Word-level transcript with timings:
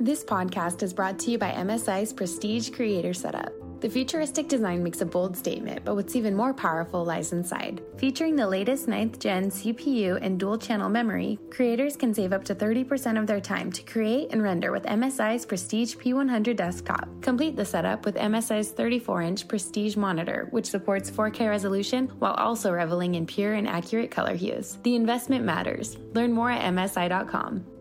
This 0.00 0.22
podcast 0.22 0.84
is 0.84 0.92
brought 0.92 1.18
to 1.18 1.32
you 1.32 1.38
by 1.38 1.50
MSI's 1.50 2.12
Prestige 2.12 2.70
Creator 2.70 3.14
Setup. 3.14 3.52
The 3.80 3.90
futuristic 3.90 4.46
design 4.46 4.80
makes 4.84 5.00
a 5.00 5.04
bold 5.04 5.36
statement, 5.36 5.84
but 5.84 5.96
what's 5.96 6.14
even 6.14 6.36
more 6.36 6.54
powerful 6.54 7.04
lies 7.04 7.32
inside. 7.32 7.82
Featuring 7.96 8.36
the 8.36 8.46
latest 8.46 8.86
9th 8.86 9.18
gen 9.18 9.50
CPU 9.50 10.16
and 10.22 10.38
dual 10.38 10.56
channel 10.56 10.88
memory, 10.88 11.36
creators 11.50 11.96
can 11.96 12.14
save 12.14 12.32
up 12.32 12.44
to 12.44 12.54
30% 12.54 13.18
of 13.18 13.26
their 13.26 13.40
time 13.40 13.72
to 13.72 13.82
create 13.82 14.28
and 14.30 14.40
render 14.40 14.70
with 14.70 14.84
MSI's 14.84 15.44
Prestige 15.44 15.96
P100 15.96 16.54
desktop. 16.54 17.08
Complete 17.20 17.56
the 17.56 17.64
setup 17.64 18.06
with 18.06 18.14
MSI's 18.14 18.70
34 18.70 19.22
inch 19.22 19.48
Prestige 19.48 19.96
monitor, 19.96 20.46
which 20.52 20.66
supports 20.66 21.10
4K 21.10 21.48
resolution 21.48 22.06
while 22.20 22.34
also 22.34 22.70
reveling 22.70 23.16
in 23.16 23.26
pure 23.26 23.54
and 23.54 23.66
accurate 23.66 24.12
color 24.12 24.36
hues. 24.36 24.78
The 24.84 24.94
investment 24.94 25.44
matters. 25.44 25.96
Learn 26.14 26.32
more 26.32 26.52
at 26.52 26.72
MSI.com. 26.72 27.77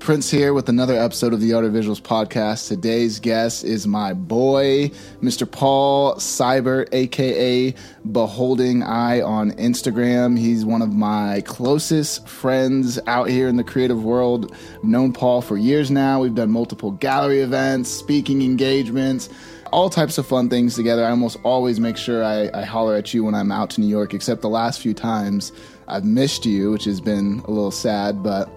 Prince 0.00 0.30
here 0.30 0.54
with 0.54 0.68
another 0.68 0.94
episode 0.94 1.32
of 1.32 1.40
the 1.40 1.52
Art 1.52 1.64
of 1.64 1.72
Visuals 1.72 2.00
podcast. 2.00 2.68
Today's 2.68 3.20
guest 3.20 3.64
is 3.64 3.86
my 3.86 4.14
boy, 4.14 4.88
Mr. 5.20 5.50
Paul 5.50 6.14
Seibert, 6.14 6.88
aka 6.92 7.74
Beholding 8.10 8.82
Eye 8.82 9.20
on 9.20 9.52
Instagram. 9.52 10.38
He's 10.38 10.64
one 10.64 10.80
of 10.80 10.94
my 10.94 11.42
closest 11.44 12.26
friends 12.26 12.98
out 13.06 13.28
here 13.28 13.48
in 13.48 13.56
the 13.56 13.64
creative 13.64 14.02
world. 14.02 14.54
I've 14.76 14.84
known 14.84 15.12
Paul 15.12 15.42
for 15.42 15.56
years 15.56 15.90
now. 15.90 16.20
We've 16.20 16.34
done 16.34 16.50
multiple 16.50 16.92
gallery 16.92 17.40
events, 17.40 17.90
speaking 17.90 18.40
engagements, 18.40 19.28
all 19.72 19.90
types 19.90 20.16
of 20.16 20.26
fun 20.26 20.48
things 20.48 20.74
together. 20.74 21.04
I 21.04 21.10
almost 21.10 21.36
always 21.44 21.80
make 21.80 21.96
sure 21.96 22.24
I, 22.24 22.50
I 22.54 22.62
holler 22.62 22.96
at 22.96 23.12
you 23.12 23.24
when 23.24 23.34
I'm 23.34 23.52
out 23.52 23.70
to 23.70 23.80
New 23.80 23.88
York, 23.88 24.14
except 24.14 24.40
the 24.40 24.48
last 24.48 24.80
few 24.80 24.94
times 24.94 25.52
I've 25.86 26.04
missed 26.04 26.46
you, 26.46 26.70
which 26.70 26.84
has 26.84 27.00
been 27.00 27.42
a 27.46 27.50
little 27.50 27.70
sad, 27.70 28.22
but 28.22 28.48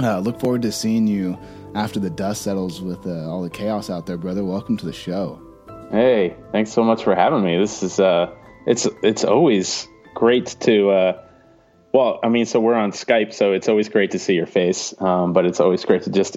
uh, 0.00 0.18
look 0.18 0.40
forward 0.40 0.62
to 0.62 0.72
seeing 0.72 1.06
you 1.06 1.38
after 1.74 2.00
the 2.00 2.10
dust 2.10 2.42
settles 2.42 2.80
with 2.80 3.06
uh, 3.06 3.30
all 3.30 3.42
the 3.42 3.50
chaos 3.50 3.90
out 3.90 4.06
there, 4.06 4.16
brother. 4.16 4.44
Welcome 4.44 4.76
to 4.78 4.86
the 4.86 4.92
show. 4.92 5.40
Hey, 5.90 6.36
thanks 6.52 6.72
so 6.72 6.82
much 6.82 7.04
for 7.04 7.14
having 7.14 7.44
me. 7.44 7.58
This 7.58 7.82
is 7.82 8.00
uh, 8.00 8.34
it's 8.66 8.88
it's 9.02 9.24
always 9.24 9.86
great 10.14 10.56
to. 10.60 10.90
Uh, 10.90 11.22
well, 11.92 12.18
I 12.24 12.28
mean, 12.28 12.46
so 12.46 12.58
we're 12.58 12.74
on 12.74 12.90
Skype, 12.90 13.32
so 13.32 13.52
it's 13.52 13.68
always 13.68 13.88
great 13.88 14.10
to 14.12 14.18
see 14.18 14.34
your 14.34 14.46
face. 14.46 14.94
Um, 15.00 15.32
but 15.32 15.46
it's 15.46 15.60
always 15.60 15.84
great 15.84 16.02
to 16.02 16.10
just. 16.10 16.36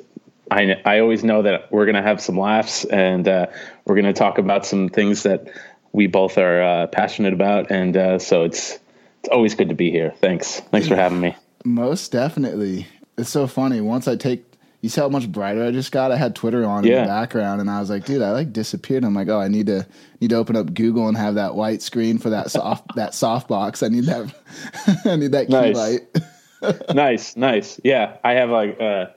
I 0.51 0.75
I 0.85 0.99
always 0.99 1.23
know 1.23 1.41
that 1.41 1.71
we're 1.71 1.85
gonna 1.85 2.03
have 2.03 2.21
some 2.21 2.37
laughs 2.37 2.85
and 2.85 3.27
uh, 3.27 3.47
we're 3.85 3.95
gonna 3.95 4.13
talk 4.13 4.37
about 4.37 4.65
some 4.65 4.89
things 4.89 5.23
that 5.23 5.47
we 5.91 6.07
both 6.07 6.37
are 6.37 6.61
uh, 6.61 6.87
passionate 6.87 7.33
about, 7.33 7.71
and 7.71 7.97
uh, 7.97 8.19
so 8.19 8.43
it's 8.43 8.79
it's 9.19 9.29
always 9.29 9.55
good 9.55 9.69
to 9.69 9.75
be 9.75 9.91
here. 9.91 10.13
Thanks, 10.21 10.59
thanks 10.71 10.87
for 10.87 10.95
having 10.95 11.19
me. 11.19 11.35
Most 11.65 12.11
definitely 12.11 12.87
it's 13.17 13.29
so 13.29 13.47
funny. 13.47 13.81
Once 13.81 14.07
I 14.07 14.15
take, 14.15 14.45
you 14.81 14.89
see 14.89 15.01
how 15.01 15.09
much 15.09 15.31
brighter 15.31 15.65
I 15.65 15.71
just 15.71 15.91
got. 15.91 16.11
I 16.11 16.17
had 16.17 16.35
Twitter 16.35 16.65
on 16.65 16.83
yeah. 16.83 16.97
in 16.97 17.01
the 17.03 17.07
background, 17.07 17.61
and 17.61 17.69
I 17.69 17.79
was 17.79 17.89
like, 17.89 18.05
dude, 18.05 18.21
I 18.21 18.31
like 18.31 18.53
disappeared. 18.53 19.03
I'm 19.03 19.15
like, 19.15 19.27
oh, 19.27 19.39
I 19.39 19.47
need 19.47 19.67
to 19.67 19.85
need 20.21 20.29
to 20.29 20.35
open 20.35 20.55
up 20.55 20.73
Google 20.73 21.07
and 21.07 21.17
have 21.17 21.35
that 21.35 21.55
white 21.55 21.81
screen 21.81 22.17
for 22.19 22.29
that 22.29 22.51
soft 22.51 22.83
that 22.95 23.13
soft 23.13 23.47
box. 23.47 23.81
I 23.81 23.87
need 23.87 24.05
that. 24.05 24.33
I 25.05 25.15
need 25.15 25.31
that 25.31 25.47
key 25.47 25.53
nice. 25.53 25.75
light. 25.75 26.89
nice, 26.93 27.35
nice. 27.35 27.81
Yeah, 27.83 28.17
I 28.23 28.33
have 28.33 28.49
like. 28.49 28.79
Uh, 28.79 29.07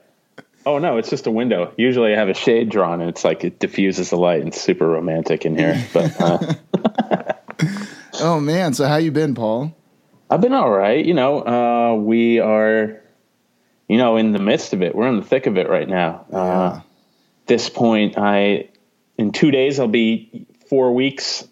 oh 0.65 0.79
no, 0.79 0.97
it's 0.97 1.09
just 1.09 1.27
a 1.27 1.31
window. 1.31 1.73
Usually, 1.77 2.13
I 2.13 2.17
have 2.17 2.29
a 2.29 2.33
shade 2.33 2.69
drawn, 2.69 2.99
and 3.01 3.09
it's 3.09 3.23
like 3.23 3.43
it 3.43 3.59
diffuses 3.59 4.09
the 4.09 4.17
light. 4.17 4.39
and 4.39 4.49
It's 4.49 4.61
super 4.61 4.87
romantic 4.87 5.45
in 5.45 5.57
here, 5.57 5.83
but. 5.93 6.19
Uh, 6.19 6.53
oh 8.19 8.39
man, 8.39 8.73
so 8.73 8.87
how 8.87 8.97
you 8.97 9.11
been, 9.11 9.35
Paul? 9.35 9.75
I've 10.31 10.41
been 10.41 10.53
all 10.53 10.71
right. 10.71 11.05
You 11.05 11.13
know, 11.13 11.45
uh, 11.45 11.95
we 11.95 12.39
are 12.39 13.00
you 13.91 13.97
know, 13.97 14.15
in 14.15 14.31
the 14.31 14.39
midst 14.39 14.71
of 14.71 14.81
it. 14.81 14.95
We're 14.95 15.09
in 15.09 15.17
the 15.17 15.25
thick 15.25 15.47
of 15.47 15.57
it 15.57 15.67
right 15.67 15.87
now. 15.87 16.25
Yeah. 16.31 16.37
Uh, 16.37 16.81
this 17.47 17.69
point, 17.69 18.17
I 18.17 18.69
in 19.17 19.33
two 19.33 19.51
days 19.51 19.81
I'll 19.81 19.89
be 19.89 20.47
four 20.69 20.93
weeks 20.93 21.45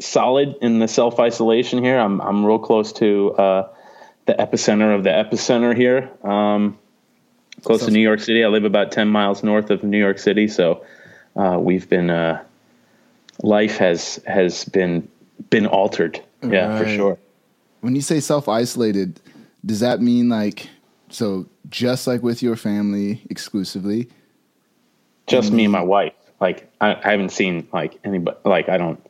solid 0.00 0.56
in 0.62 0.78
the 0.78 0.88
self 0.88 1.20
isolation 1.20 1.84
here. 1.84 1.98
I'm 1.98 2.22
I'm 2.22 2.46
real 2.46 2.58
close 2.58 2.94
to 2.94 3.32
uh, 3.34 3.68
the 4.24 4.32
epicenter 4.32 4.96
of 4.96 5.04
the 5.04 5.10
epicenter 5.10 5.76
here, 5.76 6.10
um, 6.24 6.78
close 7.64 7.84
to 7.84 7.90
New 7.90 8.00
York 8.00 8.20
City. 8.20 8.42
I 8.42 8.48
live 8.48 8.64
about 8.64 8.90
ten 8.90 9.08
miles 9.08 9.42
north 9.42 9.68
of 9.68 9.82
New 9.84 9.98
York 9.98 10.18
City, 10.18 10.48
so 10.48 10.86
uh, 11.36 11.58
we've 11.60 11.86
been 11.86 12.08
uh, 12.08 12.42
life 13.42 13.76
has 13.76 14.22
has 14.26 14.64
been 14.64 15.06
been 15.50 15.66
altered. 15.66 16.18
Yeah, 16.42 16.68
right. 16.68 16.82
for 16.82 16.88
sure. 16.88 17.18
When 17.82 17.94
you 17.94 18.00
say 18.00 18.20
self 18.20 18.48
isolated, 18.48 19.20
does 19.66 19.80
that 19.80 20.00
mean 20.00 20.30
like 20.30 20.70
so 21.10 21.46
just 21.68 22.06
like 22.06 22.22
with 22.22 22.42
your 22.42 22.56
family 22.56 23.22
exclusively? 23.30 24.08
Just 25.26 25.52
me 25.52 25.64
and 25.64 25.72
my 25.72 25.80
mm-hmm. 25.80 25.88
wife. 25.88 26.12
Like 26.40 26.70
I, 26.80 26.94
I 26.94 27.10
haven't 27.10 27.30
seen 27.30 27.68
like 27.72 27.98
anybody. 28.04 28.36
Like 28.44 28.68
I 28.68 28.76
don't. 28.76 29.04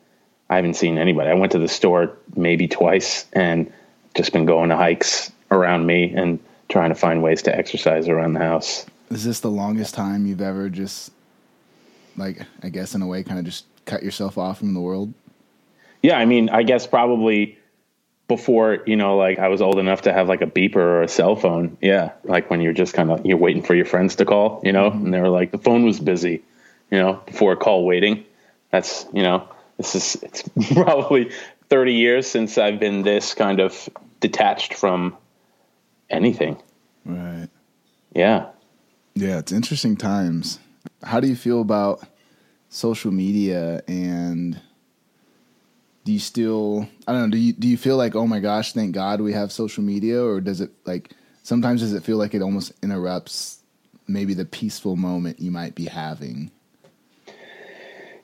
I 0.51 0.57
haven't 0.57 0.75
seen 0.75 0.97
anybody. 0.97 1.29
I 1.29 1.35
went 1.35 1.53
to 1.53 1.59
the 1.59 1.69
store 1.69 2.17
maybe 2.35 2.69
twice 2.69 3.27
and 3.35 3.71
just 4.15 4.33
been 4.33 4.47
going 4.47 4.71
to 4.71 4.77
hikes 4.77 5.31
around 5.51 5.85
me 5.87 6.15
and 6.15 6.39
trying 6.71 6.89
to 6.89 6.95
find 6.95 7.23
ways 7.23 7.43
to 7.43 7.55
exercise 7.55 8.09
around 8.09 8.33
the 8.33 8.41
house. 8.41 8.87
Is 9.11 9.25
this 9.25 9.41
the 9.41 9.51
longest 9.51 9.95
time 9.95 10.27
you've 10.27 10.41
ever 10.41 10.71
just 10.71 11.13
like 12.17 12.43
I 12.63 12.71
guess 12.71 12.95
in 12.95 13.03
a 13.03 13.07
way 13.07 13.23
kind 13.23 13.39
of 13.39 13.45
just 13.45 13.67
cut 13.85 14.03
yourself 14.03 14.39
off 14.39 14.59
from 14.59 14.75
the 14.75 14.81
world? 14.81 15.13
Yeah, 16.03 16.19
I 16.19 16.25
mean, 16.27 16.49
I 16.49 16.63
guess 16.63 16.87
probably 16.87 17.58
before 18.29 18.79
you 18.87 18.95
know 18.95 19.17
like 19.17 19.39
i 19.39 19.49
was 19.49 19.63
old 19.63 19.79
enough 19.79 20.03
to 20.03 20.13
have 20.13 20.29
like 20.29 20.43
a 20.43 20.47
beeper 20.47 20.77
or 20.77 21.03
a 21.03 21.09
cell 21.09 21.35
phone. 21.35 21.77
Yeah. 21.81 22.13
Like 22.25 22.51
when 22.51 22.61
you're 22.61 22.75
just 22.75 22.95
kind 22.95 23.11
of 23.11 23.25
you're 23.25 23.39
waiting 23.39 23.63
for 23.63 23.75
your 23.75 23.87
friends 23.87 24.17
to 24.17 24.25
call 24.25 24.61
you 24.63 24.73
know? 24.73 24.91
Mm-hmm. 24.91 25.07
and 25.07 25.15
they 25.15 25.21
were 25.21 25.31
like 25.31 25.51
the 25.51 25.59
phone 25.59 25.85
was 25.85 25.99
busy 25.99 26.43
you 26.91 26.99
know 26.99 27.15
before 27.27 27.57
call 27.57 27.85
waiting. 27.85 28.25
That's 28.71 29.07
you 29.13 29.23
know 29.23 29.49
this 29.79 29.95
is 29.95 30.23
it's 30.23 30.49
probably 30.75 31.31
30 31.71 31.95
years 31.95 32.27
since 32.27 32.59
i've 32.59 32.79
been 32.79 33.03
this 33.03 33.35
kind 33.35 33.61
of 33.61 33.89
detached 34.21 34.75
from 34.75 35.17
anything. 36.11 36.61
Right. 37.05 37.49
Yeah. 38.15 38.47
Yeah 39.15 39.39
it's 39.39 39.53
interesting 39.53 39.97
times. 39.97 40.59
How 41.03 41.21
do 41.21 41.29
you 41.29 41.37
feel 41.37 41.63
about 41.63 42.07
social 42.69 43.11
media 43.11 43.83
and 43.89 44.61
do 46.09 46.15
you 46.15 46.19
still 46.19 46.89
I 47.07 47.13
don't 47.13 47.25
know, 47.25 47.29
do 47.29 47.37
you 47.37 47.53
do 47.53 47.69
you 47.69 47.77
feel 47.77 47.99
like, 47.99 48.15
oh 48.15 48.27
my 48.27 48.41
gosh, 48.41 48.73
thank 48.73 48.93
God 48.93 49.21
we 49.21 49.35
have 49.35 49.53
social 49.53 49.85
media, 49.85 50.25
or 50.25 50.41
does 50.41 50.63
it 50.63 50.71
like 50.87 51.11
sometimes 51.43 51.83
does 51.83 51.93
it 51.93 52.03
feel 52.03 52.17
like 52.17 52.33
it 52.33 52.41
almost 52.41 52.73
interrupts 52.83 53.59
maybe 54.07 54.33
the 54.33 54.47
peaceful 54.47 54.97
moment 54.97 55.39
you 55.39 55.51
might 55.51 55.75
be 55.75 55.85
having? 55.85 56.51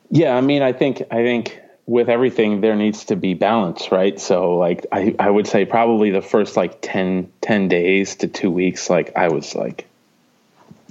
Yeah, 0.09 0.35
I 0.35 0.41
mean 0.41 0.63
I 0.63 0.73
think 0.73 1.03
I 1.11 1.17
think 1.17 1.61
with 1.85 2.09
everything 2.09 2.63
there 2.63 2.75
needs 2.75 3.05
to 3.05 3.17
be 3.17 3.35
balance, 3.35 3.93
right? 3.93 4.19
So 4.19 4.57
like 4.57 4.87
I, 4.91 5.15
I 5.19 5.29
would 5.29 5.47
say 5.47 5.67
probably 5.67 6.11
the 6.11 6.23
first 6.23 6.57
like 6.57 6.79
10, 6.81 7.31
10 7.43 7.69
days 7.69 8.17
to 8.17 8.29
two 8.29 8.51
weeks, 8.51 8.89
like 8.89 9.15
I 9.15 9.29
was 9.29 9.55
like 9.55 9.87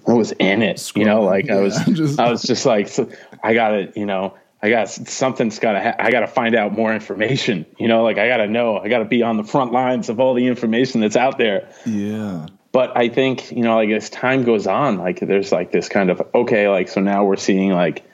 I 0.08 0.14
was 0.14 0.32
in 0.34 0.62
it, 0.62 0.92
you 0.96 1.06
know, 1.06 1.24
like 1.24 1.48
yeah, 1.48 1.56
I 1.56 1.60
was, 1.62 1.76
just, 1.86 2.20
I 2.20 2.30
was 2.30 2.44
just 2.44 2.68
like, 2.68 2.88
so 2.88 3.10
I 3.44 3.56
got 3.56 3.74
it, 3.74 3.98
you 3.98 4.06
know, 4.06 4.36
I 4.64 4.70
got 4.70 4.90
something's 4.90 5.60
got 5.60 5.74
to. 5.74 5.82
Ha- 5.82 5.96
I 6.00 6.10
got 6.10 6.22
to 6.22 6.28
find 6.28 6.56
out 6.56 6.72
more 6.72 6.94
information. 6.94 7.66
You 7.78 7.90
know, 7.90 8.04
like 8.04 8.18
I 8.18 8.30
got 8.30 8.38
to 8.38 8.48
know. 8.48 8.78
I 8.78 8.88
got 8.88 9.00
to 9.00 9.06
be 9.06 9.22
on 9.22 9.36
the 9.36 9.44
front 9.44 9.74
lines 9.74 10.08
of 10.08 10.22
all 10.22 10.34
the 10.34 10.48
information 10.48 11.02
that's 11.02 11.18
out 11.18 11.38
there. 11.38 11.70
Yeah. 11.86 12.48
But 12.72 12.96
I 12.96 13.10
think 13.10 13.52
you 13.52 13.62
know, 13.62 13.76
like 13.76 13.90
as 13.90 14.10
time 14.10 14.44
goes 14.44 14.66
on, 14.66 14.98
like 14.98 15.20
there's 15.20 15.52
like 15.52 15.74
this 15.74 15.90
kind 15.90 16.10
of 16.10 16.22
okay, 16.34 16.70
like 16.70 16.88
so 16.88 17.02
now 17.02 17.26
we're 17.26 17.36
seeing 17.36 17.72
like 17.72 18.10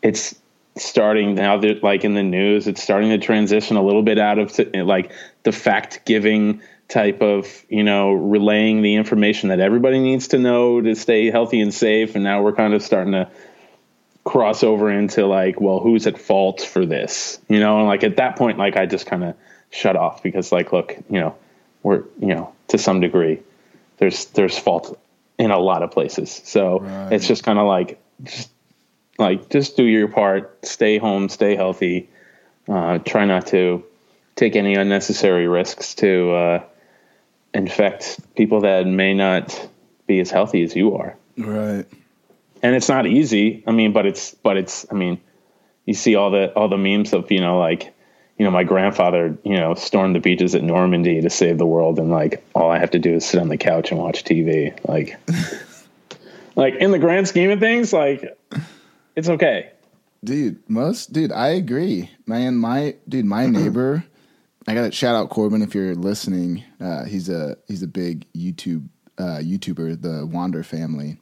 it's 0.00 0.34
starting 0.76 1.34
now 1.34 1.58
that 1.58 1.82
like 1.82 2.02
in 2.02 2.14
the 2.14 2.22
news, 2.22 2.66
it's 2.66 2.82
starting 2.82 3.10
to 3.10 3.18
transition 3.18 3.76
a 3.76 3.82
little 3.82 4.02
bit 4.02 4.18
out 4.18 4.38
of 4.38 4.52
t- 4.52 4.70
eh, 4.72 4.82
like 4.82 5.12
the 5.42 5.52
fact 5.52 6.06
giving 6.06 6.62
type 6.88 7.20
of 7.20 7.64
you 7.68 7.84
know 7.84 8.12
relaying 8.12 8.80
the 8.80 8.94
information 8.94 9.50
that 9.50 9.60
everybody 9.60 9.98
needs 9.98 10.28
to 10.28 10.38
know 10.38 10.80
to 10.80 10.94
stay 10.94 11.30
healthy 11.30 11.60
and 11.60 11.74
safe, 11.74 12.14
and 12.14 12.24
now 12.24 12.42
we're 12.42 12.54
kind 12.54 12.72
of 12.72 12.82
starting 12.82 13.12
to 13.12 13.30
cross 14.30 14.62
over 14.62 14.88
into 14.88 15.26
like, 15.26 15.60
well, 15.60 15.80
who's 15.80 16.06
at 16.06 16.16
fault 16.16 16.60
for 16.60 16.86
this? 16.86 17.40
You 17.48 17.58
know, 17.58 17.80
and 17.80 17.88
like 17.88 18.04
at 18.04 18.18
that 18.18 18.36
point, 18.36 18.58
like 18.58 18.76
I 18.76 18.86
just 18.86 19.06
kind 19.06 19.24
of 19.24 19.34
shut 19.70 19.96
off 19.96 20.22
because 20.22 20.52
like, 20.52 20.72
look, 20.72 20.96
you 21.10 21.18
know, 21.18 21.34
we're, 21.82 22.04
you 22.20 22.28
know, 22.28 22.52
to 22.68 22.78
some 22.78 23.00
degree, 23.00 23.42
there's, 23.98 24.26
there's 24.26 24.56
fault 24.56 24.96
in 25.36 25.50
a 25.50 25.58
lot 25.58 25.82
of 25.82 25.90
places. 25.90 26.42
So 26.44 26.78
right. 26.78 27.12
it's 27.12 27.26
just 27.26 27.42
kind 27.42 27.58
of 27.58 27.66
like, 27.66 28.00
just 28.22 28.50
like, 29.18 29.50
just 29.50 29.76
do 29.76 29.82
your 29.82 30.06
part, 30.06 30.64
stay 30.64 30.96
home, 30.96 31.28
stay 31.28 31.56
healthy, 31.56 32.08
uh, 32.68 32.98
try 32.98 33.24
not 33.24 33.48
to 33.48 33.84
take 34.36 34.54
any 34.54 34.76
unnecessary 34.76 35.48
risks 35.48 35.96
to, 35.96 36.30
uh, 36.30 36.62
infect 37.52 38.20
people 38.36 38.60
that 38.60 38.86
may 38.86 39.12
not 39.12 39.68
be 40.06 40.20
as 40.20 40.30
healthy 40.30 40.62
as 40.62 40.76
you 40.76 40.94
are. 40.94 41.16
Right 41.36 41.84
and 42.62 42.74
it's 42.74 42.88
not 42.88 43.06
easy. 43.06 43.62
I 43.66 43.72
mean, 43.72 43.92
but 43.92 44.06
it's 44.06 44.34
but 44.34 44.56
it's. 44.56 44.86
I 44.90 44.94
mean, 44.94 45.20
you 45.86 45.94
see 45.94 46.14
all 46.14 46.30
the 46.30 46.52
all 46.52 46.68
the 46.68 46.76
memes 46.76 47.12
of 47.12 47.30
you 47.30 47.40
know 47.40 47.58
like 47.58 47.92
you 48.38 48.44
know 48.44 48.50
my 48.50 48.64
grandfather 48.64 49.38
you 49.44 49.56
know 49.56 49.74
stormed 49.74 50.14
the 50.14 50.20
beaches 50.20 50.54
at 50.54 50.62
Normandy 50.62 51.20
to 51.20 51.30
save 51.30 51.58
the 51.58 51.66
world, 51.66 51.98
and 51.98 52.10
like 52.10 52.44
all 52.54 52.70
I 52.70 52.78
have 52.78 52.90
to 52.92 52.98
do 52.98 53.14
is 53.14 53.24
sit 53.24 53.40
on 53.40 53.48
the 53.48 53.56
couch 53.56 53.90
and 53.90 54.00
watch 54.00 54.24
TV. 54.24 54.78
Like, 54.86 55.18
like 56.56 56.74
in 56.74 56.90
the 56.90 56.98
grand 56.98 57.28
scheme 57.28 57.50
of 57.50 57.60
things, 57.60 57.92
like 57.92 58.38
it's 59.16 59.28
okay. 59.28 59.70
Dude, 60.22 60.58
most 60.68 61.12
dude, 61.12 61.32
I 61.32 61.48
agree. 61.48 62.10
Man, 62.26 62.56
my 62.56 62.96
dude, 63.08 63.24
my 63.24 63.46
neighbor, 63.46 64.04
I 64.66 64.74
gotta 64.74 64.92
shout 64.92 65.14
out 65.14 65.30
Corbin 65.30 65.62
if 65.62 65.74
you're 65.74 65.94
listening. 65.94 66.62
Uh, 66.78 67.04
he's 67.04 67.30
a 67.30 67.56
he's 67.68 67.82
a 67.82 67.88
big 67.88 68.30
YouTube 68.34 68.86
uh, 69.18 69.40
YouTuber, 69.42 70.00
the 70.00 70.26
Wander 70.26 70.62
family 70.62 71.18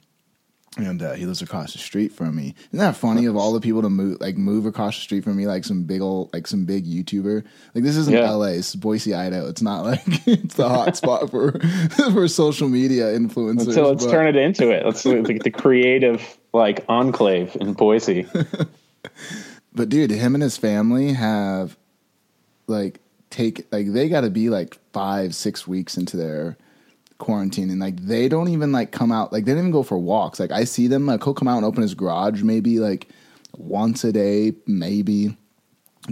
and 0.77 1.03
uh, 1.03 1.13
he 1.15 1.25
lives 1.25 1.43
across 1.43 1.73
the 1.73 1.79
street 1.79 2.13
from 2.13 2.37
me. 2.37 2.55
Isn't 2.73 2.79
that 2.79 2.97
funny? 2.97 3.27
Of 3.27 3.37
all 3.37 3.53
the 3.53 3.61
people 3.61 3.83
to 3.83 3.91
move, 3.91 4.21
like 4.21 4.37
move 4.37 4.67
across 4.67 4.97
the 4.97 5.03
street 5.03 5.25
from 5.25 5.37
me, 5.37 5.47
like 5.47 5.65
some 5.65 5.85
big 5.85 6.01
old, 6.01 6.33
like 6.33 6.47
some 6.47 6.65
big 6.65 6.87
YouTuber. 6.87 7.45
Like 7.75 7.85
this 7.85 7.97
isn't 7.97 8.15
yeah. 8.15 8.27
L.A. 8.27 8.53
It's 8.53 8.75
Boise, 8.75 9.15
Idaho. 9.15 9.49
It's 9.49 9.63
not 9.63 9.85
like 9.85 10.03
it's 10.27 10.55
the 10.55 10.69
hot 10.69 10.97
spot 10.97 11.31
for 11.31 11.59
for 12.13 12.29
social 12.29 12.69
media 12.69 13.07
influencers. 13.07 13.75
So 13.75 13.89
let's 13.89 14.05
but. 14.05 14.11
turn 14.11 14.27
it 14.27 14.37
into 14.37 14.71
it. 14.71 14.85
Let's 14.85 15.03
the, 15.03 15.41
the 15.43 15.51
creative 15.51 16.39
like 16.53 16.85
enclave 16.89 17.57
in 17.61 17.73
Boise. 17.73 18.27
but 19.75 19.89
dude, 19.89 20.11
him 20.11 20.35
and 20.35 20.43
his 20.43 20.57
family 20.57 21.13
have 21.13 21.77
like 22.67 23.01
take 23.31 23.67
like 23.73 23.93
they 23.93 24.09
got 24.09 24.21
to 24.21 24.31
be 24.31 24.51
like 24.51 24.79
five 24.93 25.35
six 25.35 25.67
weeks 25.67 25.97
into 25.97 26.17
their 26.17 26.57
quarantine 27.19 27.69
and 27.71 27.81
like 27.81 27.97
they 28.01 28.29
don't 28.29 28.49
even 28.49 28.71
like 28.71 28.93
come 28.93 29.11
out 29.11 29.33
like 29.33 29.45
they 29.45 29.53
don't 29.53 29.59
even 29.61 29.71
go 29.71 29.83
for 29.83 29.99
walks. 29.99 30.39
Like 30.41 30.53
i 30.53 30.65
see 30.65 30.87
them 30.87 31.07
like 31.07 31.23
he'll 31.23 31.35
come 31.35 31.49
out 31.49 31.57
and 31.57 31.67
open 31.67 31.83
his 31.83 31.95
garage 31.95 32.43
maybe 32.43 32.79
like 32.79 33.09
once 33.57 34.05
a 34.05 34.13
day 34.13 34.53
maybe 34.67 35.37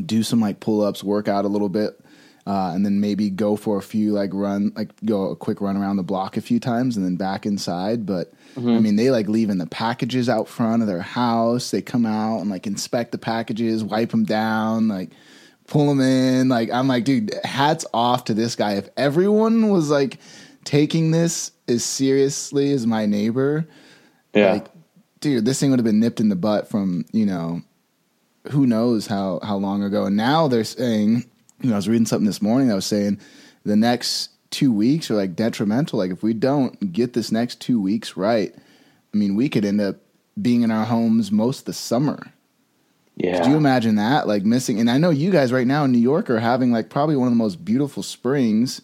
do 0.04 0.22
some 0.22 0.40
like 0.40 0.60
pull-ups 0.60 1.04
work 1.04 1.28
out 1.28 1.44
a 1.44 1.48
little 1.48 1.68
bit 1.68 1.98
uh, 2.46 2.70
and 2.72 2.84
then 2.84 3.00
maybe 3.00 3.28
go 3.28 3.56
for 3.56 3.76
a 3.76 3.82
few 3.82 4.12
like 4.12 4.30
run 4.32 4.72
like 4.76 4.90
go 5.04 5.30
a 5.30 5.36
quick 5.36 5.60
run 5.60 5.76
around 5.76 5.96
the 5.96 6.04
block 6.04 6.36
a 6.36 6.40
few 6.40 6.60
times 6.60 6.96
and 6.96 7.04
then 7.04 7.16
back 7.16 7.44
inside. 7.44 8.06
But 8.06 8.32
mm-hmm. 8.54 8.68
i 8.68 8.78
mean 8.78 8.94
they 8.94 9.10
like 9.10 9.28
leaving 9.28 9.58
the 9.58 9.66
packages 9.66 10.28
out 10.28 10.48
front 10.48 10.80
of 10.80 10.86
their 10.86 11.02
house. 11.02 11.72
They 11.72 11.82
come 11.82 12.06
out 12.06 12.38
and 12.38 12.48
like 12.48 12.66
inspect 12.66 13.10
the 13.10 13.18
packages 13.18 13.82
wipe 13.82 14.10
them 14.10 14.24
down 14.24 14.86
like 14.86 15.10
pull 15.66 15.88
them 15.88 16.00
in. 16.00 16.48
Like 16.48 16.70
i'm 16.70 16.86
like 16.86 17.04
dude 17.04 17.34
hats 17.42 17.84
off 17.92 18.24
to 18.26 18.34
this 18.34 18.54
guy. 18.54 18.74
If 18.74 18.90
everyone 18.96 19.68
was 19.68 19.90
like 19.90 20.20
taking 20.66 21.12
this 21.12 21.52
as 21.68 21.82
seriously 21.82 22.72
as 22.72 22.86
my 22.86 23.06
neighbor, 23.06 23.66
yeah. 24.34 24.52
like, 24.52 24.66
dude, 25.20 25.46
this 25.46 25.58
thing 25.58 25.70
would 25.70 25.78
have 25.78 25.84
been 25.84 26.00
nipped 26.00 26.20
in 26.20 26.28
the 26.28 26.36
butt 26.36 26.68
from, 26.68 27.06
you 27.12 27.24
know, 27.24 27.62
who 28.50 28.66
knows 28.66 29.06
how, 29.06 29.40
how 29.42 29.56
long 29.56 29.82
ago. 29.82 30.04
And 30.04 30.16
now 30.16 30.48
they're 30.48 30.64
saying, 30.64 31.24
you 31.62 31.70
know, 31.70 31.74
I 31.74 31.78
was 31.78 31.88
reading 31.88 32.04
something 32.04 32.26
this 32.26 32.42
morning 32.42 32.68
that 32.68 32.74
was 32.74 32.84
saying 32.84 33.18
the 33.64 33.76
next 33.76 34.30
two 34.50 34.72
weeks 34.72 35.10
are 35.10 35.14
like 35.14 35.34
detrimental. 35.34 35.98
Like, 35.98 36.10
if 36.10 36.22
we 36.22 36.34
don't 36.34 36.92
get 36.92 37.14
this 37.14 37.32
next 37.32 37.60
two 37.60 37.80
weeks 37.80 38.16
right, 38.16 38.54
I 39.14 39.16
mean, 39.16 39.36
we 39.36 39.48
could 39.48 39.64
end 39.64 39.80
up 39.80 39.96
being 40.40 40.62
in 40.62 40.70
our 40.70 40.84
homes 40.84 41.32
most 41.32 41.60
of 41.60 41.64
the 41.66 41.72
summer. 41.72 42.32
Yeah. 43.16 43.38
Could 43.38 43.50
you 43.50 43.56
imagine 43.56 43.94
that? 43.94 44.28
Like 44.28 44.44
missing, 44.44 44.78
and 44.78 44.90
I 44.90 44.98
know 44.98 45.08
you 45.08 45.30
guys 45.30 45.50
right 45.50 45.66
now 45.66 45.84
in 45.84 45.92
New 45.92 45.98
York 45.98 46.28
are 46.28 46.38
having 46.38 46.70
like 46.70 46.90
probably 46.90 47.16
one 47.16 47.26
of 47.26 47.32
the 47.32 47.38
most 47.38 47.64
beautiful 47.64 48.02
springs. 48.02 48.82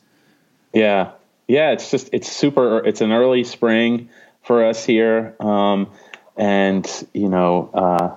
Yeah 0.73 1.11
yeah, 1.49 1.73
it's 1.73 1.91
just 1.91 2.11
it's 2.13 2.31
super. 2.31 2.79
It's 2.85 3.01
an 3.01 3.13
early 3.13 3.45
spring 3.45 4.09
for 4.43 4.65
us 4.65 4.85
here, 4.85 5.37
um, 5.41 5.91
and 6.37 6.89
you 7.13 7.29
know, 7.29 7.71
uh, 7.73 8.17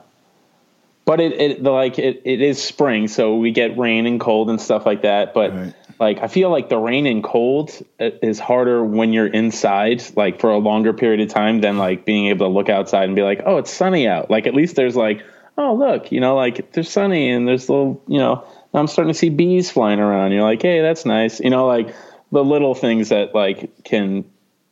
but 1.05 1.19
it, 1.19 1.39
it 1.39 1.63
like 1.63 1.99
it, 1.99 2.21
it 2.25 2.41
is 2.41 2.61
spring, 2.61 3.07
so 3.07 3.35
we 3.37 3.51
get 3.51 3.77
rain 3.77 4.05
and 4.05 4.19
cold 4.19 4.49
and 4.49 4.59
stuff 4.59 4.85
like 4.85 5.03
that. 5.03 5.33
But 5.33 5.53
right. 5.53 5.73
like 5.99 6.19
I 6.19 6.27
feel 6.27 6.49
like 6.49 6.69
the 6.69 6.77
rain 6.77 7.05
and 7.05 7.23
cold 7.23 7.71
uh, 7.99 8.09
is 8.21 8.39
harder 8.39 8.83
when 8.83 9.13
you're 9.13 9.27
inside, 9.27 10.03
like 10.15 10.39
for 10.39 10.51
a 10.51 10.57
longer 10.57 10.93
period 10.93 11.21
of 11.21 11.29
time, 11.29 11.61
than 11.61 11.77
like 11.77 12.05
being 12.05 12.27
able 12.27 12.47
to 12.47 12.53
look 12.53 12.69
outside 12.69 13.05
and 13.05 13.15
be 13.15 13.21
like, 13.21 13.41
oh, 13.45 13.57
it's 13.57 13.71
sunny 13.71 14.07
out. 14.07 14.31
Like 14.31 14.47
at 14.47 14.55
least 14.55 14.75
there's 14.75 14.95
like, 14.95 15.23
oh 15.57 15.75
look, 15.75 16.11
you 16.11 16.19
know, 16.19 16.35
like 16.35 16.71
there's 16.73 16.89
sunny 16.89 17.29
and 17.29 17.47
there's 17.47 17.69
little, 17.69 18.03
you 18.07 18.17
know, 18.17 18.45
I'm 18.73 18.87
starting 18.87 19.13
to 19.13 19.17
see 19.17 19.29
bees 19.29 19.71
flying 19.71 19.99
around. 19.99 20.31
You're 20.31 20.43
like, 20.43 20.61
hey, 20.61 20.81
that's 20.81 21.05
nice, 21.05 21.39
you 21.39 21.49
know, 21.49 21.67
like 21.67 21.95
the 22.31 22.43
little 22.43 22.75
things 22.75 23.09
that 23.09 23.33
like 23.33 23.83
can 23.83 24.25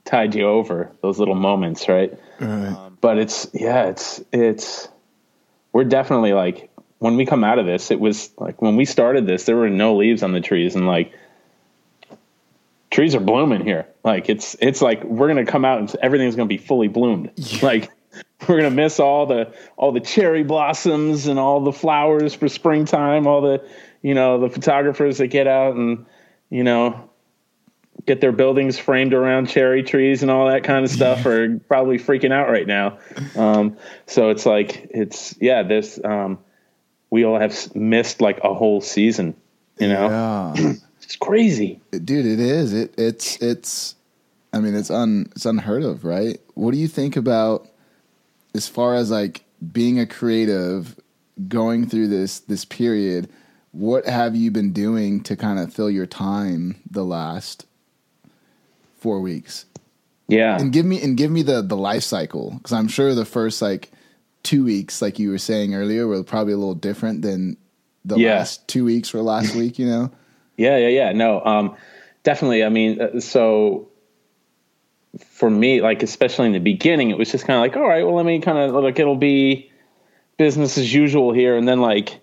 tide 0.05 0.35
you 0.35 0.47
over 0.47 0.91
those 1.01 1.19
little 1.19 1.35
moments, 1.35 1.87
right? 1.87 2.13
right. 2.39 2.67
Um, 2.67 2.97
but 3.01 3.17
it's 3.17 3.47
yeah, 3.53 3.85
it's 3.85 4.23
it's 4.31 4.87
we're 5.71 5.83
definitely 5.83 6.33
like 6.33 6.69
when 6.99 7.17
we 7.17 7.25
come 7.25 7.43
out 7.43 7.59
of 7.59 7.65
this, 7.65 7.91
it 7.91 7.99
was 7.99 8.31
like 8.37 8.61
when 8.61 8.75
we 8.75 8.85
started 8.85 9.27
this, 9.27 9.45
there 9.45 9.57
were 9.57 9.69
no 9.69 9.97
leaves 9.97 10.23
on 10.23 10.31
the 10.31 10.41
trees, 10.41 10.75
and 10.75 10.87
like 10.87 11.13
trees 12.91 13.15
are 13.15 13.19
blooming 13.19 13.63
here. 13.63 13.87
Like 14.03 14.29
it's 14.29 14.55
it's 14.59 14.81
like 14.81 15.03
we're 15.03 15.27
gonna 15.27 15.45
come 15.45 15.65
out 15.65 15.79
and 15.79 15.95
everything's 16.01 16.35
gonna 16.35 16.47
be 16.47 16.57
fully 16.57 16.87
bloomed. 16.87 17.31
Yeah. 17.35 17.65
Like 17.65 17.91
we're 18.47 18.57
gonna 18.57 18.69
miss 18.69 18.99
all 18.99 19.25
the 19.25 19.53
all 19.75 19.91
the 19.91 19.99
cherry 19.99 20.43
blossoms 20.43 21.27
and 21.27 21.39
all 21.39 21.61
the 21.61 21.71
flowers 21.71 22.33
for 22.33 22.47
springtime. 22.47 23.27
All 23.27 23.41
the 23.41 23.67
you 24.01 24.13
know 24.13 24.39
the 24.39 24.49
photographers 24.49 25.17
that 25.17 25.27
get 25.27 25.47
out 25.47 25.75
and 25.75 26.05
you 26.49 26.63
know 26.63 27.09
get 28.05 28.21
their 28.21 28.31
buildings 28.31 28.77
framed 28.77 29.13
around 29.13 29.47
cherry 29.47 29.83
trees 29.83 30.21
and 30.21 30.31
all 30.31 30.47
that 30.47 30.63
kind 30.63 30.83
of 30.83 30.91
stuff 30.91 31.25
are 31.25 31.59
probably 31.67 31.97
freaking 31.97 32.31
out 32.31 32.49
right 32.49 32.67
now. 32.67 32.97
Um, 33.35 33.77
so 34.07 34.29
it's 34.29 34.45
like 34.45 34.87
it's 34.89 35.35
yeah, 35.39 35.63
this 35.63 35.99
um, 36.03 36.39
we 37.09 37.23
all 37.25 37.39
have 37.39 37.75
missed 37.75 38.21
like 38.21 38.39
a 38.43 38.53
whole 38.53 38.81
season. 38.81 39.35
You 39.79 39.87
know, 39.87 40.53
yeah. 40.55 40.73
it's 41.01 41.15
crazy, 41.15 41.81
dude. 41.91 42.25
It 42.25 42.39
is. 42.39 42.73
It 42.73 42.93
it's 42.97 43.41
it's. 43.41 43.95
I 44.51 44.59
mean, 44.59 44.75
it's 44.75 44.91
un 44.91 45.29
it's 45.35 45.45
unheard 45.45 45.83
of, 45.83 46.03
right? 46.03 46.39
What 46.53 46.71
do 46.71 46.77
you 46.77 46.87
think 46.87 47.15
about 47.15 47.67
as 48.53 48.67
far 48.67 48.95
as 48.95 49.09
like 49.09 49.43
being 49.71 49.99
a 49.99 50.05
creative, 50.05 50.99
going 51.47 51.87
through 51.87 52.09
this 52.09 52.39
this 52.39 52.65
period? 52.65 53.29
What 53.71 54.05
have 54.05 54.35
you 54.35 54.51
been 54.51 54.71
doing 54.71 55.23
to 55.23 55.35
kind 55.35 55.57
of 55.57 55.73
fill 55.73 55.89
your 55.89 56.05
time 56.05 56.79
the 56.91 57.03
last 57.03 57.65
four 59.03 59.19
weeks. 59.19 59.65
Yeah, 60.29 60.57
and 60.57 60.71
give 60.71 60.85
me 60.85 61.03
and 61.03 61.17
give 61.17 61.29
me 61.29 61.43
the 61.43 61.61
the 61.61 61.75
life 61.75 62.03
cycle 62.03 62.51
because 62.51 62.71
I'm 62.71 62.87
sure 62.87 63.13
the 63.13 63.25
first 63.25 63.61
like 63.61 63.91
two 64.41 64.63
weeks, 64.63 65.01
like 65.01 65.19
you 65.19 65.29
were 65.29 65.37
saying 65.37 65.75
earlier, 65.75 66.07
were 66.07 66.23
probably 66.23 66.53
a 66.53 66.57
little 66.57 66.73
different 66.73 67.21
than 67.21 67.57
the 68.05 68.17
yeah. 68.17 68.37
last 68.37 68.65
two 68.67 68.85
weeks 68.85 69.13
or 69.13 69.21
last 69.21 69.53
week. 69.61 69.77
You 69.77 69.87
know? 69.87 70.11
Yeah, 70.55 70.77
yeah, 70.77 70.87
yeah. 70.87 71.11
No, 71.11 71.43
um, 71.43 71.75
definitely. 72.23 72.63
I 72.63 72.69
mean, 72.69 73.01
uh, 73.01 73.19
so 73.19 73.89
for 75.19 75.49
me, 75.49 75.81
like 75.81 76.01
especially 76.01 76.47
in 76.47 76.53
the 76.53 76.59
beginning, 76.59 77.11
it 77.11 77.17
was 77.17 77.29
just 77.29 77.45
kind 77.45 77.57
of 77.57 77.61
like, 77.61 77.75
all 77.75 77.87
right, 77.87 78.05
well, 78.05 78.15
let 78.15 78.25
me 78.25 78.39
kind 78.39 78.57
of 78.57 78.81
like 78.81 78.97
it'll 78.99 79.17
be 79.17 79.69
business 80.37 80.77
as 80.77 80.93
usual 80.93 81.33
here, 81.33 81.57
and 81.57 81.67
then 81.67 81.81
like 81.81 82.21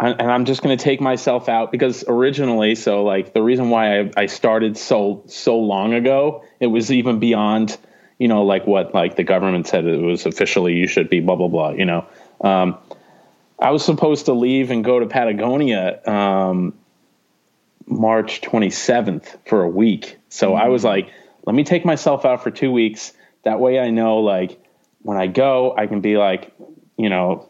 and 0.00 0.30
I'm 0.30 0.44
just 0.44 0.62
going 0.62 0.76
to 0.76 0.82
take 0.82 1.00
myself 1.00 1.48
out 1.48 1.70
because 1.70 2.04
originally, 2.08 2.74
so 2.74 3.04
like 3.04 3.32
the 3.32 3.42
reason 3.42 3.70
why 3.70 4.00
I, 4.00 4.10
I 4.16 4.26
started 4.26 4.76
so 4.76 5.22
so 5.26 5.58
long 5.58 5.94
ago, 5.94 6.44
it 6.58 6.66
was 6.66 6.90
even 6.90 7.20
beyond, 7.20 7.76
you 8.18 8.26
know, 8.26 8.44
like 8.44 8.66
what 8.66 8.92
like 8.92 9.16
the 9.16 9.24
government 9.24 9.66
said 9.66 9.84
it 9.84 10.00
was 10.00 10.26
officially 10.26 10.74
you 10.74 10.88
should 10.88 11.08
be 11.08 11.20
blah 11.20 11.36
blah 11.36 11.48
blah. 11.48 11.70
You 11.70 11.84
know, 11.84 12.06
um, 12.40 12.76
I 13.58 13.70
was 13.70 13.84
supposed 13.84 14.26
to 14.26 14.32
leave 14.32 14.70
and 14.70 14.84
go 14.84 14.98
to 14.98 15.06
Patagonia 15.06 16.00
um, 16.08 16.74
March 17.86 18.40
27th 18.40 19.46
for 19.46 19.62
a 19.62 19.68
week, 19.68 20.18
so 20.28 20.50
mm-hmm. 20.50 20.62
I 20.62 20.68
was 20.68 20.82
like, 20.82 21.08
let 21.46 21.54
me 21.54 21.62
take 21.62 21.84
myself 21.84 22.24
out 22.24 22.42
for 22.42 22.50
two 22.50 22.72
weeks. 22.72 23.12
That 23.44 23.60
way, 23.60 23.78
I 23.78 23.90
know 23.90 24.18
like 24.18 24.60
when 25.02 25.18
I 25.18 25.28
go, 25.28 25.72
I 25.76 25.86
can 25.86 26.00
be 26.00 26.16
like, 26.16 26.52
you 26.96 27.10
know, 27.10 27.48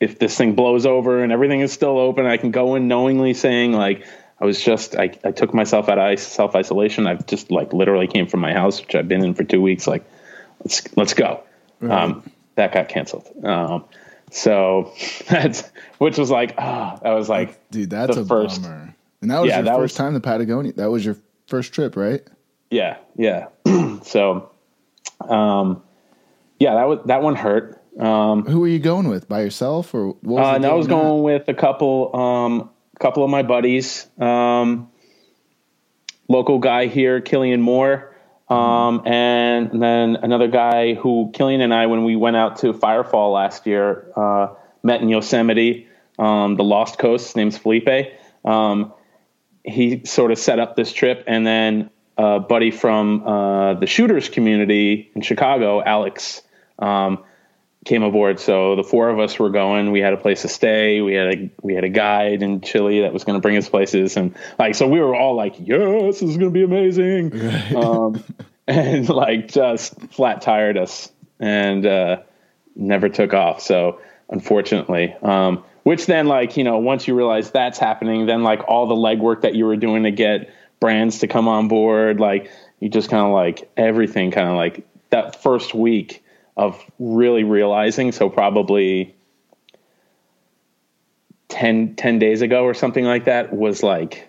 if 0.00 0.18
this 0.18 0.36
thing 0.36 0.54
blows 0.54 0.86
over 0.86 1.22
and 1.22 1.32
everything 1.32 1.60
is 1.60 1.72
still 1.72 1.98
open, 1.98 2.26
I 2.26 2.36
can 2.36 2.50
go 2.50 2.74
in 2.74 2.88
knowingly 2.88 3.34
saying 3.34 3.72
like 3.72 4.06
I 4.40 4.44
was 4.44 4.62
just 4.62 4.96
I, 4.96 5.10
I 5.24 5.30
took 5.30 5.54
myself 5.54 5.88
out 5.88 5.98
of 5.98 6.18
self 6.18 6.54
isolation. 6.54 7.06
I've 7.06 7.26
just 7.26 7.50
like 7.50 7.72
literally 7.72 8.06
came 8.06 8.26
from 8.26 8.40
my 8.40 8.52
house, 8.52 8.80
which 8.80 8.94
I've 8.94 9.08
been 9.08 9.24
in 9.24 9.34
for 9.34 9.44
two 9.44 9.62
weeks. 9.62 9.86
Like 9.86 10.04
let's 10.62 10.96
let's 10.96 11.14
go. 11.14 11.42
Um, 11.82 12.30
that 12.56 12.72
got 12.72 12.88
canceled. 12.88 13.28
Um, 13.44 13.84
so 14.30 14.92
that's 15.28 15.70
which 15.98 16.18
was 16.18 16.30
like 16.30 16.54
ah, 16.58 16.94
oh, 16.94 17.00
that 17.02 17.12
was 17.12 17.28
like 17.28 17.58
dude, 17.70 17.90
that's 17.90 18.16
a 18.16 18.24
first, 18.24 18.62
bummer. 18.62 18.94
And 19.22 19.30
that 19.30 19.40
was 19.40 19.48
yeah, 19.48 19.56
your 19.56 19.64
that 19.64 19.76
first 19.76 19.94
was, 19.94 19.94
time 19.94 20.14
to 20.14 20.20
Patagonia. 20.20 20.72
That 20.74 20.90
was 20.90 21.04
your 21.04 21.16
first 21.46 21.72
trip, 21.72 21.96
right? 21.96 22.22
Yeah, 22.70 22.98
yeah. 23.16 23.48
so, 24.02 24.50
um, 25.20 25.82
yeah, 26.58 26.74
that 26.74 26.88
was 26.88 26.98
that 27.06 27.22
one 27.22 27.36
hurt. 27.36 27.75
Um, 27.98 28.44
Who 28.44 28.60
were 28.60 28.68
you 28.68 28.78
going 28.78 29.08
with? 29.08 29.28
By 29.28 29.42
yourself 29.42 29.94
or? 29.94 30.08
What 30.08 30.22
was 30.22 30.56
uh, 30.56 30.58
no, 30.58 30.70
I 30.70 30.74
was 30.74 30.86
going 30.86 31.22
with 31.22 31.48
a 31.48 31.54
couple, 31.54 32.14
um, 32.14 32.70
couple 33.00 33.24
of 33.24 33.30
my 33.30 33.42
buddies. 33.42 34.06
Um, 34.18 34.90
local 36.28 36.58
guy 36.58 36.86
here, 36.86 37.20
Killian 37.20 37.60
Moore, 37.60 38.14
um, 38.48 39.02
and 39.06 39.82
then 39.82 40.16
another 40.16 40.48
guy 40.48 40.94
who 40.94 41.30
Killian 41.32 41.60
and 41.60 41.72
I, 41.72 41.86
when 41.86 42.04
we 42.04 42.16
went 42.16 42.36
out 42.36 42.56
to 42.56 42.72
Firefall 42.72 43.32
last 43.32 43.66
year, 43.66 44.12
uh, 44.16 44.54
met 44.82 45.00
in 45.00 45.08
Yosemite, 45.08 45.88
um, 46.18 46.56
the 46.56 46.64
Lost 46.64 46.98
Coast. 46.98 47.28
His 47.28 47.36
name's 47.36 47.58
Felipe. 47.58 47.88
Um, 48.44 48.92
he 49.64 50.04
sort 50.04 50.30
of 50.30 50.38
set 50.38 50.58
up 50.58 50.76
this 50.76 50.92
trip, 50.92 51.24
and 51.26 51.46
then 51.46 51.90
a 52.16 52.40
buddy 52.40 52.70
from 52.70 53.26
uh, 53.26 53.74
the 53.74 53.86
shooters 53.86 54.28
community 54.28 55.10
in 55.14 55.22
Chicago, 55.22 55.82
Alex, 55.82 56.42
um, 56.78 57.24
came 57.86 58.02
aboard. 58.02 58.38
So 58.40 58.76
the 58.76 58.82
four 58.82 59.08
of 59.08 59.18
us 59.18 59.38
were 59.38 59.48
going. 59.48 59.92
We 59.92 60.00
had 60.00 60.12
a 60.12 60.16
place 60.16 60.42
to 60.42 60.48
stay. 60.48 61.00
We 61.00 61.14
had 61.14 61.34
a 61.34 61.50
we 61.62 61.74
had 61.74 61.84
a 61.84 61.88
guide 61.88 62.42
in 62.42 62.60
Chile 62.60 63.00
that 63.02 63.12
was 63.12 63.24
going 63.24 63.38
to 63.38 63.40
bring 63.40 63.56
us 63.56 63.68
places, 63.68 64.16
and 64.16 64.34
like 64.58 64.74
so 64.74 64.86
we 64.86 65.00
were 65.00 65.14
all 65.14 65.34
like, 65.34 65.54
"Yes, 65.58 66.20
this 66.20 66.30
is 66.30 66.36
going 66.36 66.52
to 66.52 66.54
be 66.54 66.64
amazing," 66.64 67.30
right. 67.30 67.74
um, 67.74 68.22
and 68.66 69.08
like 69.08 69.48
just 69.48 69.98
flat 70.12 70.42
tired 70.42 70.76
us 70.76 71.10
and 71.40 71.86
uh, 71.86 72.18
never 72.74 73.08
took 73.08 73.32
off. 73.32 73.62
So 73.62 74.00
unfortunately, 74.28 75.14
um, 75.22 75.64
which 75.84 76.06
then 76.06 76.26
like 76.26 76.56
you 76.56 76.64
know 76.64 76.78
once 76.78 77.08
you 77.08 77.14
realize 77.14 77.52
that's 77.52 77.78
happening, 77.78 78.26
then 78.26 78.42
like 78.42 78.68
all 78.68 78.86
the 78.86 78.94
legwork 78.96 79.42
that 79.42 79.54
you 79.54 79.64
were 79.64 79.76
doing 79.76 80.02
to 80.02 80.10
get 80.10 80.52
brands 80.80 81.20
to 81.20 81.28
come 81.28 81.48
on 81.48 81.68
board, 81.68 82.20
like 82.20 82.50
you 82.80 82.88
just 82.88 83.08
kind 83.08 83.24
of 83.24 83.32
like 83.32 83.70
everything 83.76 84.32
kind 84.32 84.48
of 84.48 84.56
like 84.56 84.86
that 85.10 85.40
first 85.42 85.72
week 85.72 86.22
of 86.56 86.82
really 86.98 87.44
realizing. 87.44 88.12
So 88.12 88.30
probably 88.30 89.14
10, 91.48 91.96
10 91.96 92.18
days 92.18 92.42
ago 92.42 92.64
or 92.64 92.74
something 92.74 93.04
like 93.04 93.26
that 93.26 93.52
was 93.52 93.82
like, 93.82 94.28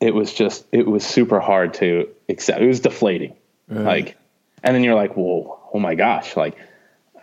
it 0.00 0.14
was 0.14 0.32
just, 0.32 0.64
it 0.72 0.86
was 0.86 1.04
super 1.04 1.40
hard 1.40 1.74
to 1.74 2.08
accept. 2.28 2.60
It 2.60 2.66
was 2.66 2.80
deflating. 2.80 3.34
Like, 3.70 4.16
and 4.62 4.74
then 4.74 4.82
you're 4.82 4.94
like, 4.94 5.14
whoa, 5.14 5.60
oh 5.74 5.78
my 5.78 5.94
gosh, 5.94 6.36
like 6.36 6.56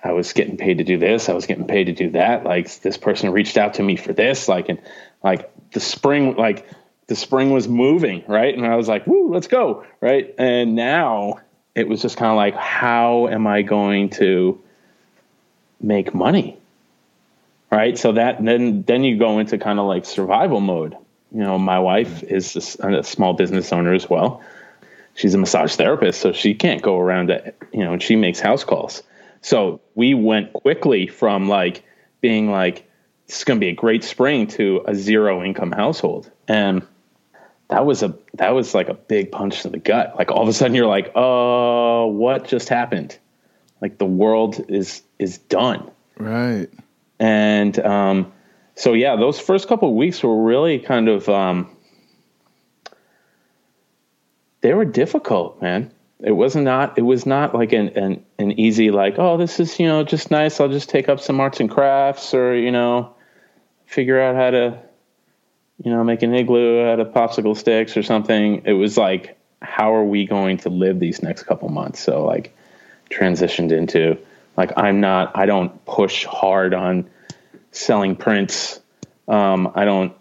I 0.03 0.11
was 0.11 0.33
getting 0.33 0.57
paid 0.57 0.77
to 0.77 0.83
do 0.83 0.99
this. 0.99 1.27
I 1.27 1.33
was 1.33 1.47
getting 1.47 1.65
paid 1.65 1.85
to 1.85 1.93
do 1.93 2.11
that. 2.11 2.43
Like 2.43 2.81
this 2.81 2.97
person 2.97 3.31
reached 3.31 3.57
out 3.57 3.75
to 3.75 3.83
me 3.83 3.95
for 3.95 4.13
this, 4.13 4.47
like, 4.47 4.69
and 4.69 4.79
like 5.23 5.51
the 5.71 5.79
spring, 5.79 6.35
like 6.35 6.69
the 7.07 7.15
spring 7.15 7.49
was 7.49 7.67
moving. 7.67 8.23
Right. 8.27 8.55
And 8.55 8.65
I 8.67 8.75
was 8.75 8.87
like, 8.87 9.07
woo, 9.07 9.33
let's 9.33 9.47
go. 9.47 9.85
Right. 10.01 10.35
And 10.37 10.75
now 10.75 11.39
it 11.75 11.87
was 11.87 12.01
just 12.01 12.17
kind 12.17 12.31
of 12.31 12.37
like, 12.37 12.55
how 12.55 13.27
am 13.27 13.45
I 13.45 13.61
going 13.61 14.09
to 14.11 14.59
make 15.81 16.13
money? 16.13 16.57
Right. 17.71 17.97
So 17.97 18.13
that 18.13 18.43
then 18.43 18.83
then 18.83 19.03
you 19.03 19.17
go 19.17 19.39
into 19.39 19.57
kind 19.57 19.79
of 19.79 19.85
like 19.85 20.05
survival 20.05 20.61
mode. 20.61 20.95
You 21.31 21.41
know, 21.41 21.59
my 21.59 21.79
wife 21.79 22.23
is 22.23 22.55
a 22.55 23.03
small 23.03 23.33
business 23.33 23.73
owner 23.73 23.93
as 23.93 24.09
well. 24.09 24.41
She's 25.15 25.33
a 25.33 25.37
massage 25.37 25.75
therapist, 25.75 26.21
so 26.21 26.31
she 26.31 26.53
can't 26.53 26.81
go 26.81 26.97
around 26.99 27.27
to, 27.27 27.53
you 27.73 27.83
know, 27.83 27.97
she 27.99 28.15
makes 28.15 28.39
house 28.39 28.63
calls. 28.63 29.03
So 29.41 29.81
we 29.95 30.13
went 30.13 30.53
quickly 30.53 31.07
from 31.07 31.49
like 31.49 31.83
being 32.21 32.49
like, 32.49 32.89
this 33.27 33.39
is 33.39 33.43
going 33.43 33.59
to 33.59 33.65
be 33.65 33.69
a 33.69 33.75
great 33.75 34.03
spring 34.03 34.47
to 34.47 34.83
a 34.87 34.95
zero 34.95 35.43
income 35.43 35.71
household. 35.71 36.31
And 36.47 36.83
that 37.69 37.85
was 37.85 38.03
a 38.03 38.15
that 38.35 38.53
was 38.53 38.73
like 38.75 38.89
a 38.89 38.93
big 38.93 39.31
punch 39.31 39.63
to 39.63 39.69
the 39.69 39.79
gut. 39.79 40.15
Like 40.17 40.31
all 40.31 40.43
of 40.43 40.47
a 40.47 40.53
sudden 40.53 40.75
you're 40.75 40.87
like, 40.87 41.11
"Oh, 41.15 42.07
what 42.07 42.47
just 42.47 42.69
happened?" 42.69 43.17
Like 43.81 43.97
the 43.97 44.05
world 44.05 44.63
is 44.69 45.01
is 45.19 45.37
done. 45.37 45.89
Right. 46.17 46.69
And 47.19 47.77
um 47.79 48.31
so 48.75 48.93
yeah, 48.93 49.15
those 49.15 49.39
first 49.39 49.67
couple 49.67 49.89
of 49.89 49.95
weeks 49.95 50.21
were 50.21 50.43
really 50.43 50.79
kind 50.79 51.09
of 51.09 51.27
um 51.29 51.75
they 54.61 54.73
were 54.73 54.85
difficult, 54.85 55.61
man. 55.61 55.91
It 56.19 56.31
was 56.31 56.55
not 56.55 56.97
it 56.97 57.03
was 57.03 57.25
not 57.25 57.53
like 57.55 57.73
an 57.73 57.89
an, 57.89 58.25
an 58.39 58.59
easy 58.59 58.91
like, 58.91 59.15
"Oh, 59.17 59.37
this 59.37 59.59
is, 59.59 59.79
you 59.79 59.87
know, 59.87 60.03
just 60.03 60.31
nice. 60.31 60.59
I'll 60.59 60.69
just 60.69 60.89
take 60.89 61.09
up 61.09 61.19
some 61.19 61.39
arts 61.39 61.59
and 61.59 61.69
crafts 61.69 62.33
or, 62.33 62.55
you 62.55 62.71
know, 62.71 63.13
figure 63.85 64.19
out 64.19 64.35
how 64.35 64.51
to 64.51 64.79
you 65.83 65.91
know, 65.91 66.03
make 66.03 66.23
an 66.23 66.33
igloo 66.33 66.85
out 66.85 66.99
of 66.99 67.07
popsicle 67.09 67.57
sticks 67.57 67.97
or 67.97 68.03
something. 68.03 68.63
It 68.65 68.73
was 68.73 68.97
like, 68.97 69.37
how 69.61 69.93
are 69.95 70.03
we 70.03 70.25
going 70.25 70.57
to 70.57 70.69
live 70.69 70.99
these 70.99 71.21
next 71.21 71.43
couple 71.43 71.69
months? 71.69 71.99
So 71.99 72.23
like 72.23 72.55
transitioned 73.09 73.71
into 73.71 74.17
like 74.57 74.71
I'm 74.77 74.99
not 75.01 75.37
I 75.37 75.45
don't 75.45 75.83
push 75.85 76.25
hard 76.25 76.73
on 76.73 77.09
selling 77.71 78.15
prints. 78.15 78.79
Um, 79.27 79.71
I 79.75 79.85
don't 79.85 80.13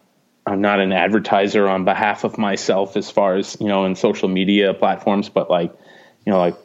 I'm 0.47 0.61
not 0.61 0.81
an 0.81 0.93
advertiser 0.93 1.69
on 1.69 1.85
behalf 1.85 2.25
of 2.25 2.37
myself 2.37 2.97
as 2.97 3.11
far 3.11 3.37
as, 3.37 3.57
you 3.61 3.69
know, 3.69 3.87
in 3.87 3.95
social 3.95 4.29
media 4.29 4.75
platforms, 4.75 5.29
but 5.31 5.49
like, 5.49 5.73
you 6.27 6.33
know, 6.33 6.39
like 6.39 6.57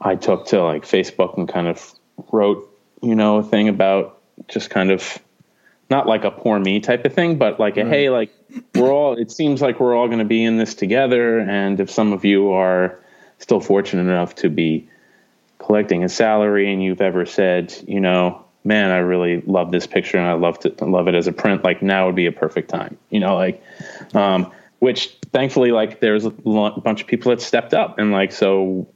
I 0.00 0.14
took 0.14 0.46
to 0.48 0.62
like 0.62 0.84
Facebook 0.84 1.36
and 1.36 1.48
kind 1.48 1.66
of 1.66 1.92
wrote, 2.30 2.70
you 3.02 3.14
know, 3.14 3.38
a 3.38 3.42
thing 3.42 3.68
about 3.68 4.20
just 4.48 4.70
kind 4.70 4.90
of 4.90 5.18
not 5.88 6.06
like 6.06 6.24
a 6.24 6.30
poor 6.30 6.58
me 6.58 6.80
type 6.80 7.04
of 7.04 7.12
thing, 7.14 7.38
but 7.38 7.60
like 7.60 7.76
a 7.76 7.84
right. 7.84 7.92
hey, 7.92 8.10
like 8.10 8.32
we're 8.74 8.92
all. 8.92 9.14
It 9.14 9.30
seems 9.30 9.62
like 9.62 9.78
we're 9.80 9.94
all 9.94 10.06
going 10.06 10.18
to 10.18 10.24
be 10.24 10.42
in 10.42 10.56
this 10.56 10.74
together, 10.74 11.38
and 11.38 11.78
if 11.80 11.90
some 11.90 12.12
of 12.12 12.24
you 12.24 12.52
are 12.52 12.98
still 13.38 13.60
fortunate 13.60 14.02
enough 14.02 14.34
to 14.36 14.48
be 14.48 14.88
collecting 15.58 16.04
a 16.04 16.08
salary, 16.08 16.72
and 16.72 16.82
you've 16.82 17.00
ever 17.00 17.24
said, 17.26 17.74
you 17.86 18.00
know, 18.00 18.44
man, 18.64 18.90
I 18.90 18.98
really 18.98 19.42
love 19.42 19.70
this 19.70 19.86
picture, 19.86 20.18
and 20.18 20.26
I 20.26 20.32
love 20.32 20.58
to 20.60 20.84
love 20.84 21.08
it 21.08 21.14
as 21.14 21.26
a 21.26 21.32
print. 21.32 21.62
Like 21.62 21.82
now 21.82 22.06
would 22.06 22.16
be 22.16 22.26
a 22.26 22.32
perfect 22.32 22.68
time, 22.68 22.98
you 23.10 23.20
know, 23.20 23.36
like, 23.36 23.62
um, 24.14 24.50
which 24.80 25.16
thankfully, 25.32 25.70
like 25.70 26.00
there's 26.00 26.24
a 26.24 26.30
bunch 26.30 27.00
of 27.00 27.06
people 27.06 27.30
that 27.30 27.40
stepped 27.40 27.74
up, 27.74 27.98
and 27.98 28.10
like 28.10 28.32
so, 28.32 28.88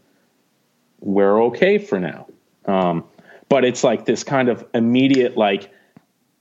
we're 0.99 1.45
okay 1.45 1.79
for 1.79 2.01
now. 2.01 2.27
Um, 2.67 3.05
but 3.49 3.65
it's 3.65 3.85
like 3.85 4.07
this 4.07 4.25
kind 4.25 4.49
of 4.49 4.65
immediate 4.75 5.37
like 5.37 5.71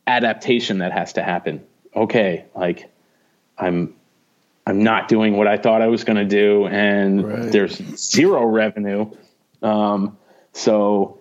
adaptation 0.09 0.79
that 0.79 0.91
has 0.91 1.13
to 1.13 1.23
happen. 1.23 1.63
Okay, 1.95 2.45
like 2.55 2.91
I'm 3.57 3.95
I'm 4.65 4.83
not 4.83 5.07
doing 5.07 5.37
what 5.37 5.47
I 5.47 5.57
thought 5.57 5.81
I 5.81 5.87
was 5.87 6.03
going 6.03 6.17
to 6.17 6.25
do, 6.25 6.67
and 6.67 7.23
right. 7.25 7.51
there's 7.51 7.77
zero 7.97 8.45
revenue. 8.45 9.11
Um, 9.61 10.17
so 10.53 11.19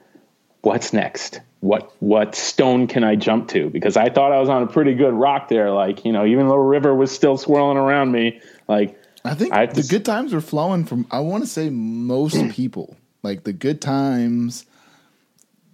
what's 0.63 0.93
next? 0.93 1.41
What 1.61 1.93
what 2.01 2.35
stone 2.35 2.87
can 2.87 3.05
I 3.05 3.17
jump 3.17 3.49
to? 3.49 3.69
Because 3.71 3.97
I 3.97 4.11
thought 4.11 4.33
I 4.33 4.41
was 4.41 4.49
on 4.49 4.63
a 4.63 4.67
pretty 4.67 4.95
good 4.95 5.15
rock 5.15 5.49
there. 5.49 5.71
Like 5.71 6.05
you 6.05 6.13
know, 6.13 6.25
even 6.25 6.49
though 6.49 6.57
river 6.57 6.95
was 6.95 7.11
still 7.11 7.37
swirling 7.37 7.77
around 7.77 8.13
me, 8.13 8.41
like 8.69 9.01
I 9.25 9.35
think 9.35 9.53
I 9.53 9.67
the 9.67 9.83
good 9.83 10.05
times 10.05 10.33
were 10.33 10.41
flowing 10.41 10.85
from. 10.85 11.07
I 11.11 11.21
want 11.21 11.43
to 11.45 11.49
say 11.49 11.71
most 11.71 12.51
people. 12.51 12.97
Like 13.23 13.43
the 13.43 13.53
good 13.53 13.81
times, 13.81 14.65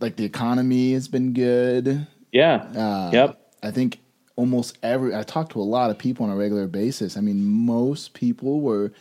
like 0.01 0.17
the 0.17 0.25
economy 0.25 0.95
has 0.95 1.09
been 1.09 1.35
good. 1.35 2.07
Yeah. 2.35 2.57
Uh, 2.57 3.11
yep. 3.13 3.53
I 3.63 3.71
think 3.71 4.01
almost 4.37 4.77
every 4.83 5.15
I 5.15 5.23
talked 5.23 5.53
to 5.53 5.61
a 5.61 5.63
lot 5.63 5.91
of 5.91 5.99
people 5.99 6.27
on 6.27 6.33
a 6.33 6.37
regular 6.37 6.67
basis. 6.67 7.17
I 7.17 7.21
mean, 7.21 7.45
most 7.45 8.13
people 8.13 8.61
were 8.61 8.93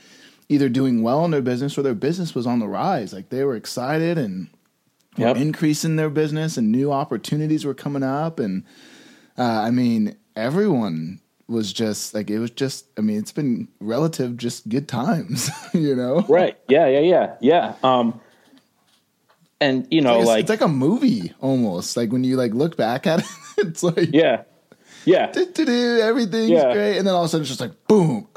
either 0.47 0.69
doing 0.69 1.01
well 1.01 1.25
in 1.25 1.31
their 1.31 1.41
business 1.41 1.77
or 1.77 1.81
their 1.81 1.95
business 1.95 2.35
was 2.35 2.45
on 2.45 2.59
the 2.59 2.67
rise. 2.67 3.11
Like 3.11 3.29
they 3.29 3.43
were 3.43 3.55
excited 3.55 4.19
and 4.19 4.49
yep. 5.17 5.35
increasing 5.35 5.95
their 5.95 6.11
business 6.11 6.57
and 6.57 6.71
new 6.71 6.91
opportunities 6.91 7.65
were 7.65 7.73
coming 7.73 8.03
up 8.03 8.39
and 8.39 8.63
uh, 9.35 9.41
I 9.41 9.71
mean, 9.71 10.15
everyone 10.35 11.19
was 11.47 11.73
just 11.73 12.13
like 12.13 12.29
it 12.29 12.37
was 12.37 12.51
just 12.51 12.85
I 12.99 13.01
mean, 13.01 13.17
it's 13.17 13.31
been 13.31 13.67
relative 13.79 14.37
just 14.37 14.69
good 14.69 14.87
times, 14.87 15.49
you 15.73 15.95
know. 15.95 16.21
Right. 16.29 16.57
Yeah, 16.69 16.87
yeah, 16.87 16.99
yeah. 16.99 17.35
Yeah. 17.41 17.75
Um 17.83 18.21
and 19.63 19.87
you 19.89 20.01
know, 20.01 20.19
it's 20.19 20.27
like, 20.27 20.35
like, 20.35 20.41
it's 20.41 20.49
like 20.49 20.61
a 20.61 20.67
movie 20.67 21.33
almost. 21.39 21.95
Like 21.95 22.11
when 22.11 22.23
you 22.23 22.35
like 22.35 22.53
look 22.53 22.75
back 22.75 23.07
at 23.07 23.19
it, 23.57 23.67
it's 23.67 23.83
like 23.83 24.09
yeah, 24.11 24.43
yeah, 25.05 25.31
everything's 25.33 26.49
yeah. 26.49 26.73
great, 26.73 26.97
and 26.97 27.07
then 27.07 27.13
all 27.13 27.21
of 27.21 27.25
a 27.25 27.29
sudden 27.29 27.43
it's 27.43 27.49
just 27.49 27.61
like 27.61 27.87
boom, 27.87 28.27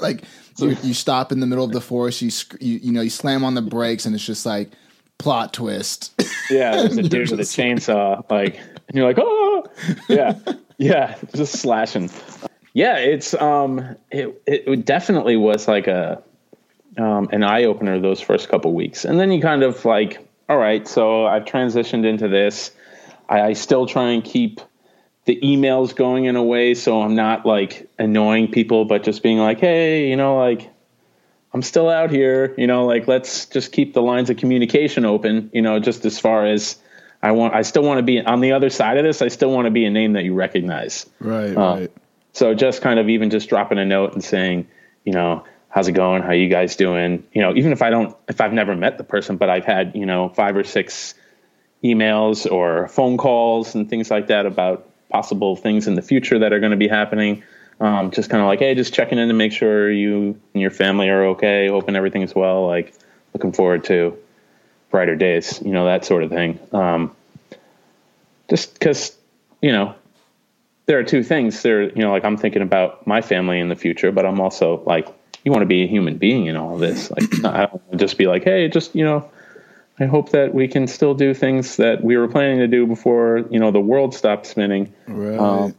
like 0.00 0.24
you, 0.58 0.76
you 0.82 0.94
stop 0.94 1.32
in 1.32 1.40
the 1.40 1.46
middle 1.46 1.64
of 1.64 1.72
the 1.72 1.80
forest, 1.80 2.22
you, 2.22 2.30
you 2.60 2.78
you 2.84 2.92
know 2.92 3.02
you 3.02 3.10
slam 3.10 3.44
on 3.44 3.54
the 3.54 3.62
brakes, 3.62 4.06
and 4.06 4.14
it's 4.14 4.24
just 4.24 4.46
like 4.46 4.70
plot 5.18 5.52
twist. 5.52 6.18
Yeah, 6.50 6.76
there's 6.76 6.96
a 6.96 7.02
dude 7.08 7.30
with 7.30 7.40
a 7.40 7.44
chainsaw, 7.44 8.28
like, 8.30 8.58
and 8.88 8.96
you're 8.96 9.06
like, 9.06 9.18
oh, 9.20 9.66
yeah, 10.08 10.38
yeah, 10.78 11.16
just 11.34 11.60
slashing. 11.60 12.10
Yeah, 12.72 12.96
it's 12.96 13.34
um, 13.34 13.96
it 14.10 14.42
it 14.46 14.84
definitely 14.86 15.36
was 15.36 15.68
like 15.68 15.86
a 15.88 16.22
um 16.96 17.28
an 17.32 17.42
eye 17.42 17.64
opener 17.64 18.00
those 18.00 18.20
first 18.20 18.48
couple 18.48 18.72
weeks, 18.72 19.04
and 19.04 19.20
then 19.20 19.30
you 19.30 19.42
kind 19.42 19.62
of 19.62 19.84
like 19.84 20.26
all 20.50 20.56
right, 20.56 20.88
so 20.88 21.26
I've 21.26 21.44
transitioned 21.44 22.04
into 22.04 22.26
this. 22.26 22.72
I, 23.28 23.40
I 23.40 23.52
still 23.52 23.86
try 23.86 24.10
and 24.10 24.24
keep 24.24 24.60
the 25.24 25.38
emails 25.42 25.94
going 25.94 26.24
in 26.24 26.34
a 26.34 26.42
way 26.42 26.74
so 26.74 27.02
I'm 27.02 27.14
not 27.14 27.46
like 27.46 27.88
annoying 28.00 28.50
people, 28.50 28.84
but 28.84 29.04
just 29.04 29.22
being 29.22 29.38
like, 29.38 29.60
hey, 29.60 30.10
you 30.10 30.16
know, 30.16 30.38
like 30.38 30.68
I'm 31.54 31.62
still 31.62 31.88
out 31.88 32.10
here, 32.10 32.52
you 32.58 32.66
know, 32.66 32.84
like 32.84 33.06
let's 33.06 33.46
just 33.46 33.70
keep 33.70 33.94
the 33.94 34.02
lines 34.02 34.28
of 34.28 34.38
communication 34.38 35.04
open, 35.04 35.50
you 35.52 35.62
know, 35.62 35.78
just 35.78 36.04
as 36.04 36.18
far 36.18 36.46
as 36.46 36.78
I 37.22 37.30
want, 37.30 37.54
I 37.54 37.62
still 37.62 37.84
want 37.84 37.98
to 37.98 38.02
be 38.02 38.20
on 38.20 38.40
the 38.40 38.50
other 38.50 38.70
side 38.70 38.96
of 38.96 39.04
this. 39.04 39.22
I 39.22 39.28
still 39.28 39.52
want 39.52 39.66
to 39.66 39.70
be 39.70 39.84
a 39.84 39.90
name 39.90 40.14
that 40.14 40.24
you 40.24 40.34
recognize. 40.34 41.08
Right. 41.20 41.56
Uh, 41.56 41.60
right. 41.60 41.92
So 42.32 42.54
just 42.54 42.82
kind 42.82 42.98
of 42.98 43.08
even 43.08 43.30
just 43.30 43.48
dropping 43.48 43.78
a 43.78 43.84
note 43.84 44.14
and 44.14 44.24
saying, 44.24 44.66
you 45.04 45.12
know, 45.12 45.44
how's 45.70 45.88
it 45.88 45.92
going? 45.92 46.22
How 46.22 46.32
you 46.32 46.48
guys 46.48 46.76
doing? 46.76 47.24
You 47.32 47.42
know, 47.42 47.54
even 47.56 47.72
if 47.72 47.80
I 47.80 47.90
don't, 47.90 48.14
if 48.28 48.40
I've 48.40 48.52
never 48.52 48.76
met 48.76 48.98
the 48.98 49.04
person, 49.04 49.36
but 49.36 49.48
I've 49.48 49.64
had, 49.64 49.94
you 49.94 50.04
know, 50.04 50.28
five 50.28 50.56
or 50.56 50.64
six 50.64 51.14
emails 51.82 52.50
or 52.50 52.88
phone 52.88 53.16
calls 53.16 53.74
and 53.74 53.88
things 53.88 54.10
like 54.10 54.26
that 54.26 54.44
about 54.46 54.86
possible 55.08 55.56
things 55.56 55.86
in 55.86 55.94
the 55.94 56.02
future 56.02 56.40
that 56.40 56.52
are 56.52 56.60
going 56.60 56.72
to 56.72 56.76
be 56.76 56.88
happening. 56.88 57.42
Um, 57.80 58.10
just 58.10 58.28
kind 58.28 58.42
of 58.42 58.46
like, 58.46 58.58
hey, 58.58 58.74
just 58.74 58.92
checking 58.92 59.18
in 59.18 59.28
to 59.28 59.34
make 59.34 59.52
sure 59.52 59.90
you 59.90 60.38
and 60.52 60.60
your 60.60 60.70
family 60.70 61.08
are 61.08 61.24
okay, 61.28 61.68
hoping 61.68 61.96
everything's 61.96 62.34
well. 62.34 62.66
Like, 62.66 62.92
looking 63.32 63.52
forward 63.52 63.84
to 63.84 64.18
brighter 64.90 65.16
days, 65.16 65.62
you 65.64 65.70
know, 65.70 65.84
that 65.86 66.04
sort 66.04 66.24
of 66.24 66.30
thing. 66.30 66.58
Um, 66.72 67.14
just 68.50 68.74
because, 68.74 69.16
you 69.62 69.72
know, 69.72 69.94
there 70.86 70.98
are 70.98 71.04
two 71.04 71.22
things. 71.22 71.62
There, 71.62 71.84
you 71.84 72.02
know, 72.02 72.10
like 72.10 72.24
I'm 72.24 72.36
thinking 72.36 72.62
about 72.62 73.06
my 73.06 73.22
family 73.22 73.60
in 73.60 73.68
the 73.68 73.76
future, 73.76 74.10
but 74.10 74.26
I'm 74.26 74.40
also 74.40 74.82
like, 74.84 75.08
you 75.44 75.52
want 75.52 75.62
to 75.62 75.66
be 75.66 75.82
a 75.82 75.86
human 75.86 76.16
being 76.16 76.46
in 76.46 76.56
all 76.56 76.74
of 76.74 76.80
this. 76.80 77.10
Like, 77.10 77.44
I 77.44 77.66
don't 77.66 77.98
just 77.98 78.18
be 78.18 78.26
like, 78.26 78.44
hey, 78.44 78.68
just 78.68 78.94
you 78.94 79.04
know, 79.04 79.30
I 79.98 80.06
hope 80.06 80.30
that 80.30 80.54
we 80.54 80.68
can 80.68 80.86
still 80.86 81.14
do 81.14 81.34
things 81.34 81.76
that 81.76 82.02
we 82.02 82.16
were 82.16 82.28
planning 82.28 82.58
to 82.58 82.66
do 82.66 82.86
before 82.86 83.44
you 83.50 83.58
know 83.58 83.70
the 83.70 83.80
world 83.80 84.14
stopped 84.14 84.46
spinning. 84.46 84.92
Right. 85.06 85.38
Um, 85.38 85.74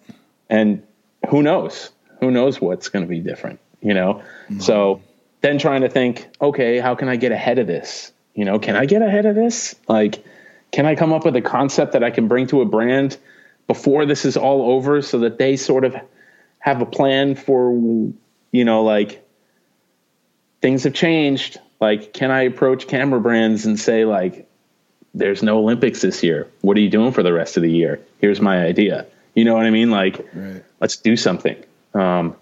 and 0.49 0.83
who 1.29 1.41
knows? 1.41 1.91
Who 2.19 2.31
knows 2.31 2.61
what's 2.61 2.89
going 2.89 3.05
to 3.05 3.09
be 3.09 3.19
different? 3.19 3.59
You 3.81 3.93
know. 3.93 4.23
Mm-hmm. 4.45 4.59
So 4.59 5.01
then 5.41 5.57
trying 5.57 5.81
to 5.81 5.89
think, 5.89 6.27
okay, 6.39 6.79
how 6.79 6.95
can 6.95 7.09
I 7.09 7.15
get 7.15 7.31
ahead 7.31 7.57
of 7.59 7.67
this? 7.67 8.11
You 8.35 8.45
know, 8.45 8.59
can 8.59 8.75
I 8.75 8.85
get 8.85 9.01
ahead 9.01 9.25
of 9.25 9.35
this? 9.35 9.75
Like, 9.87 10.23
can 10.71 10.85
I 10.85 10.95
come 10.95 11.11
up 11.11 11.25
with 11.25 11.35
a 11.35 11.41
concept 11.41 11.93
that 11.93 12.03
I 12.03 12.11
can 12.11 12.27
bring 12.27 12.47
to 12.47 12.61
a 12.61 12.65
brand 12.65 13.17
before 13.67 14.05
this 14.05 14.25
is 14.25 14.37
all 14.37 14.71
over, 14.71 15.01
so 15.01 15.19
that 15.19 15.37
they 15.37 15.55
sort 15.55 15.83
of 15.83 15.95
have 16.59 16.81
a 16.81 16.85
plan 16.85 17.35
for, 17.35 17.71
you 18.51 18.65
know, 18.65 18.83
like 18.83 19.25
things 20.61 20.83
have 20.83 20.93
changed. 20.93 21.59
Like, 21.79 22.13
can 22.13 22.31
I 22.31 22.43
approach 22.43 22.87
camera 22.87 23.19
brands 23.19 23.65
and 23.65 23.79
say, 23.79 24.05
like, 24.05 24.47
there's 25.13 25.43
no 25.43 25.59
Olympics 25.59 26.01
this 26.01 26.23
year. 26.23 26.47
What 26.61 26.77
are 26.77 26.79
you 26.79 26.89
doing 26.89 27.11
for 27.11 27.23
the 27.23 27.33
rest 27.33 27.57
of 27.57 27.63
the 27.63 27.71
year? 27.71 27.99
Here's 28.19 28.39
my 28.39 28.63
idea. 28.63 29.05
You 29.35 29.43
know 29.43 29.55
what 29.55 29.65
I 29.65 29.69
mean? 29.69 29.91
Like, 29.91 30.25
right. 30.33 30.63
let's 30.79 30.97
do 30.97 31.17
something. 31.17 31.61
Um, 31.93 32.35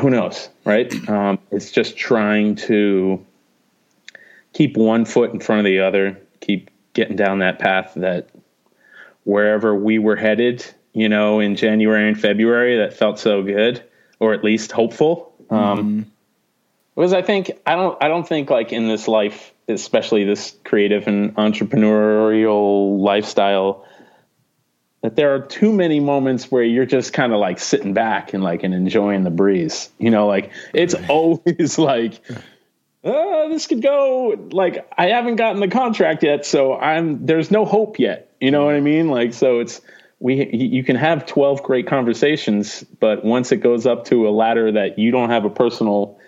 who 0.00 0.08
knows, 0.08 0.48
right? 0.64 0.92
Um, 1.08 1.38
it's 1.50 1.70
just 1.70 1.96
trying 1.96 2.56
to 2.56 3.24
keep 4.52 4.76
one 4.76 5.04
foot 5.04 5.32
in 5.32 5.40
front 5.40 5.60
of 5.60 5.64
the 5.64 5.80
other, 5.80 6.18
keep 6.40 6.70
getting 6.94 7.16
down 7.16 7.40
that 7.40 7.58
path 7.58 7.92
that 7.96 8.28
wherever 9.24 9.74
we 9.74 9.98
were 9.98 10.16
headed, 10.16 10.64
you 10.92 11.08
know, 11.08 11.40
in 11.40 11.56
January 11.56 12.08
and 12.08 12.18
February, 12.20 12.78
that 12.78 12.94
felt 12.94 13.18
so 13.18 13.42
good, 13.42 13.82
or 14.18 14.32
at 14.32 14.44
least 14.44 14.72
hopeful. 14.72 15.34
Um, 15.50 15.58
mm-hmm. 15.58 16.02
Because 16.94 17.12
I 17.12 17.22
think 17.22 17.52
I 17.64 17.74
don't 17.74 18.02
I 18.02 18.08
don't 18.08 18.26
think 18.26 18.50
like 18.50 18.72
in 18.72 18.88
this 18.88 19.08
life, 19.08 19.52
especially 19.68 20.24
this 20.24 20.54
creative 20.64 21.06
and 21.06 21.34
entrepreneurial 21.36 22.98
lifestyle, 22.98 23.86
that 25.02 25.16
there 25.16 25.34
are 25.34 25.40
too 25.40 25.72
many 25.72 26.00
moments 26.00 26.50
where 26.50 26.62
you're 26.62 26.86
just 26.86 27.12
kind 27.12 27.32
of 27.32 27.38
like 27.40 27.58
sitting 27.58 27.94
back 27.94 28.34
and 28.34 28.42
like 28.42 28.62
and 28.62 28.74
enjoying 28.74 29.24
the 29.24 29.30
breeze. 29.30 29.88
You 29.98 30.10
know, 30.10 30.26
like 30.26 30.50
it's 30.74 30.94
always 31.08 31.78
like 31.78 32.20
oh, 33.04 33.48
this 33.48 33.66
could 33.66 33.82
go 33.82 34.48
like 34.52 34.86
I 34.96 35.08
haven't 35.08 35.36
gotten 35.36 35.60
the 35.60 35.68
contract 35.68 36.22
yet, 36.22 36.44
so 36.44 36.76
I'm 36.76 37.24
there's 37.24 37.50
no 37.50 37.64
hope 37.64 37.98
yet. 37.98 38.30
You 38.38 38.50
know 38.50 38.66
what 38.66 38.74
I 38.74 38.80
mean? 38.80 39.08
Like 39.08 39.32
so 39.32 39.60
it's 39.60 39.80
we 40.20 40.46
you 40.54 40.84
can 40.84 40.96
have 40.96 41.24
12 41.24 41.62
great 41.62 41.86
conversations, 41.86 42.84
but 43.00 43.24
once 43.24 43.50
it 43.50 43.56
goes 43.58 43.86
up 43.86 44.04
to 44.06 44.28
a 44.28 44.30
ladder 44.30 44.72
that 44.72 44.98
you 44.98 45.10
don't 45.10 45.30
have 45.30 45.46
a 45.46 45.50
personal 45.50 46.18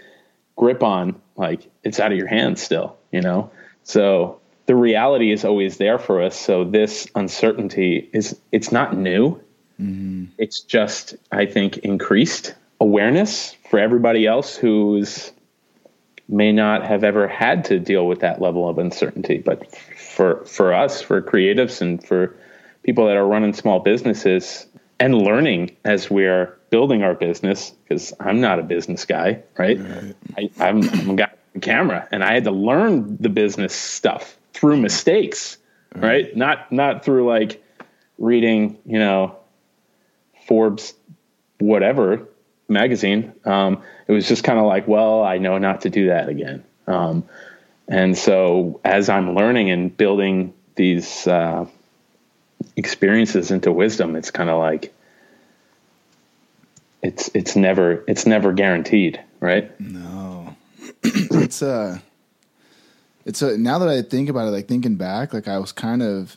grip 0.56 0.82
on, 0.82 1.20
like 1.37 1.68
it's 1.82 2.00
out 2.00 2.12
of 2.12 2.18
your 2.18 2.26
hands 2.26 2.62
still, 2.62 2.96
you 3.11 3.20
know? 3.20 3.50
So 3.82 4.40
the 4.66 4.75
reality 4.75 5.30
is 5.32 5.44
always 5.44 5.76
there 5.76 5.99
for 5.99 6.23
us. 6.23 6.38
So 6.38 6.64
this 6.64 7.08
uncertainty 7.14 8.08
is, 8.12 8.38
it's 8.52 8.73
not 8.73 8.96
new. 8.96 9.40
Mm-hmm. 9.80 10.26
It's 10.38 10.61
just, 10.61 11.16
I 11.32 11.46
think, 11.46 11.78
increased 11.78 12.54
awareness 12.80 13.56
for 13.70 13.78
everybody 13.78 14.26
else 14.26 14.56
who's 14.56 15.32
may 16.28 16.52
not 16.52 16.87
have 16.87 17.04
ever 17.04 17.28
had 17.28 17.64
to 17.66 17.78
deal 17.78 18.06
with 18.06 18.20
that 18.20 18.40
level 18.40 18.68
of 18.68 18.78
uncertainty. 18.78 19.38
But 19.38 19.76
for, 19.76 20.44
for 20.46 20.73
us, 20.73 21.02
for 21.02 21.20
creatives 21.20 21.80
and 21.82 22.02
for 22.02 22.34
people 22.82 23.06
that 23.06 23.17
are 23.17 23.26
running 23.26 23.52
small 23.52 23.80
businesses 23.80 24.67
and 25.04 25.19
learning 25.19 25.76
as 25.84 26.10
we're 26.10 26.56
building 26.71 27.02
our 27.02 27.12
business 27.12 27.71
because 27.71 28.14
I'm 28.21 28.40
not 28.40 28.58
a 28.58 28.62
business 28.62 29.04
guy, 29.04 29.43
right? 29.58 29.78
right. 29.78 30.17
I, 30.38 30.50
I'm, 30.58 30.88
I'm 30.88 31.10
a 31.10 31.14
guy 31.14 31.30
on 31.54 31.60
camera, 31.60 32.08
and 32.10 32.25
I 32.25 32.32
had 32.32 32.45
to 32.45 32.50
learn 32.50 33.19
the 33.21 33.28
business 33.28 33.75
stuff 33.75 34.38
through 34.54 34.78
mistakes, 34.78 35.58
right? 35.95 36.02
right? 36.02 36.36
Not 36.36 36.73
not 36.73 37.04
through 37.04 37.28
like 37.28 37.62
reading, 38.17 38.78
you 38.86 38.99
know, 38.99 39.36
Forbes, 40.47 40.95
whatever 41.58 42.26
magazine. 42.69 43.34
Um, 43.45 43.82
it 44.08 44.12
was 44.12 44.26
just 44.26 44.43
kind 44.43 44.58
of 44.58 44.64
like, 44.64 44.88
well, 44.88 45.23
I 45.23 45.36
know 45.36 45.58
not 45.58 45.82
to 45.82 45.90
do 45.90 46.06
that 46.06 46.30
again. 46.30 46.64
Um, 46.86 47.25
and 47.88 48.17
so 48.17 48.80
as 48.86 49.10
I'm 49.10 49.34
learning 49.34 49.69
and 49.69 49.95
building 49.95 50.54
these 50.76 51.26
uh, 51.26 51.67
experiences 52.76 53.50
into 53.50 53.73
wisdom, 53.73 54.17
it's 54.17 54.30
kind 54.30 54.50
of 54.50 54.58
like 54.58 54.95
it's 57.02 57.30
it's 57.34 57.54
never 57.56 58.04
it's 58.08 58.26
never 58.26 58.52
guaranteed, 58.52 59.21
right? 59.41 59.78
No, 59.80 60.56
it's 61.02 61.63
uh 61.63 61.99
it's 63.25 63.43
a 63.43 63.56
now 63.58 63.78
that 63.78 63.89
I 63.89 64.02
think 64.02 64.28
about 64.28 64.49
it, 64.49 64.52
like 64.52 64.69
thinking 64.69 64.97
back, 64.97 65.32
like 65.32 65.49
I 65.49 65.58
was 65.58 65.73
kind 65.73 66.02
of 66.02 66.37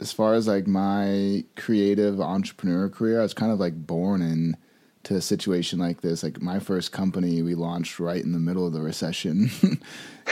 as 0.00 0.12
far 0.12 0.34
as 0.34 0.46
like 0.46 0.66
my 0.66 1.44
creative 1.56 2.20
entrepreneur 2.20 2.88
career, 2.88 3.20
I 3.20 3.22
was 3.22 3.34
kind 3.34 3.52
of 3.52 3.60
like 3.60 3.86
born 3.86 4.22
in 4.22 4.56
to 5.04 5.14
a 5.14 5.20
situation 5.20 5.78
like 5.78 6.00
this. 6.00 6.22
Like 6.22 6.42
my 6.42 6.58
first 6.58 6.92
company, 6.92 7.40
we 7.40 7.54
launched 7.54 8.00
right 8.00 8.22
in 8.22 8.32
the 8.32 8.38
middle 8.38 8.66
of 8.66 8.72
the 8.72 8.80
recession, 8.80 9.50
you 9.62 9.78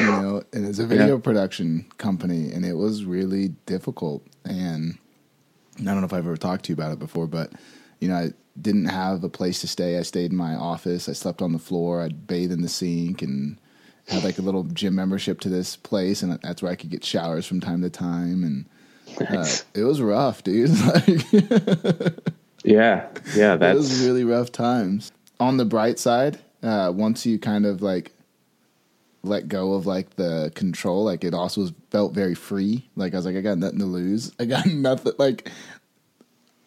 know, 0.07 0.43
and 0.53 0.67
it's 0.67 0.79
a 0.79 0.87
video 0.87 1.15
yeah. 1.15 1.23
production 1.23 1.87
company, 1.97 2.51
and 2.53 2.65
it 2.65 2.75
was 2.75 3.05
really 3.05 3.49
difficult. 3.67 4.27
And 4.45 4.99
I 5.81 5.85
don't 5.85 6.01
know 6.01 6.07
if 6.07 6.13
I've 6.13 6.27
ever 6.27 6.37
talked 6.37 6.67
to 6.67 6.69
you 6.71 6.75
about 6.75 6.93
it 6.93 6.99
before, 6.99 7.27
but 7.27 7.53
you 8.01 8.09
know, 8.09 8.17
I 8.17 8.33
didn't 8.61 8.87
have 8.87 9.25
a 9.25 9.29
place 9.29 9.61
to 9.63 9.69
stay. 9.69 9.99
I 9.99 10.03
stayed 10.03 10.31
in 10.31 10.37
my 10.37 10.55
office. 10.55 11.09
I 11.09 11.13
slept 11.13 11.43
on 11.43 11.53
the 11.53 11.59
floor. 11.59 12.03
I'd 12.03 12.27
bathe 12.27 12.53
in 12.53 12.63
the 12.63 12.69
sink 12.69 13.23
and 13.23 13.59
had 14.09 14.25
like 14.25 14.39
a 14.39 14.43
little 14.43 14.65
gym 14.65 14.95
membership 14.95 15.41
to 15.41 15.49
this 15.49 15.77
place, 15.77 16.23
and 16.23 16.39
that's 16.43 16.63
where 16.63 16.73
I 16.73 16.77
could 16.77 16.91
get 16.91 17.05
showers 17.05 17.47
from 17.47 17.61
time 17.61 17.83
to 17.83 17.91
time. 17.91 18.45
And 18.45 18.67
uh, 19.29 19.47
it 19.75 19.85
was 19.85 20.01
rough, 20.01 20.45
dude. 20.45 20.71
yeah, 22.65 23.09
yeah, 23.35 23.57
that 23.57 23.75
was 23.75 24.05
really 24.05 24.25
rough 24.25 24.53
times. 24.53 25.13
On 25.41 25.57
the 25.57 25.65
bright 25.65 25.99
side, 25.99 26.39
uh, 26.63 26.93
once 26.95 27.27
you 27.27 27.39
kind 27.39 27.67
of 27.67 27.83
like 27.83 28.13
let 29.25 29.49
go 29.49 29.75
of 29.75 29.87
like 29.87 30.17
the 30.17 30.53
control, 30.55 31.05
like 31.05 31.25
it 31.25 31.35
also 31.35 31.69
felt 31.91 32.15
very 32.15 32.35
free. 32.35 32.89
Like 32.97 33.15
I 33.15 33.17
was 33.17 33.27
like, 33.27 33.37
I 33.37 33.41
got 33.41 33.59
nothing 33.59 33.79
to 33.79 33.85
lose. 33.85 34.33
I 34.39 34.45
got 34.45 34.67
nothing. 34.67 35.13
Like 35.19 35.51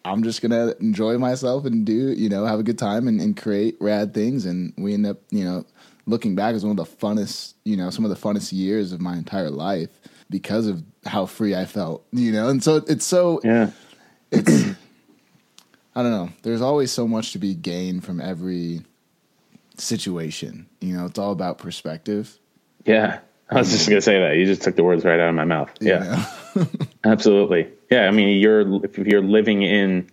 I'm 0.04 0.22
just 0.22 0.42
gonna 0.42 0.74
enjoy 0.80 1.18
myself 1.18 1.64
and 1.64 1.84
do 1.84 1.92
you 1.92 2.28
know 2.28 2.44
have 2.44 2.60
a 2.60 2.64
good 2.64 2.78
time 2.78 3.08
and, 3.08 3.20
and 3.20 3.36
create 3.36 3.76
rad 3.80 4.14
things. 4.14 4.46
And 4.46 4.72
we 4.76 4.94
end 4.94 5.06
up 5.06 5.18
you 5.30 5.44
know 5.44 5.64
looking 6.06 6.34
back 6.34 6.54
as 6.54 6.64
one 6.64 6.78
of 6.78 6.88
the 6.88 6.96
funnest 6.96 7.54
you 7.64 7.76
know 7.76 7.90
some 7.90 8.04
of 8.04 8.10
the 8.10 8.16
funnest 8.16 8.52
years 8.52 8.92
of 8.92 9.00
my 9.00 9.14
entire 9.14 9.50
life 9.50 9.90
because 10.30 10.66
of 10.66 10.82
how 11.04 11.26
free 11.26 11.54
I 11.54 11.64
felt. 11.64 12.06
You 12.12 12.32
know, 12.32 12.48
and 12.48 12.62
so 12.62 12.76
it's 12.88 13.04
so 13.04 13.40
yeah. 13.44 13.70
It's 14.30 14.50
I 15.94 16.02
don't 16.02 16.12
know. 16.12 16.30
There's 16.42 16.60
always 16.60 16.92
so 16.92 17.08
much 17.08 17.32
to 17.32 17.38
be 17.38 17.54
gained 17.54 18.04
from 18.04 18.20
every 18.20 18.82
situation. 19.76 20.68
You 20.80 20.96
know, 20.96 21.06
it's 21.06 21.18
all 21.18 21.32
about 21.32 21.58
perspective. 21.58 22.38
Yeah. 22.88 23.20
I 23.50 23.58
was 23.58 23.70
just 23.70 23.88
gonna 23.88 24.00
say 24.00 24.20
that. 24.20 24.36
You 24.36 24.44
just 24.44 24.62
took 24.62 24.76
the 24.76 24.84
words 24.84 25.04
right 25.04 25.18
out 25.18 25.28
of 25.28 25.34
my 25.34 25.44
mouth. 25.44 25.70
Yeah. 25.80 26.26
Absolutely. 27.04 27.68
Yeah, 27.90 28.06
I 28.06 28.10
mean, 28.10 28.40
you're 28.40 28.84
if 28.84 28.98
you're 28.98 29.22
living 29.22 29.62
in 29.62 30.10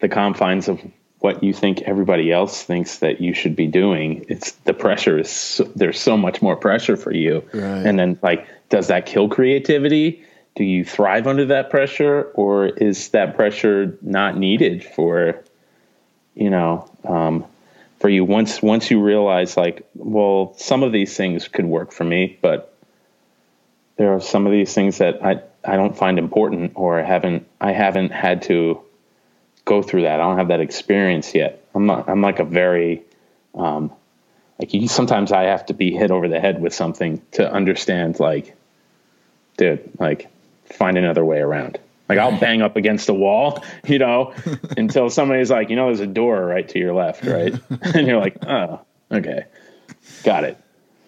the 0.00 0.08
confines 0.08 0.68
of 0.68 0.80
what 1.18 1.42
you 1.42 1.52
think 1.52 1.82
everybody 1.82 2.32
else 2.32 2.62
thinks 2.62 2.98
that 2.98 3.20
you 3.20 3.34
should 3.34 3.54
be 3.54 3.66
doing, 3.66 4.24
it's 4.28 4.52
the 4.64 4.74
pressure 4.74 5.18
is 5.18 5.30
so, 5.30 5.64
there's 5.76 6.00
so 6.00 6.16
much 6.16 6.42
more 6.42 6.56
pressure 6.56 6.96
for 6.96 7.12
you. 7.12 7.44
Right. 7.52 7.86
And 7.86 7.98
then 7.98 8.18
like 8.22 8.46
does 8.70 8.88
that 8.88 9.04
kill 9.06 9.28
creativity? 9.28 10.24
Do 10.54 10.64
you 10.64 10.84
thrive 10.84 11.26
under 11.26 11.46
that 11.46 11.70
pressure 11.70 12.30
or 12.34 12.66
is 12.66 13.08
that 13.10 13.36
pressure 13.36 13.96
not 14.00 14.38
needed 14.38 14.84
for 14.84 15.42
you 16.34 16.50
know, 16.50 16.90
um, 17.04 17.44
for 18.02 18.08
you 18.08 18.24
once 18.24 18.60
once 18.60 18.90
you 18.90 19.00
realize 19.00 19.56
like, 19.56 19.86
well, 19.94 20.54
some 20.58 20.82
of 20.82 20.90
these 20.90 21.16
things 21.16 21.46
could 21.46 21.66
work 21.66 21.92
for 21.92 22.02
me, 22.02 22.36
but 22.42 22.76
there 23.96 24.12
are 24.12 24.20
some 24.20 24.44
of 24.44 24.50
these 24.50 24.74
things 24.74 24.98
that 24.98 25.24
I 25.24 25.40
I 25.64 25.76
don't 25.76 25.96
find 25.96 26.18
important 26.18 26.72
or 26.74 26.98
i 26.98 27.04
haven't 27.04 27.46
I 27.60 27.70
haven't 27.70 28.10
had 28.10 28.42
to 28.42 28.82
go 29.64 29.82
through 29.82 30.02
that. 30.02 30.18
I 30.18 30.24
don't 30.24 30.36
have 30.36 30.48
that 30.48 30.58
experience 30.58 31.32
yet. 31.32 31.64
I'm 31.76 31.86
not, 31.86 32.08
I'm 32.08 32.20
like 32.20 32.40
a 32.40 32.44
very 32.44 33.04
um, 33.54 33.92
like 34.58 34.74
you, 34.74 34.88
sometimes 34.88 35.30
I 35.30 35.44
have 35.44 35.64
to 35.66 35.74
be 35.74 35.92
hit 35.92 36.10
over 36.10 36.26
the 36.26 36.40
head 36.40 36.60
with 36.60 36.74
something 36.74 37.22
to 37.32 37.48
understand 37.52 38.18
like 38.18 38.56
dude, 39.58 39.88
like 40.00 40.28
find 40.64 40.98
another 40.98 41.24
way 41.24 41.38
around. 41.38 41.78
Like 42.12 42.20
I'll 42.20 42.38
bang 42.38 42.60
up 42.60 42.76
against 42.76 43.06
the 43.06 43.14
wall, 43.14 43.64
you 43.86 43.98
know, 43.98 44.34
until 44.76 45.08
somebody's 45.08 45.50
like, 45.50 45.70
you 45.70 45.76
know, 45.76 45.86
there's 45.86 46.00
a 46.00 46.06
door 46.06 46.44
right 46.44 46.68
to 46.68 46.78
your 46.78 46.92
left, 46.92 47.24
right? 47.24 47.54
and 47.94 48.06
you're 48.06 48.20
like, 48.20 48.36
oh, 48.46 48.82
okay, 49.10 49.44
got 50.22 50.44
it. 50.44 50.58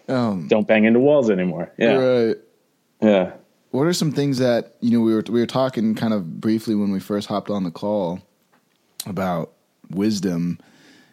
Um, 0.09 0.49
Don't 0.49 0.67
bang 0.67 0.85
into 0.85 1.01
walls 1.01 1.29
anymore. 1.29 1.71
Yeah, 1.77 1.97
right. 1.97 2.37
Yeah. 3.03 3.33
What 3.71 3.87
are 3.87 3.93
some 3.93 4.13
things 4.13 4.39
that 4.39 4.77
you 4.81 4.93
know 4.93 5.01
we 5.01 5.15
were 5.15 5.25
we 5.29 5.41
were 5.41 5.47
talking 5.47 5.95
kind 5.95 6.15
of 6.15 6.41
briefly 6.41 6.75
when 6.75 6.91
we 6.91 7.01
first 7.01 7.29
hopped 7.29 7.51
on 7.51 7.65
the 7.65 7.71
call 7.71 8.23
about 9.05 9.53
wisdom, 9.91 10.59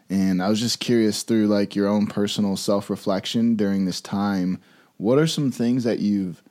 and 0.10 0.42
I 0.42 0.48
was 0.48 0.62
just 0.62 0.80
curious 0.80 1.24
through 1.24 1.48
like 1.48 1.76
your 1.76 1.90
own 1.90 2.08
personal 2.08 2.56
self 2.56 2.90
reflection 2.90 3.58
during 3.58 3.84
this 3.84 4.00
time. 4.00 4.62
What 4.96 5.18
are 5.18 5.28
some 5.28 5.52
things 5.52 5.84
that 5.84 6.00
you've 6.00 6.42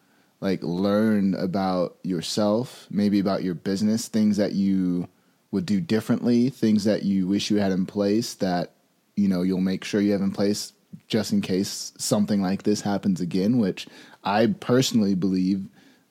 like 0.41 0.63
learn 0.63 1.35
about 1.35 1.99
yourself, 2.03 2.87
maybe 2.91 3.21
about 3.21 3.43
your 3.43 3.55
business, 3.55 4.09
things 4.09 4.37
that 4.39 4.53
you 4.53 5.09
would 5.51 5.67
do 5.67 5.81
differently, 5.81 6.49
things 6.49 6.85
that 6.85 7.03
you 7.03 7.27
wish 7.27 7.51
you 7.51 7.59
had 7.59 7.73
in 7.73 7.87
place 7.87 8.35
that 8.35 8.73
you 9.17 9.29
know 9.29 9.43
you'll 9.43 9.61
make 9.61 9.85
sure 9.85 10.01
you 10.01 10.13
have 10.13 10.23
in 10.23 10.31
place 10.31 10.73
just 11.09 11.33
in 11.33 11.41
case 11.41 11.93
something 11.99 12.41
like 12.41 12.63
this 12.63 12.81
happens 12.81 13.21
again, 13.21 13.59
which 13.59 13.87
I 14.25 14.47
personally 14.47 15.15
believe, 15.15 15.67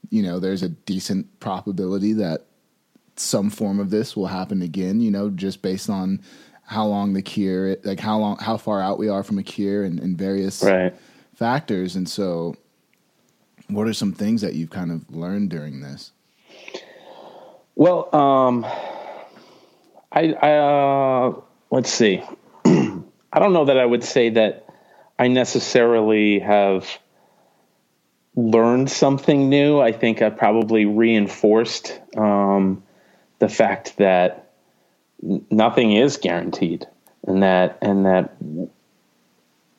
you 0.09 0.21
know, 0.21 0.39
there's 0.39 0.63
a 0.63 0.69
decent 0.69 1.39
probability 1.39 2.13
that 2.13 2.45
some 3.15 3.49
form 3.49 3.79
of 3.79 3.89
this 3.89 4.15
will 4.15 4.27
happen 4.27 4.61
again, 4.61 5.01
you 5.01 5.11
know, 5.11 5.29
just 5.29 5.61
based 5.61 5.89
on 5.89 6.21
how 6.63 6.85
long 6.85 7.13
the 7.13 7.21
cure, 7.21 7.77
like 7.83 7.99
how 7.99 8.17
long, 8.17 8.37
how 8.37 8.57
far 8.57 8.81
out 8.81 8.99
we 8.99 9.09
are 9.09 9.23
from 9.23 9.39
a 9.39 9.43
cure 9.43 9.83
and, 9.83 9.99
and 9.99 10.17
various 10.17 10.63
right. 10.63 10.93
factors. 11.33 11.95
And 11.95 12.07
so, 12.07 12.55
what 13.69 13.88
are 13.88 13.93
some 13.93 14.13
things 14.13 14.41
that 14.41 14.53
you've 14.53 14.69
kind 14.69 14.91
of 14.91 15.10
learned 15.10 15.49
during 15.49 15.82
this? 15.82 16.12
Well, 17.75 18.13
um, 18.13 18.65
I, 20.12 20.34
I 20.34 20.51
uh, 20.58 21.41
let's 21.71 21.91
see. 21.91 22.21
I 22.65 23.39
don't 23.39 23.53
know 23.53 23.65
that 23.65 23.77
I 23.77 23.86
would 23.86 24.03
say 24.03 24.32
that 24.32 24.67
I 25.17 25.27
necessarily 25.27 26.39
have 26.39 26.88
learned 28.36 28.89
something 28.89 29.49
new. 29.49 29.79
I 29.79 29.91
think 29.91 30.21
I 30.21 30.29
probably 30.29 30.86
reinforced 30.86 31.99
um, 32.17 32.84
the 33.39 33.49
fact 33.49 33.97
that 33.97 34.51
nothing 35.21 35.93
is 35.93 36.17
guaranteed, 36.17 36.88
and 37.27 37.43
that 37.43 37.77
and 37.82 38.05
that 38.05 38.34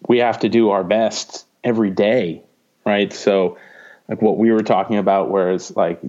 we 0.08 0.18
have 0.18 0.40
to 0.40 0.48
do 0.48 0.70
our 0.70 0.84
best 0.84 1.46
every 1.64 1.90
day, 1.90 2.42
right? 2.84 3.12
So, 3.12 3.58
like 4.10 4.20
what 4.20 4.36
we 4.36 4.50
were 4.50 4.62
talking 4.62 4.98
about, 4.98 5.30
whereas 5.30 5.74
like, 5.74 6.00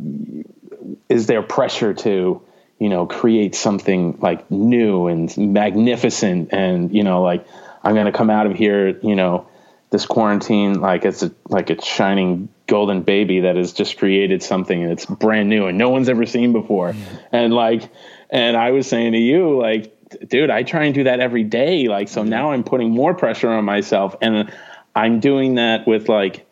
is 1.07 1.27
there 1.27 1.41
pressure 1.41 1.93
to 1.93 2.41
you 2.79 2.89
know 2.89 3.05
create 3.05 3.55
something 3.55 4.17
like 4.19 4.51
new 4.51 5.07
and 5.07 5.37
magnificent, 5.37 6.49
and 6.51 6.93
you 6.93 7.03
know 7.03 7.21
like 7.21 7.45
I'm 7.83 7.93
going 7.93 8.05
to 8.05 8.11
come 8.11 8.29
out 8.29 8.45
of 8.47 8.55
here, 8.55 8.99
you 9.01 9.15
know, 9.15 9.47
this 9.89 10.05
quarantine 10.05 10.79
like 10.79 11.05
it's 11.05 11.23
a, 11.23 11.31
like 11.49 11.69
a 11.69 11.81
shining 11.83 12.49
golden 12.67 13.01
baby 13.01 13.41
that 13.41 13.55
has 13.55 13.73
just 13.73 13.97
created 13.97 14.41
something 14.41 14.81
and 14.81 14.91
it's 14.91 15.05
brand 15.05 15.49
new 15.49 15.67
and 15.67 15.77
no 15.77 15.89
one's 15.89 16.07
ever 16.07 16.25
seen 16.25 16.53
before. 16.53 16.93
Mm. 16.93 17.23
And 17.31 17.53
like, 17.53 17.89
and 18.29 18.55
I 18.55 18.71
was 18.71 18.87
saying 18.87 19.11
to 19.13 19.17
you, 19.19 19.59
like, 19.59 19.93
dude, 20.25 20.49
I 20.49 20.63
try 20.63 20.85
and 20.85 20.95
do 20.95 21.03
that 21.05 21.19
every 21.19 21.43
day. 21.43 21.87
Like, 21.87 22.07
so 22.07 22.23
now 22.23 22.51
I'm 22.51 22.63
putting 22.63 22.91
more 22.91 23.13
pressure 23.13 23.49
on 23.49 23.65
myself 23.65 24.15
and 24.21 24.51
I'm 24.95 25.19
doing 25.19 25.55
that 25.55 25.85
with 25.85 26.07
like, 26.07 26.47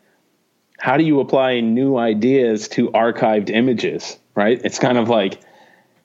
how 0.80 0.98
do 0.98 1.04
you 1.04 1.20
apply 1.20 1.60
new 1.60 1.98
ideas 1.98 2.68
to 2.70 2.90
archived 2.92 3.50
images? 3.50 4.18
Right. 4.36 4.62
It's 4.64 4.80
kind 4.80 4.98
of 4.98 5.10
like, 5.10 5.40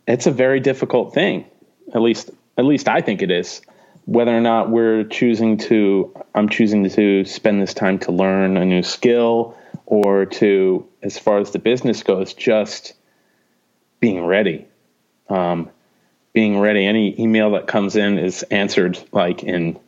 it's 0.07 0.27
a 0.27 0.33
very 0.33 0.61
difficult 0.61 1.15
thing. 1.15 1.47
At 1.95 2.03
least, 2.03 2.31
at 2.59 2.65
least 2.65 2.89
I 2.89 3.01
think 3.01 3.23
it 3.23 3.31
is 3.31 3.61
whether 4.07 4.37
or 4.37 4.41
not 4.41 4.71
we're 4.71 5.05
choosing 5.05 5.57
to 5.57 6.13
i'm 6.35 6.49
choosing 6.49 6.89
to 6.89 7.25
spend 7.25 7.61
this 7.61 7.75
time 7.75 7.99
to 7.99 8.13
learn 8.13 8.57
a 8.57 8.65
new 8.65 8.83
skill 8.83 9.57
or 9.87 10.27
to 10.27 10.87
as 11.03 11.19
far 11.19 11.39
as 11.39 11.51
the 11.53 11.59
business 11.59 12.03
goes 12.03 12.35
just 12.35 12.95
being 14.01 14.25
ready 14.25 14.67
um, 15.31 15.71
being 16.35 16.59
ready 16.59 16.85
any 16.85 17.19
email 17.21 17.53
that 17.53 17.67
comes 17.67 17.97
in 17.97 18.19
is 18.19 18.43
answered 18.45 18.99
like 19.13 19.43
in 19.43 19.79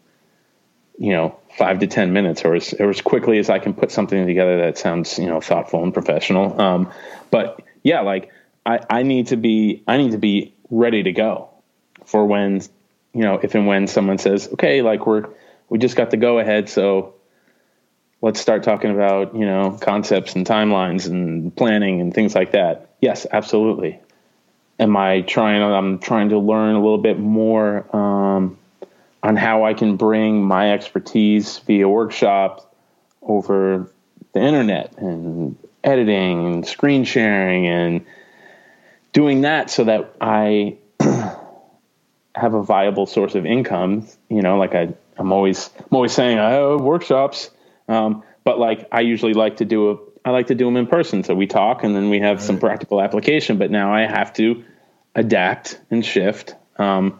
you 0.98 1.12
know 1.12 1.38
five 1.56 1.78
to 1.78 1.86
ten 1.86 2.12
minutes 2.12 2.44
or 2.44 2.54
as, 2.54 2.72
or 2.74 2.90
as 2.90 3.00
quickly 3.00 3.38
as 3.38 3.50
i 3.50 3.58
can 3.58 3.74
put 3.74 3.90
something 3.90 4.26
together 4.26 4.58
that 4.58 4.78
sounds 4.78 5.18
you 5.18 5.26
know 5.26 5.40
thoughtful 5.40 5.82
and 5.82 5.92
professional 5.92 6.60
um, 6.60 6.90
but 7.30 7.62
yeah 7.82 8.00
like 8.00 8.30
I, 8.64 8.80
I 8.88 9.02
need 9.02 9.28
to 9.28 9.36
be 9.36 9.82
i 9.86 9.96
need 9.96 10.12
to 10.12 10.18
be 10.18 10.54
ready 10.70 11.02
to 11.02 11.12
go 11.12 11.50
for 12.04 12.26
when 12.26 12.62
you 13.16 13.22
know, 13.22 13.40
if 13.42 13.54
and 13.54 13.66
when 13.66 13.86
someone 13.86 14.18
says, 14.18 14.46
okay, 14.52 14.82
like 14.82 15.06
we're, 15.06 15.26
we 15.70 15.78
just 15.78 15.96
got 15.96 16.10
the 16.10 16.18
go 16.18 16.38
ahead. 16.38 16.68
So 16.68 17.14
let's 18.20 18.38
start 18.38 18.62
talking 18.62 18.90
about, 18.90 19.34
you 19.34 19.46
know, 19.46 19.78
concepts 19.80 20.34
and 20.34 20.46
timelines 20.46 21.08
and 21.08 21.56
planning 21.56 22.02
and 22.02 22.12
things 22.12 22.34
like 22.34 22.52
that. 22.52 22.90
Yes, 23.00 23.26
absolutely. 23.32 23.98
Am 24.78 24.94
I 24.98 25.22
trying, 25.22 25.62
I'm 25.62 25.98
trying 25.98 26.28
to 26.28 26.38
learn 26.38 26.74
a 26.74 26.78
little 26.78 26.98
bit 26.98 27.18
more, 27.18 27.86
um, 27.96 28.58
on 29.26 29.34
how 29.34 29.64
I 29.64 29.74
can 29.74 29.96
bring 29.96 30.44
my 30.44 30.72
expertise 30.72 31.58
via 31.58 31.88
workshop 31.88 32.72
over 33.20 33.90
the 34.32 34.40
internet 34.40 34.96
and 34.98 35.58
editing 35.82 36.46
and 36.46 36.66
screen 36.66 37.02
sharing 37.02 37.66
and 37.66 38.06
doing 39.12 39.40
that 39.40 39.68
so 39.68 39.82
that 39.82 40.14
I 40.20 40.76
have 42.36 42.54
a 42.54 42.62
viable 42.62 43.06
source 43.06 43.34
of 43.34 43.44
income. 43.44 44.06
You 44.28 44.42
know, 44.42 44.58
like 44.58 44.76
I, 44.76 44.94
I'm 45.16 45.32
always, 45.32 45.70
I'm 45.76 45.96
always 45.96 46.12
saying 46.12 46.38
I 46.38 46.50
have 46.50 46.80
workshops, 46.80 47.50
um, 47.88 48.22
but 48.44 48.60
like 48.60 48.86
I 48.92 49.00
usually 49.00 49.34
like 49.34 49.56
to 49.56 49.64
do 49.64 49.90
a, 49.90 49.96
I 50.24 50.30
like 50.30 50.46
to 50.48 50.54
do 50.54 50.66
them 50.66 50.76
in 50.76 50.86
person. 50.86 51.24
So 51.24 51.34
we 51.34 51.48
talk 51.48 51.82
and 51.82 51.96
then 51.96 52.10
we 52.10 52.20
have 52.20 52.36
right. 52.36 52.46
some 52.46 52.60
practical 52.60 53.00
application. 53.00 53.58
But 53.58 53.72
now 53.72 53.92
I 53.92 54.02
have 54.02 54.32
to 54.34 54.62
adapt 55.16 55.80
and 55.90 56.06
shift. 56.06 56.54
Um, 56.78 57.18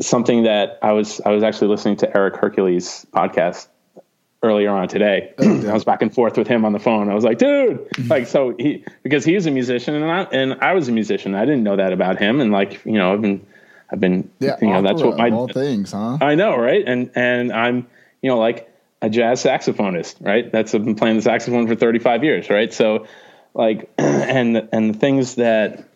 something 0.00 0.44
that 0.44 0.78
I 0.82 0.92
was, 0.92 1.20
I 1.24 1.30
was 1.30 1.42
actually 1.42 1.68
listening 1.68 1.96
to 1.98 2.16
Eric 2.16 2.36
Hercules 2.36 3.06
podcast 3.12 3.68
earlier 4.42 4.70
on 4.70 4.88
today. 4.88 5.32
I 5.38 5.72
was 5.72 5.84
back 5.84 6.02
and 6.02 6.14
forth 6.14 6.36
with 6.36 6.46
him 6.46 6.64
on 6.64 6.72
the 6.72 6.78
phone. 6.78 7.08
I 7.08 7.14
was 7.14 7.24
like, 7.24 7.38
dude, 7.38 7.88
mm-hmm. 7.90 8.08
like, 8.08 8.26
so 8.26 8.54
he, 8.58 8.84
because 9.02 9.24
he's 9.24 9.46
a 9.46 9.50
musician 9.50 9.94
and 9.94 10.04
I, 10.04 10.22
and 10.22 10.54
I 10.60 10.74
was 10.74 10.88
a 10.88 10.92
musician. 10.92 11.34
I 11.34 11.44
didn't 11.44 11.64
know 11.64 11.76
that 11.76 11.92
about 11.92 12.18
him. 12.18 12.40
And 12.40 12.52
like, 12.52 12.84
you 12.84 12.92
know, 12.92 13.12
I've 13.12 13.20
been, 13.20 13.44
I've 13.90 14.00
been, 14.00 14.30
yeah, 14.38 14.56
you 14.60 14.68
know, 14.68 14.82
that's 14.82 15.02
what 15.02 15.16
my 15.16 15.30
all 15.30 15.48
things, 15.48 15.92
huh? 15.92 16.18
I 16.20 16.34
know, 16.34 16.56
right? 16.56 16.84
And 16.86 17.10
and 17.14 17.52
I'm, 17.52 17.86
you 18.20 18.30
know, 18.30 18.38
like 18.38 18.70
a 19.00 19.08
jazz 19.08 19.42
saxophonist, 19.42 20.16
right? 20.20 20.50
That's 20.50 20.74
I've 20.74 20.84
been 20.84 20.94
playing 20.94 21.16
the 21.16 21.22
saxophone 21.22 21.66
for 21.66 21.74
35 21.74 22.24
years, 22.24 22.50
right? 22.50 22.72
So, 22.72 23.06
like, 23.54 23.90
and 23.98 24.68
and 24.72 24.94
the 24.94 24.98
things 24.98 25.36
that 25.36 25.88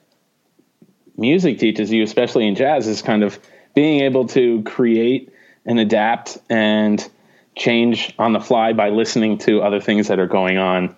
music 1.16 1.58
teaches 1.58 1.92
you, 1.92 2.02
especially 2.02 2.46
in 2.46 2.54
jazz, 2.54 2.86
is 2.86 3.02
kind 3.02 3.22
of 3.22 3.38
being 3.74 4.02
able 4.02 4.26
to 4.28 4.62
create 4.62 5.32
and 5.64 5.78
adapt 5.78 6.38
and 6.50 7.08
change 7.56 8.14
on 8.18 8.32
the 8.32 8.40
fly 8.40 8.72
by 8.72 8.88
listening 8.88 9.38
to 9.38 9.62
other 9.62 9.80
things 9.80 10.08
that 10.08 10.18
are 10.18 10.26
going 10.26 10.58
on 10.58 10.94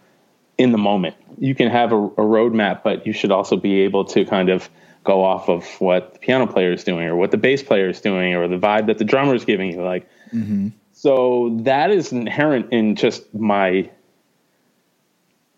in 0.56 0.72
the 0.72 0.78
moment. 0.78 1.16
You 1.38 1.54
can 1.54 1.68
have 1.68 1.92
a, 1.92 1.96
a 1.96 2.22
roadmap, 2.22 2.82
but 2.82 3.06
you 3.06 3.12
should 3.12 3.32
also 3.32 3.56
be 3.56 3.82
able 3.82 4.04
to 4.06 4.24
kind 4.24 4.48
of 4.48 4.68
go 5.04 5.22
off 5.22 5.48
of 5.48 5.66
what 5.80 6.14
the 6.14 6.18
piano 6.18 6.46
player 6.46 6.72
is 6.72 6.82
doing 6.82 7.06
or 7.06 7.14
what 7.14 7.30
the 7.30 7.37
bass 7.37 7.62
player 7.62 7.88
is 7.88 8.00
doing 8.00 8.34
or 8.34 8.48
the 8.48 8.56
vibe 8.56 8.87
that 8.87 8.98
the 8.98 9.04
drummer 9.04 9.34
is 9.34 9.44
giving 9.44 9.70
you 9.70 9.82
like 9.82 10.08
mm-hmm. 10.32 10.68
so 10.92 11.54
that 11.60 11.90
is 11.90 12.10
inherent 12.10 12.72
in 12.72 12.96
just 12.96 13.32
my 13.34 13.88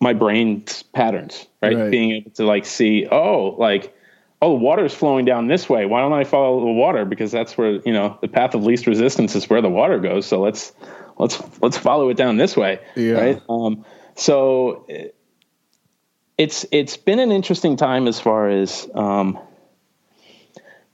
my 0.00 0.12
brain's 0.12 0.82
patterns 0.82 1.46
right? 1.62 1.76
right? 1.76 1.90
being 1.90 2.10
able 2.10 2.30
to 2.32 2.44
like 2.44 2.66
see 2.66 3.06
oh 3.06 3.54
like 3.58 3.95
oh 4.42 4.50
the 4.50 4.64
water 4.64 4.84
is 4.84 4.94
flowing 4.94 5.24
down 5.24 5.46
this 5.46 5.68
way 5.68 5.86
why 5.86 6.00
don't 6.00 6.12
i 6.12 6.24
follow 6.24 6.60
the 6.60 6.72
water 6.72 7.04
because 7.04 7.32
that's 7.32 7.56
where 7.56 7.80
you 7.86 7.92
know 7.92 8.18
the 8.20 8.28
path 8.28 8.54
of 8.54 8.64
least 8.64 8.86
resistance 8.86 9.34
is 9.34 9.48
where 9.48 9.62
the 9.62 9.68
water 9.68 9.98
goes 9.98 10.26
so 10.26 10.40
let's 10.40 10.72
let's 11.18 11.42
let's 11.60 11.76
follow 11.78 12.08
it 12.08 12.16
down 12.16 12.36
this 12.36 12.56
way 12.56 12.80
yeah. 12.94 13.12
right 13.12 13.42
um 13.48 13.84
so 14.14 14.86
it's 16.38 16.66
it's 16.70 16.96
been 16.96 17.18
an 17.18 17.32
interesting 17.32 17.76
time 17.76 18.06
as 18.06 18.20
far 18.20 18.48
as 18.48 18.88
um, 18.94 19.38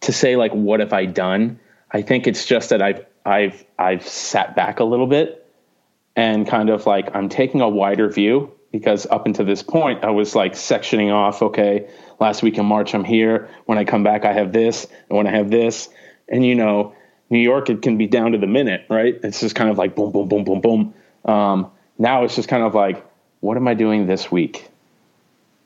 to 0.01 0.13
say 0.13 0.37
like 0.37 0.53
what 0.53 0.81
have 0.81 0.93
I 0.93 1.07
done? 1.07 1.59
I 1.91 2.03
think 2.03 2.27
it's 2.27 2.47
just 2.47 2.71
that 2.71 2.83
I've 2.83 3.05
I've 3.25 3.65
I've 3.79 4.07
sat 4.07 4.55
back 4.55 4.81
a 4.81 4.85
little 4.85 5.07
bit 5.07 5.39
and 6.15 6.47
kind 6.47 6.71
of 6.71 6.87
like 6.87 7.15
I'm 7.15 7.29
taking 7.29 7.61
a 7.61 7.69
wider 7.69 8.09
view 8.09 8.53
because 8.73 9.07
up 9.07 9.27
until 9.27 9.45
this 9.45 9.63
point 9.63 10.05
I 10.05 10.11
was 10.11 10.35
like 10.35 10.55
sectioning 10.55 11.13
off. 11.13 11.43
Okay, 11.43 11.89
last 12.19 12.43
week 12.43 12.59
in 12.59 12.67
March 12.67 12.95
I'm 12.95 13.05
here. 13.05 13.49
When 13.67 13.79
I 13.79 13.85
come 13.85 14.03
back 14.03 14.25
I 14.25 14.33
have 14.33 14.53
this, 14.53 14.87
and 15.09 15.17
when 15.17 15.27
I 15.27 15.31
have 15.31 15.51
this, 15.51 15.89
and 16.29 16.45
you 16.45 16.55
know 16.55 16.95
New 17.31 17.39
York 17.39 17.71
it 17.71 17.83
can 17.83 17.99
be 17.99 18.07
down 18.07 18.33
to 18.33 18.39
the 18.39 18.47
minute, 18.47 18.87
right? 18.89 19.19
It's 19.23 19.41
just 19.41 19.55
kind 19.55 19.71
of 19.71 19.79
like 19.79 19.95
boom, 19.95 20.11
boom, 20.11 20.29
boom, 20.29 20.45
boom, 20.45 20.61
boom. 20.61 20.95
Um, 21.25 21.71
now 21.99 22.25
it's 22.25 22.35
just 22.35 22.49
kind 22.49 22.65
of 22.65 22.75
like 22.75 23.07
what 23.41 23.57
am 23.57 23.69
I 23.69 23.75
doing 23.75 24.07
this 24.07 24.33
week? 24.33 24.69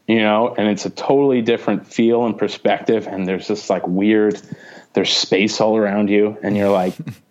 you 0.06 0.20
know, 0.20 0.54
and 0.56 0.68
it's 0.68 0.86
a 0.86 0.90
totally 0.90 1.42
different 1.42 1.86
feel 1.86 2.24
and 2.24 2.38
perspective. 2.38 3.06
And 3.06 3.26
there's 3.26 3.48
this 3.48 3.68
like 3.68 3.86
weird, 3.86 4.40
there's 4.92 5.10
space 5.10 5.60
all 5.60 5.76
around 5.76 6.10
you, 6.10 6.38
and 6.42 6.56
you're 6.56 6.70
like, 6.70 6.94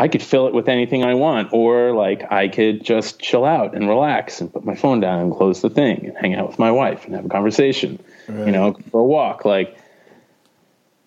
I 0.00 0.08
could 0.08 0.22
fill 0.22 0.46
it 0.46 0.54
with 0.54 0.70
anything 0.70 1.04
I 1.04 1.12
want, 1.12 1.52
or 1.52 1.92
like 1.92 2.32
I 2.32 2.48
could 2.48 2.82
just 2.82 3.20
chill 3.20 3.44
out 3.44 3.74
and 3.74 3.86
relax 3.86 4.40
and 4.40 4.50
put 4.50 4.64
my 4.64 4.74
phone 4.74 5.00
down 5.00 5.20
and 5.20 5.36
close 5.36 5.60
the 5.60 5.68
thing 5.68 6.06
and 6.06 6.16
hang 6.16 6.34
out 6.34 6.48
with 6.48 6.58
my 6.58 6.72
wife 6.72 7.04
and 7.04 7.14
have 7.14 7.26
a 7.26 7.28
conversation, 7.28 8.02
right. 8.26 8.46
you 8.46 8.52
know, 8.52 8.72
for 8.90 9.02
a 9.02 9.04
walk. 9.04 9.44
Like, 9.44 9.76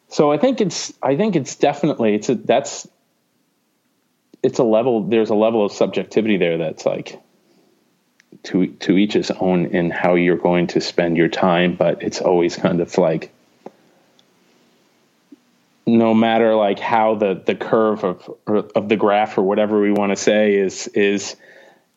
so 0.09 0.31
I 0.31 0.37
think 0.37 0.61
it's, 0.61 0.93
I 1.01 1.15
think 1.15 1.35
it's 1.35 1.55
definitely, 1.55 2.13
it's 2.13 2.29
a, 2.29 2.35
that's, 2.35 2.87
it's 4.43 4.59
a 4.59 4.63
level, 4.63 5.01
there's 5.01 5.31
a 5.31 5.35
level 5.35 5.65
of 5.65 5.71
subjectivity 5.71 6.37
there 6.37 6.59
that's 6.59 6.85
like, 6.85 7.19
to 8.43 8.67
to 8.67 8.97
each 8.97 9.13
his 9.13 9.31
own 9.31 9.67
in 9.67 9.89
how 9.89 10.13
you're 10.13 10.37
going 10.37 10.67
to 10.67 10.81
spend 10.81 11.17
your 11.17 11.29
time, 11.29 11.75
but 11.75 12.03
it's 12.03 12.21
always 12.21 12.55
kind 12.55 12.79
of 12.79 12.95
like 12.97 13.31
no 15.85 16.13
matter 16.13 16.55
like 16.55 16.79
how 16.79 17.15
the 17.15 17.41
the 17.45 17.55
curve 17.55 18.03
of 18.03 18.29
of 18.47 18.89
the 18.89 18.95
graph 18.95 19.37
or 19.37 19.43
whatever 19.43 19.81
we 19.81 19.91
want 19.91 20.11
to 20.11 20.15
say 20.15 20.55
is 20.55 20.87
is 20.89 21.35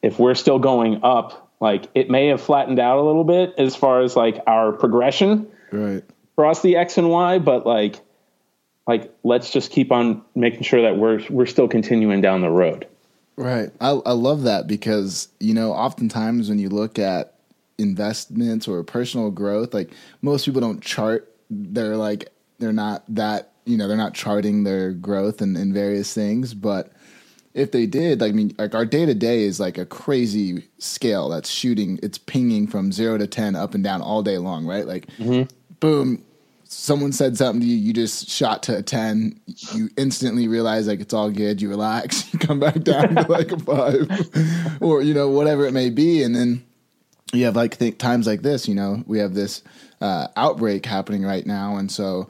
if 0.02 0.18
we're 0.18 0.34
still 0.34 0.58
going 0.58 1.00
up, 1.02 1.52
like 1.60 1.88
it 1.94 2.10
may 2.10 2.28
have 2.28 2.40
flattened 2.40 2.78
out 2.78 2.98
a 2.98 3.02
little 3.02 3.24
bit 3.24 3.54
as 3.58 3.74
far 3.74 4.02
as 4.02 4.16
like 4.16 4.38
our 4.46 4.72
progression 4.72 5.48
right 5.72 6.04
across 6.34 6.62
the 6.62 6.76
x 6.76 6.98
and 6.98 7.08
y, 7.08 7.38
but 7.38 7.66
like 7.66 8.00
like 8.86 9.12
let's 9.24 9.50
just 9.50 9.70
keep 9.70 9.90
on 9.92 10.22
making 10.34 10.62
sure 10.62 10.82
that 10.82 10.96
we're 10.96 11.22
we're 11.30 11.46
still 11.46 11.68
continuing 11.68 12.20
down 12.20 12.40
the 12.40 12.50
road. 12.50 12.86
Right. 13.36 13.70
I, 13.80 13.90
I 13.90 14.12
love 14.12 14.42
that 14.44 14.66
because, 14.66 15.28
you 15.40 15.52
know, 15.52 15.72
oftentimes 15.72 16.48
when 16.48 16.58
you 16.58 16.70
look 16.70 16.98
at 16.98 17.34
investments 17.78 18.66
or 18.66 18.82
personal 18.82 19.30
growth, 19.30 19.74
like 19.74 19.92
most 20.22 20.46
people 20.46 20.60
don't 20.60 20.82
chart. 20.82 21.30
They're 21.50 21.96
like, 21.96 22.30
they're 22.58 22.72
not 22.72 23.04
that, 23.14 23.52
you 23.66 23.76
know, 23.76 23.88
they're 23.88 23.96
not 23.96 24.14
charting 24.14 24.64
their 24.64 24.92
growth 24.92 25.40
and 25.40 25.56
in, 25.56 25.64
in 25.64 25.72
various 25.74 26.14
things. 26.14 26.54
But 26.54 26.92
if 27.52 27.72
they 27.72 27.86
did, 27.86 28.20
like, 28.20 28.32
I 28.32 28.34
mean, 28.34 28.54
like 28.58 28.74
our 28.74 28.84
day 28.84 29.06
to 29.06 29.14
day 29.14 29.42
is 29.42 29.58
like 29.58 29.78
a 29.78 29.86
crazy 29.86 30.68
scale 30.78 31.28
that's 31.28 31.50
shooting, 31.50 31.98
it's 32.02 32.18
pinging 32.18 32.66
from 32.66 32.92
zero 32.92 33.18
to 33.18 33.26
10 33.26 33.56
up 33.56 33.74
and 33.74 33.82
down 33.82 34.02
all 34.02 34.22
day 34.22 34.38
long, 34.38 34.66
right? 34.66 34.86
Like, 34.86 35.06
mm-hmm. 35.16 35.44
boom, 35.80 36.22
someone 36.64 37.12
said 37.12 37.36
something 37.36 37.60
to 37.60 37.66
you, 37.66 37.76
you 37.76 37.92
just 37.92 38.28
shot 38.28 38.62
to 38.64 38.76
a 38.76 38.82
10, 38.82 39.40
you 39.72 39.88
instantly 39.96 40.48
realize 40.48 40.86
like 40.86 41.00
it's 41.00 41.14
all 41.14 41.30
good, 41.30 41.62
you 41.62 41.68
relax, 41.68 42.30
you 42.32 42.38
come 42.38 42.60
back 42.60 42.82
down 42.82 43.14
to 43.14 43.22
like 43.22 43.50
a 43.50 43.58
five, 43.58 44.78
or, 44.80 45.02
you 45.02 45.14
know, 45.14 45.28
whatever 45.28 45.66
it 45.66 45.72
may 45.72 45.90
be. 45.90 46.22
And 46.22 46.36
then 46.36 46.62
you 47.32 47.46
have 47.46 47.56
like 47.56 47.78
th- 47.78 47.98
times 47.98 48.26
like 48.26 48.42
this, 48.42 48.68
you 48.68 48.74
know, 48.74 49.02
we 49.06 49.18
have 49.18 49.34
this 49.34 49.62
uh, 50.00 50.28
outbreak 50.36 50.84
happening 50.84 51.24
right 51.24 51.46
now. 51.46 51.76
And 51.76 51.90
so 51.90 52.28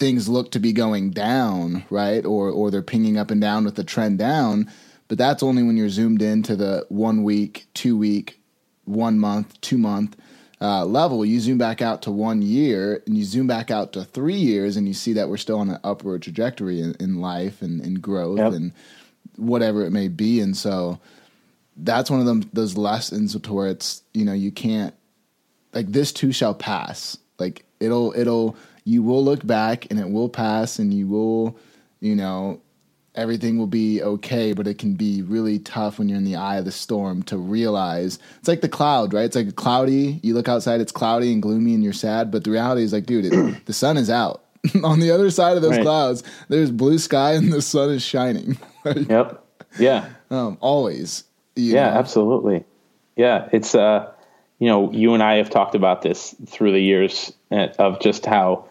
things 0.00 0.28
look 0.28 0.50
to 0.52 0.58
be 0.58 0.72
going 0.72 1.10
down, 1.10 1.84
right? 1.90 2.24
Or, 2.24 2.50
or 2.50 2.70
they're 2.70 2.82
pinging 2.82 3.18
up 3.18 3.30
and 3.30 3.40
down 3.40 3.64
with 3.64 3.76
the 3.76 3.84
trend 3.84 4.18
down. 4.18 4.68
But 5.06 5.18
that's 5.18 5.42
only 5.42 5.62
when 5.62 5.76
you're 5.76 5.90
zoomed 5.90 6.22
into 6.22 6.56
the 6.56 6.86
one 6.88 7.22
week, 7.22 7.66
two 7.74 7.96
week, 7.96 8.40
one 8.84 9.18
month, 9.18 9.60
two 9.60 9.78
month 9.78 10.16
uh, 10.60 10.84
level, 10.84 11.24
you 11.24 11.40
zoom 11.40 11.58
back 11.58 11.80
out 11.80 12.02
to 12.02 12.10
one 12.10 12.42
year 12.42 13.02
and 13.06 13.16
you 13.16 13.24
zoom 13.24 13.46
back 13.46 13.70
out 13.70 13.92
to 13.94 14.04
three 14.04 14.34
years 14.34 14.76
and 14.76 14.86
you 14.86 14.94
see 14.94 15.14
that 15.14 15.28
we're 15.28 15.36
still 15.36 15.58
on 15.58 15.70
an 15.70 15.78
upward 15.82 16.22
trajectory 16.22 16.80
in, 16.80 16.94
in 17.00 17.20
life 17.20 17.62
and, 17.62 17.80
and 17.80 18.02
growth 18.02 18.38
yep. 18.38 18.52
and 18.52 18.72
whatever 19.36 19.84
it 19.84 19.90
may 19.90 20.08
be. 20.08 20.40
And 20.40 20.56
so 20.56 21.00
that's 21.76 22.10
one 22.10 22.20
of 22.20 22.26
them, 22.26 22.48
those 22.52 22.76
lessons 22.76 23.38
to 23.38 23.52
where 23.52 23.68
it's, 23.68 24.02
you 24.12 24.24
know, 24.24 24.34
you 24.34 24.50
can't, 24.52 24.94
like 25.72 25.86
this 25.86 26.12
too 26.12 26.30
shall 26.30 26.54
pass. 26.54 27.16
Like 27.38 27.64
it'll, 27.78 28.12
it'll, 28.14 28.56
you 28.84 29.02
will 29.02 29.24
look 29.24 29.46
back 29.46 29.90
and 29.90 29.98
it 29.98 30.10
will 30.10 30.28
pass 30.28 30.78
and 30.78 30.92
you 30.92 31.06
will, 31.06 31.58
you 32.00 32.16
know, 32.16 32.60
everything 33.14 33.58
will 33.58 33.66
be 33.66 34.02
okay, 34.02 34.52
but 34.52 34.66
it 34.66 34.78
can 34.78 34.94
be 34.94 35.22
really 35.22 35.58
tough 35.58 35.98
when 35.98 36.08
you're 36.08 36.18
in 36.18 36.24
the 36.24 36.36
eye 36.36 36.56
of 36.56 36.64
the 36.64 36.72
storm 36.72 37.22
to 37.24 37.36
realize 37.36 38.18
it's 38.38 38.48
like 38.48 38.60
the 38.60 38.68
cloud, 38.68 39.12
right? 39.12 39.24
It's 39.24 39.36
like 39.36 39.54
cloudy. 39.56 40.20
You 40.22 40.34
look 40.34 40.48
outside, 40.48 40.80
it's 40.80 40.92
cloudy 40.92 41.32
and 41.32 41.42
gloomy, 41.42 41.74
and 41.74 41.82
you're 41.82 41.92
sad. 41.92 42.30
But 42.30 42.44
the 42.44 42.50
reality 42.50 42.82
is, 42.82 42.92
like, 42.92 43.06
dude, 43.06 43.26
it, 43.26 43.64
the 43.66 43.72
sun 43.72 43.96
is 43.96 44.10
out. 44.10 44.44
On 44.84 45.00
the 45.00 45.10
other 45.10 45.30
side 45.30 45.56
of 45.56 45.62
those 45.62 45.76
right. 45.76 45.82
clouds, 45.82 46.22
there's 46.48 46.70
blue 46.70 46.98
sky 46.98 47.32
and 47.32 47.52
the 47.52 47.62
sun 47.62 47.90
is 47.90 48.02
shining. 48.02 48.58
like, 48.84 49.08
yep. 49.08 49.44
Yeah. 49.78 50.08
Um, 50.30 50.58
always. 50.60 51.24
yeah, 51.56 51.90
know? 51.90 51.98
absolutely. 51.98 52.64
Yeah, 53.16 53.48
it's 53.52 53.74
uh, 53.74 54.10
you 54.58 54.68
know, 54.68 54.92
you 54.92 55.14
and 55.14 55.22
I 55.22 55.36
have 55.36 55.50
talked 55.50 55.74
about 55.74 56.02
this 56.02 56.34
through 56.46 56.72
the 56.72 56.80
years 56.80 57.32
uh, 57.50 57.68
of 57.78 58.00
just 58.00 58.26
how 58.26 58.68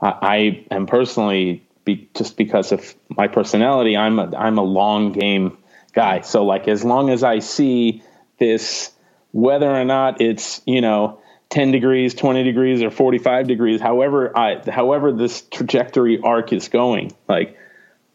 I 0.00 0.64
am 0.70 0.86
personally 0.86 1.66
be, 1.84 2.08
just 2.14 2.36
because 2.36 2.72
of 2.72 2.94
my 3.08 3.28
personality, 3.28 3.96
I'm 3.96 4.18
a, 4.18 4.36
I'm 4.36 4.58
a 4.58 4.62
long 4.62 5.12
game 5.12 5.58
guy. 5.92 6.18
Mm-hmm. 6.18 6.26
So 6.26 6.44
like 6.44 6.68
as 6.68 6.84
long 6.84 7.10
as 7.10 7.24
I 7.24 7.40
see 7.40 8.02
this, 8.38 8.92
whether 9.32 9.70
or 9.70 9.84
not 9.84 10.20
it's 10.20 10.62
you 10.66 10.80
know 10.80 11.20
10 11.50 11.72
degrees, 11.72 12.14
20 12.14 12.44
degrees, 12.44 12.82
or 12.82 12.90
45 12.90 13.48
degrees, 13.48 13.80
however 13.80 14.36
I 14.36 14.62
however 14.70 15.12
this 15.12 15.42
trajectory 15.42 16.20
arc 16.20 16.52
is 16.52 16.68
going, 16.68 17.12
like 17.28 17.56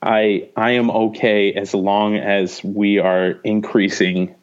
I 0.02 0.50
I 0.56 0.72
am 0.72 0.90
okay 0.92 1.54
as 1.54 1.74
long 1.74 2.16
as 2.16 2.64
we 2.64 3.00
are 3.00 3.32
increasing 3.44 4.36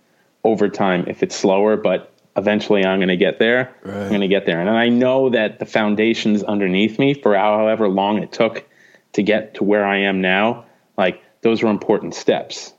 over 0.45 0.69
time. 0.69 1.05
If 1.07 1.23
it's 1.23 1.37
slower, 1.37 1.77
but 1.77 2.10
eventually 2.37 2.85
I'm 2.85 2.99
going 2.99 3.09
to 3.09 3.17
get 3.17 3.39
there. 3.39 3.75
Right. 3.83 4.03
I'm 4.03 4.09
going 4.09 4.21
to 4.21 4.29
get 4.29 4.47
there, 4.47 4.61
and 4.61 4.71
I 4.71 4.89
know 4.89 5.31
that 5.31 5.59
the 5.59 5.67
foundations 5.67 6.43
underneath 6.43 6.99
me 6.99 7.15
for 7.15 7.35
however 7.37 7.89
long 7.89 8.23
it 8.23 8.33
took 8.33 8.67
to 9.13 9.23
get 9.23 9.55
to 9.55 9.65
where 9.65 9.85
I 9.85 9.99
am 10.03 10.21
now, 10.21 10.67
like 10.97 11.23
those 11.43 11.63
were 11.63 11.71
important 11.71 12.15
steps. 12.15 12.73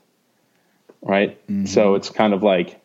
Right. 1.02 1.40
Mm-hmm. 1.46 1.66
So 1.66 1.94
it's 1.94 2.10
kind 2.10 2.32
of 2.32 2.42
like 2.42 2.80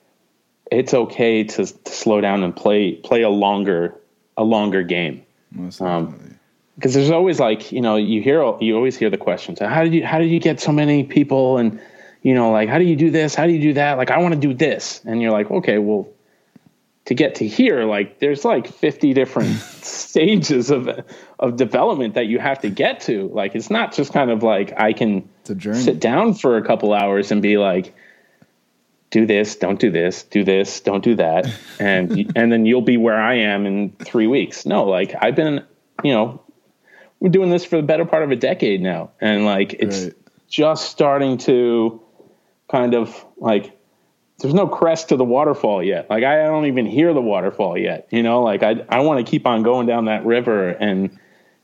it's 0.71 0.93
okay 0.93 1.43
to, 1.43 1.65
to, 1.65 1.91
slow 1.91 2.19
down 2.19 2.43
and 2.43 2.55
play 2.55 2.95
play 2.95 3.21
a 3.21 3.29
longer 3.29 3.95
a 4.35 4.43
longer 4.43 4.83
game. 4.83 5.23
Um, 5.79 6.37
because 6.75 6.93
there's 6.93 7.11
always 7.11 7.39
like 7.39 7.71
you 7.71 7.81
know 7.81 7.95
you 7.95 8.21
hear 8.21 8.41
you 8.59 8.75
always 8.75 8.97
hear 8.97 9.09
the 9.09 9.17
questions 9.17 9.59
how 9.59 9.83
did 9.83 9.93
you 9.93 10.05
how 10.05 10.19
did 10.19 10.29
you 10.29 10.39
get 10.39 10.59
so 10.59 10.71
many 10.71 11.03
people 11.03 11.57
and 11.57 11.79
you 12.21 12.33
know 12.33 12.51
like 12.51 12.69
how 12.69 12.77
do 12.77 12.83
you 12.83 12.95
do 12.95 13.09
this 13.09 13.33
how 13.33 13.47
do 13.47 13.53
you 13.53 13.61
do 13.61 13.73
that 13.73 13.97
like 13.97 14.11
I 14.11 14.19
want 14.19 14.35
to 14.35 14.39
do 14.39 14.53
this 14.53 15.01
and 15.05 15.21
you're 15.21 15.31
like 15.31 15.49
okay 15.49 15.79
well 15.79 16.07
to 17.07 17.15
get 17.15 17.35
to 17.35 17.47
here 17.47 17.85
like 17.85 18.19
there's 18.19 18.43
like 18.43 18.67
50 18.67 19.13
different 19.13 19.55
stages 19.81 20.69
of 20.69 20.89
of 21.39 21.55
development 21.55 22.15
that 22.15 22.27
you 22.27 22.37
have 22.37 22.59
to 22.59 22.69
get 22.69 22.99
to. 23.01 23.29
Like 23.29 23.55
it's 23.55 23.69
not 23.69 23.93
just 23.93 24.13
kind 24.13 24.29
of 24.29 24.43
like 24.43 24.73
i 24.77 24.93
can 24.93 25.27
sit 25.45 25.99
down 25.99 26.33
for 26.33 26.57
a 26.57 26.63
couple 26.63 26.93
hours 26.93 27.31
and 27.31 27.41
be 27.41 27.57
like 27.57 27.95
do 29.09 29.25
this 29.25 29.55
don't 29.55 29.79
do 29.79 29.89
this 29.89 30.23
do 30.23 30.43
this 30.43 30.81
don't 30.81 31.01
do 31.01 31.15
that 31.15 31.49
and 31.79 32.33
and 32.35 32.51
then 32.51 32.65
you'll 32.65 32.81
be 32.81 32.97
where 32.97 33.19
i 33.19 33.35
am 33.35 33.65
in 33.65 33.91
3 34.03 34.27
weeks. 34.27 34.65
No 34.65 34.83
like 34.83 35.15
i've 35.21 35.35
been 35.35 35.63
you 36.03 36.11
know 36.13 36.41
we're 37.21 37.29
doing 37.29 37.49
this 37.49 37.63
for 37.63 37.77
the 37.77 37.83
better 37.83 38.05
part 38.05 38.23
of 38.23 38.31
a 38.31 38.35
decade 38.35 38.81
now 38.81 39.11
and 39.21 39.45
like 39.45 39.73
it's 39.75 40.03
right. 40.03 40.13
just 40.49 40.91
starting 40.91 41.37
to 41.37 42.01
kind 42.69 42.93
of 42.93 43.25
like 43.37 43.76
there's 44.39 44.53
no 44.53 44.67
crest 44.67 45.09
to 45.09 45.15
the 45.15 45.23
waterfall 45.23 45.83
yet. 45.83 46.09
Like 46.09 46.23
I 46.23 46.43
don't 46.43 46.65
even 46.65 46.85
hear 46.85 47.13
the 47.13 47.21
waterfall 47.21 47.77
yet. 47.77 48.07
You 48.11 48.23
know, 48.23 48.43
like 48.43 48.63
I 48.63 48.85
I 48.89 48.99
want 48.99 49.25
to 49.25 49.29
keep 49.29 49.47
on 49.47 49.63
going 49.63 49.87
down 49.87 50.05
that 50.05 50.25
river 50.25 50.69
and 50.69 51.17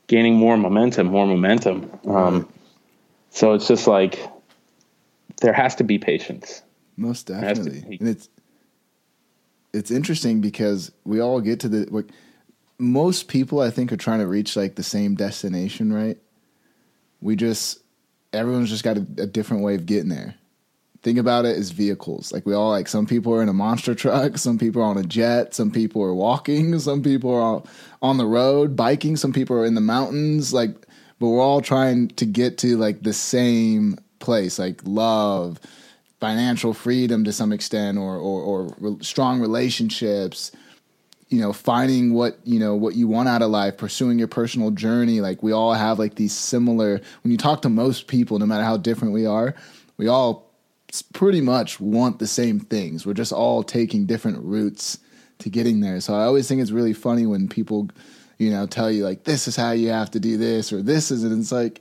gaining 0.06 0.34
more 0.34 0.56
momentum, 0.56 1.08
more 1.08 1.26
momentum. 1.26 1.90
Um, 2.06 2.48
so 3.30 3.54
it's 3.54 3.68
just 3.68 3.86
like 3.86 4.18
there 5.40 5.52
has 5.52 5.76
to 5.76 5.84
be 5.84 5.98
patience. 5.98 6.62
Most 6.96 7.28
definitely, 7.28 7.98
and 8.00 8.08
it's 8.08 8.28
it's 9.72 9.90
interesting 9.90 10.40
because 10.40 10.90
we 11.04 11.20
all 11.20 11.40
get 11.40 11.60
to 11.60 11.68
the 11.68 11.86
like 11.90 12.06
most 12.78 13.28
people 13.28 13.60
I 13.60 13.70
think 13.70 13.92
are 13.92 13.96
trying 13.96 14.18
to 14.18 14.26
reach 14.26 14.56
like 14.56 14.74
the 14.74 14.82
same 14.82 15.14
destination, 15.14 15.92
right? 15.92 16.18
We 17.20 17.36
just 17.36 17.80
everyone's 18.32 18.70
just 18.70 18.82
got 18.82 18.96
a, 18.96 19.06
a 19.18 19.26
different 19.26 19.62
way 19.62 19.76
of 19.76 19.86
getting 19.86 20.08
there 20.08 20.34
think 21.04 21.18
about 21.18 21.44
it 21.44 21.56
as 21.56 21.70
vehicles. 21.70 22.32
Like 22.32 22.46
we 22.46 22.54
all 22.54 22.70
like 22.70 22.88
some 22.88 23.06
people 23.06 23.32
are 23.34 23.42
in 23.42 23.48
a 23.48 23.52
monster 23.52 23.94
truck, 23.94 24.38
some 24.38 24.58
people 24.58 24.82
are 24.82 24.86
on 24.86 24.96
a 24.96 25.04
jet, 25.04 25.54
some 25.54 25.70
people 25.70 26.02
are 26.02 26.14
walking, 26.14 26.76
some 26.80 27.02
people 27.02 27.32
are 27.32 27.62
on 28.02 28.16
the 28.16 28.26
road 28.26 28.74
biking, 28.74 29.16
some 29.16 29.32
people 29.32 29.56
are 29.56 29.66
in 29.66 29.74
the 29.74 29.80
mountains. 29.80 30.52
Like, 30.52 30.74
but 31.20 31.28
we're 31.28 31.42
all 31.42 31.60
trying 31.60 32.08
to 32.08 32.24
get 32.24 32.58
to 32.58 32.76
like 32.76 33.02
the 33.02 33.12
same 33.12 33.98
place, 34.18 34.58
like 34.58 34.80
love, 34.84 35.60
financial 36.18 36.72
freedom 36.72 37.22
to 37.24 37.32
some 37.32 37.52
extent, 37.52 37.98
or 37.98 38.16
or, 38.16 38.42
or 38.42 38.74
re- 38.80 38.96
strong 39.02 39.40
relationships. 39.40 40.50
You 41.28 41.40
know, 41.40 41.52
finding 41.52 42.14
what 42.14 42.38
you 42.44 42.58
know 42.58 42.76
what 42.76 42.94
you 42.94 43.08
want 43.08 43.28
out 43.28 43.42
of 43.42 43.50
life, 43.50 43.76
pursuing 43.76 44.18
your 44.18 44.28
personal 44.28 44.70
journey. 44.70 45.20
Like 45.20 45.42
we 45.42 45.52
all 45.52 45.74
have 45.74 45.98
like 45.98 46.14
these 46.14 46.32
similar. 46.32 47.00
When 47.22 47.30
you 47.30 47.36
talk 47.36 47.62
to 47.62 47.68
most 47.68 48.06
people, 48.06 48.38
no 48.38 48.46
matter 48.46 48.64
how 48.64 48.76
different 48.76 49.12
we 49.12 49.26
are, 49.26 49.54
we 49.96 50.06
all 50.06 50.53
pretty 51.02 51.40
much 51.40 51.80
want 51.80 52.18
the 52.18 52.26
same 52.26 52.60
things. 52.60 53.06
We're 53.06 53.14
just 53.14 53.32
all 53.32 53.62
taking 53.62 54.06
different 54.06 54.38
routes 54.44 54.98
to 55.38 55.50
getting 55.50 55.80
there. 55.80 56.00
So 56.00 56.14
I 56.14 56.24
always 56.24 56.48
think 56.48 56.60
it's 56.60 56.70
really 56.70 56.92
funny 56.92 57.26
when 57.26 57.48
people, 57.48 57.88
you 58.38 58.50
know, 58.50 58.66
tell 58.66 58.90
you 58.90 59.04
like 59.04 59.24
this 59.24 59.48
is 59.48 59.56
how 59.56 59.72
you 59.72 59.88
have 59.90 60.10
to 60.12 60.20
do 60.20 60.36
this 60.36 60.72
or 60.72 60.82
this 60.82 61.10
is 61.10 61.24
and 61.24 61.40
it's 61.40 61.52
like 61.52 61.80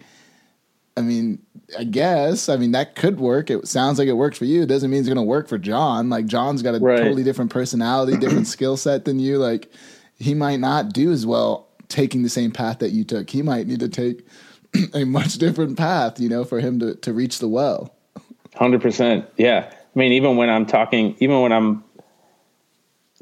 I 0.95 1.01
mean, 1.01 1.41
I 1.77 1.85
guess. 1.85 2.49
I 2.49 2.57
mean, 2.57 2.73
that 2.73 2.95
could 2.95 3.19
work. 3.19 3.49
It 3.49 3.67
sounds 3.67 3.97
like 3.97 4.07
it 4.07 4.13
works 4.13 4.37
for 4.37 4.45
you. 4.45 4.61
It 4.61 4.67
doesn't 4.67 4.91
mean 4.91 4.99
it's 4.99 5.09
going 5.09 5.15
to 5.15 5.23
work 5.23 5.47
for 5.47 5.57
John. 5.57 6.07
Like 6.09 6.27
John's 6.27 6.61
got 6.61 6.75
a 6.75 6.79
Right. 6.79 6.99
totally 6.99 7.23
different 7.23 7.49
personality, 7.49 8.15
different 8.17 8.45
skill 8.57 8.77
set 8.77 9.05
than 9.05 9.17
you. 9.17 9.39
Like 9.39 9.71
he 10.19 10.35
might 10.35 10.59
not 10.59 10.93
do 10.93 11.11
as 11.11 11.25
well 11.25 11.67
taking 11.87 12.21
the 12.21 12.29
same 12.29 12.51
path 12.51 12.77
that 12.79 12.91
you 12.91 13.03
took. 13.03 13.29
He 13.29 13.41
might 13.41 13.65
need 13.65 13.79
to 13.79 13.89
take 13.89 14.25
a 14.93 15.03
much 15.03 15.39
different 15.39 15.77
path, 15.77 16.19
you 16.19 16.29
know, 16.29 16.43
for 16.43 16.59
him 16.59 16.79
to 16.79 16.93
to 16.95 17.11
reach 17.11 17.39
the 17.39 17.47
well. 17.47 17.95
Hundred 18.55 18.81
percent. 18.81 19.25
Yeah. 19.37 19.69
I 19.71 19.99
mean, 19.99 20.13
even 20.13 20.37
when 20.37 20.49
I'm 20.49 20.65
talking, 20.65 21.15
even 21.19 21.41
when 21.41 21.51
I'm 21.51 21.83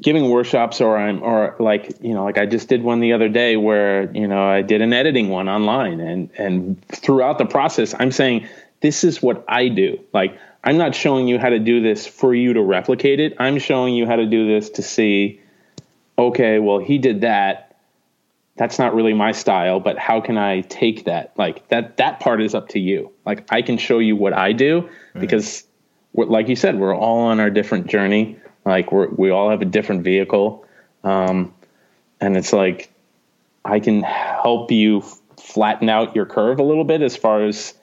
giving 0.00 0.28
workshops 0.30 0.80
or 0.80 0.96
I'm, 0.96 1.22
or 1.22 1.54
like, 1.58 1.98
you 2.00 2.14
know, 2.14 2.24
like 2.24 2.38
I 2.38 2.46
just 2.46 2.68
did 2.68 2.82
one 2.82 3.00
the 3.00 3.12
other 3.12 3.28
day 3.28 3.56
where, 3.56 4.10
you 4.12 4.26
know, 4.26 4.44
I 4.44 4.62
did 4.62 4.82
an 4.82 4.92
editing 4.92 5.28
one 5.28 5.48
online 5.48 6.00
and, 6.00 6.30
and 6.36 6.84
throughout 6.88 7.38
the 7.38 7.46
process, 7.46 7.94
I'm 7.98 8.10
saying, 8.10 8.48
this 8.80 9.04
is 9.04 9.22
what 9.22 9.44
I 9.48 9.68
do. 9.68 10.00
Like, 10.12 10.36
I'm 10.64 10.76
not 10.76 10.94
showing 10.94 11.28
you 11.28 11.38
how 11.38 11.50
to 11.50 11.58
do 11.58 11.82
this 11.82 12.06
for 12.06 12.34
you 12.34 12.52
to 12.54 12.62
replicate 12.62 13.20
it. 13.20 13.34
I'm 13.38 13.58
showing 13.58 13.94
you 13.94 14.06
how 14.06 14.16
to 14.16 14.26
do 14.26 14.46
this 14.46 14.70
to 14.70 14.82
see, 14.82 15.40
okay, 16.18 16.58
well, 16.58 16.78
he 16.78 16.98
did 16.98 17.20
that. 17.20 17.71
That's 18.56 18.78
not 18.78 18.94
really 18.94 19.14
my 19.14 19.32
style, 19.32 19.80
but 19.80 19.98
how 19.98 20.20
can 20.20 20.36
I 20.36 20.60
take 20.60 21.06
that? 21.06 21.32
Like 21.36 21.66
that, 21.68 21.96
that 21.96 22.20
part 22.20 22.42
is 22.42 22.54
up 22.54 22.68
to 22.70 22.78
you. 22.78 23.10
Like 23.24 23.50
I 23.50 23.62
can 23.62 23.78
show 23.78 23.98
you 23.98 24.14
what 24.14 24.34
I 24.34 24.52
do 24.52 24.88
because 25.18 25.64
we're, 26.12 26.26
like 26.26 26.48
you 26.48 26.56
said, 26.56 26.78
we're 26.78 26.94
all 26.94 27.20
on 27.20 27.40
our 27.40 27.48
different 27.48 27.86
journey. 27.86 28.36
Like 28.66 28.92
we're, 28.92 29.08
we 29.08 29.30
all 29.30 29.50
have 29.50 29.62
a 29.62 29.66
different 29.66 30.04
vehicle. 30.04 30.66
Um, 31.02 31.54
and 32.20 32.36
it's 32.36 32.52
like, 32.52 32.92
I 33.64 33.80
can 33.80 34.02
help 34.02 34.70
you 34.70 35.02
flatten 35.38 35.88
out 35.88 36.14
your 36.14 36.26
curve 36.26 36.58
a 36.58 36.62
little 36.62 36.84
bit 36.84 37.00
as 37.00 37.16
far 37.16 37.44
as 37.44 37.74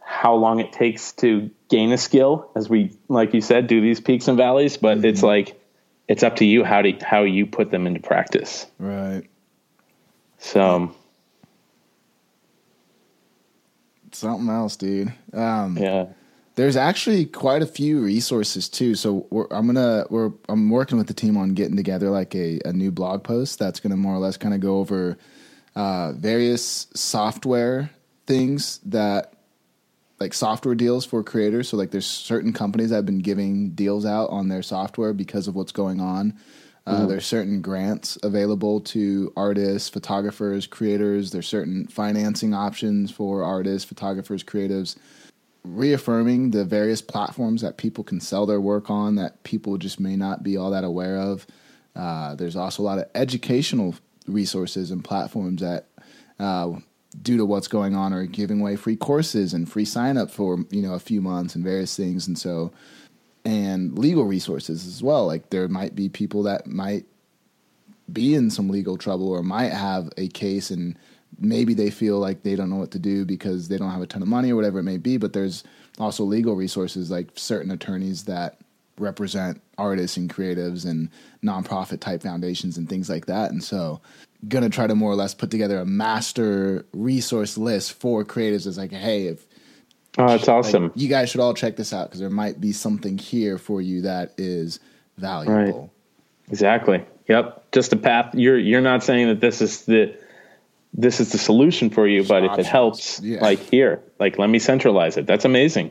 how 0.00 0.34
long 0.34 0.58
it 0.58 0.72
takes 0.72 1.12
to 1.12 1.50
gain 1.68 1.92
a 1.92 1.98
skill 1.98 2.50
as 2.56 2.68
we, 2.68 2.96
like 3.08 3.32
you 3.32 3.40
said, 3.40 3.68
do 3.68 3.80
these 3.80 4.00
peaks 4.00 4.26
and 4.26 4.36
valleys, 4.36 4.76
but 4.76 5.04
it's 5.04 5.22
like, 5.22 5.60
it's 6.08 6.22
up 6.22 6.36
to 6.36 6.44
you 6.44 6.64
how 6.64 6.82
to, 6.82 6.92
how 7.04 7.22
you 7.22 7.46
put 7.46 7.70
them 7.70 7.86
into 7.86 8.00
practice. 8.00 8.66
Right. 8.78 9.22
So, 10.38 10.94
Something 14.12 14.48
else, 14.48 14.76
dude. 14.76 15.12
Um, 15.32 15.76
yeah. 15.78 16.06
There's 16.54 16.76
actually 16.76 17.24
quite 17.26 17.62
a 17.62 17.66
few 17.66 18.00
resources 18.00 18.68
too. 18.68 18.96
So 18.96 19.26
we're, 19.30 19.46
I'm 19.50 19.66
gonna 19.66 20.06
we're 20.10 20.32
I'm 20.48 20.70
working 20.70 20.98
with 20.98 21.06
the 21.06 21.14
team 21.14 21.36
on 21.36 21.50
getting 21.50 21.76
together 21.76 22.10
like 22.10 22.34
a, 22.34 22.58
a 22.64 22.72
new 22.72 22.90
blog 22.90 23.22
post 23.22 23.60
that's 23.60 23.78
gonna 23.78 23.96
more 23.96 24.14
or 24.14 24.18
less 24.18 24.36
kind 24.36 24.54
of 24.54 24.60
go 24.60 24.78
over 24.78 25.16
uh, 25.76 26.12
various 26.12 26.88
software 26.94 27.90
things 28.26 28.80
that 28.86 29.34
like 30.18 30.34
software 30.34 30.74
deals 30.74 31.04
for 31.04 31.22
creators. 31.22 31.68
So 31.68 31.76
like 31.76 31.92
there's 31.92 32.06
certain 32.06 32.52
companies 32.52 32.90
that 32.90 32.96
have 32.96 33.06
been 33.06 33.20
giving 33.20 33.70
deals 33.70 34.04
out 34.04 34.30
on 34.30 34.48
their 34.48 34.62
software 34.62 35.12
because 35.12 35.46
of 35.46 35.54
what's 35.54 35.70
going 35.70 36.00
on. 36.00 36.36
Uh, 36.88 37.06
There's 37.06 37.26
certain 37.26 37.60
grants 37.60 38.16
available 38.22 38.80
to 38.80 39.32
artists, 39.36 39.88
photographers, 39.88 40.66
creators. 40.66 41.30
There's 41.30 41.48
certain 41.48 41.86
financing 41.86 42.54
options 42.54 43.10
for 43.10 43.44
artists, 43.44 43.88
photographers, 43.88 44.42
creatives 44.42 44.96
reaffirming 45.64 46.50
the 46.50 46.64
various 46.64 47.02
platforms 47.02 47.62
that 47.62 47.76
people 47.76 48.04
can 48.04 48.20
sell 48.20 48.46
their 48.46 48.60
work 48.60 48.90
on 48.90 49.16
that 49.16 49.42
people 49.42 49.76
just 49.76 50.00
may 50.00 50.16
not 50.16 50.42
be 50.42 50.56
all 50.56 50.70
that 50.70 50.84
aware 50.84 51.18
of. 51.18 51.46
Uh, 51.94 52.34
there's 52.34 52.56
also 52.56 52.82
a 52.82 52.84
lot 52.84 52.98
of 52.98 53.06
educational 53.14 53.94
resources 54.26 54.90
and 54.90 55.04
platforms 55.04 55.60
that, 55.60 55.86
uh, 56.38 56.72
due 57.22 57.36
to 57.36 57.44
what's 57.44 57.68
going 57.68 57.94
on, 57.94 58.12
are 58.12 58.26
giving 58.26 58.60
away 58.60 58.76
free 58.76 58.96
courses 58.96 59.52
and 59.52 59.70
free 59.70 59.84
sign 59.84 60.16
up 60.16 60.30
for 60.30 60.58
you 60.70 60.82
know 60.82 60.94
a 60.94 61.00
few 61.00 61.20
months 61.20 61.54
and 61.54 61.64
various 61.64 61.96
things. 61.96 62.26
And 62.26 62.38
so, 62.38 62.72
and 63.48 63.98
legal 63.98 64.24
resources 64.24 64.86
as 64.86 65.02
well. 65.02 65.26
Like 65.26 65.48
there 65.48 65.68
might 65.68 65.94
be 65.94 66.10
people 66.10 66.42
that 66.42 66.66
might 66.66 67.06
be 68.12 68.34
in 68.34 68.50
some 68.50 68.68
legal 68.68 68.98
trouble 68.98 69.30
or 69.30 69.42
might 69.42 69.72
have 69.72 70.10
a 70.18 70.28
case 70.28 70.70
and 70.70 70.98
maybe 71.38 71.72
they 71.72 71.90
feel 71.90 72.18
like 72.18 72.42
they 72.42 72.54
don't 72.54 72.68
know 72.68 72.76
what 72.76 72.90
to 72.90 72.98
do 72.98 73.24
because 73.24 73.68
they 73.68 73.78
don't 73.78 73.90
have 73.90 74.02
a 74.02 74.06
ton 74.06 74.20
of 74.20 74.28
money 74.28 74.52
or 74.52 74.56
whatever 74.56 74.78
it 74.78 74.84
may 74.84 74.96
be 74.96 75.18
but 75.18 75.34
there's 75.34 75.62
also 75.98 76.24
legal 76.24 76.56
resources 76.56 77.10
like 77.10 77.28
certain 77.34 77.70
attorneys 77.70 78.24
that 78.24 78.58
represent 78.98 79.60
artists 79.76 80.16
and 80.16 80.32
creatives 80.32 80.86
and 80.86 81.10
nonprofit 81.44 82.00
type 82.00 82.22
foundations 82.22 82.78
and 82.78 82.88
things 82.88 83.10
like 83.10 83.26
that 83.26 83.50
and 83.50 83.62
so 83.62 84.00
gonna 84.48 84.70
try 84.70 84.86
to 84.86 84.94
more 84.94 85.12
or 85.12 85.16
less 85.16 85.34
put 85.34 85.50
together 85.50 85.78
a 85.78 85.86
master 85.86 86.86
resource 86.92 87.58
list 87.58 87.92
for 87.92 88.24
creatives 88.24 88.66
it's 88.66 88.78
like 88.78 88.92
hey 88.92 89.26
if 89.26 89.46
Oh, 90.18 90.34
it's 90.34 90.48
like, 90.48 90.56
awesome. 90.56 90.92
you 90.96 91.08
guys 91.08 91.30
should 91.30 91.40
all 91.40 91.54
check 91.54 91.76
this 91.76 91.92
out 91.92 92.08
because 92.08 92.20
there 92.20 92.30
might 92.30 92.60
be 92.60 92.72
something 92.72 93.18
here 93.18 93.56
for 93.56 93.80
you 93.80 94.02
that 94.02 94.32
is 94.36 94.80
valuable 95.16 95.92
Exactly. 96.50 97.04
Yep. 97.28 97.72
Just 97.72 97.92
a 97.92 97.96
path. 97.96 98.34
You're 98.34 98.58
you're 98.58 98.80
not 98.80 99.04
saying 99.04 99.28
that 99.28 99.40
this 99.40 99.60
is 99.60 99.84
the 99.84 100.16
this 100.94 101.20
is 101.20 101.32
the 101.32 101.38
solution 101.38 101.90
for 101.90 102.08
you, 102.08 102.24
but 102.24 102.44
if 102.44 102.58
it 102.58 102.66
helps, 102.66 103.20
Yeah. 103.20 103.40
like 103.42 103.58
here, 103.58 104.00
like 104.18 104.38
let 104.38 104.48
me 104.48 104.58
centralize 104.58 105.16
it. 105.16 105.26
That's 105.26 105.44
amazing. 105.44 105.90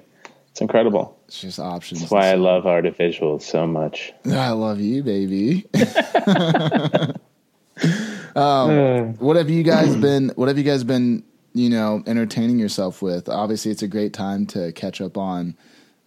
It's 0.49 0.61
incredible. 0.61 1.15
it's 1.27 1.39
just 1.39 1.59
options 1.59 1.99
That's 1.99 2.11
why 2.11 2.29
I 2.29 2.35
love 2.35 2.63
artificials 2.63 3.43
so 3.43 3.67
much. 3.67 4.11
I 4.25 4.49
love 4.49 4.79
you, 4.79 5.03
baby. 5.03 5.67
um, 8.35 9.13
what 9.19 9.35
have 9.35 9.51
you 9.51 9.61
guys 9.61 9.95
been? 9.95 10.29
What 10.29 10.47
have 10.47 10.57
you 10.57 10.63
guys 10.63 10.83
been? 10.83 11.23
You 11.57 11.71
know, 11.71 12.03
entertaining 12.05 12.59
yourself 12.59 13.01
with? 13.01 13.27
Obviously, 13.27 13.71
it's 13.71 13.81
a 13.81 13.87
great 13.87 14.13
time 14.13 14.45
to 14.47 14.71
catch 14.73 15.01
up 15.01 15.17
on, 15.17 15.57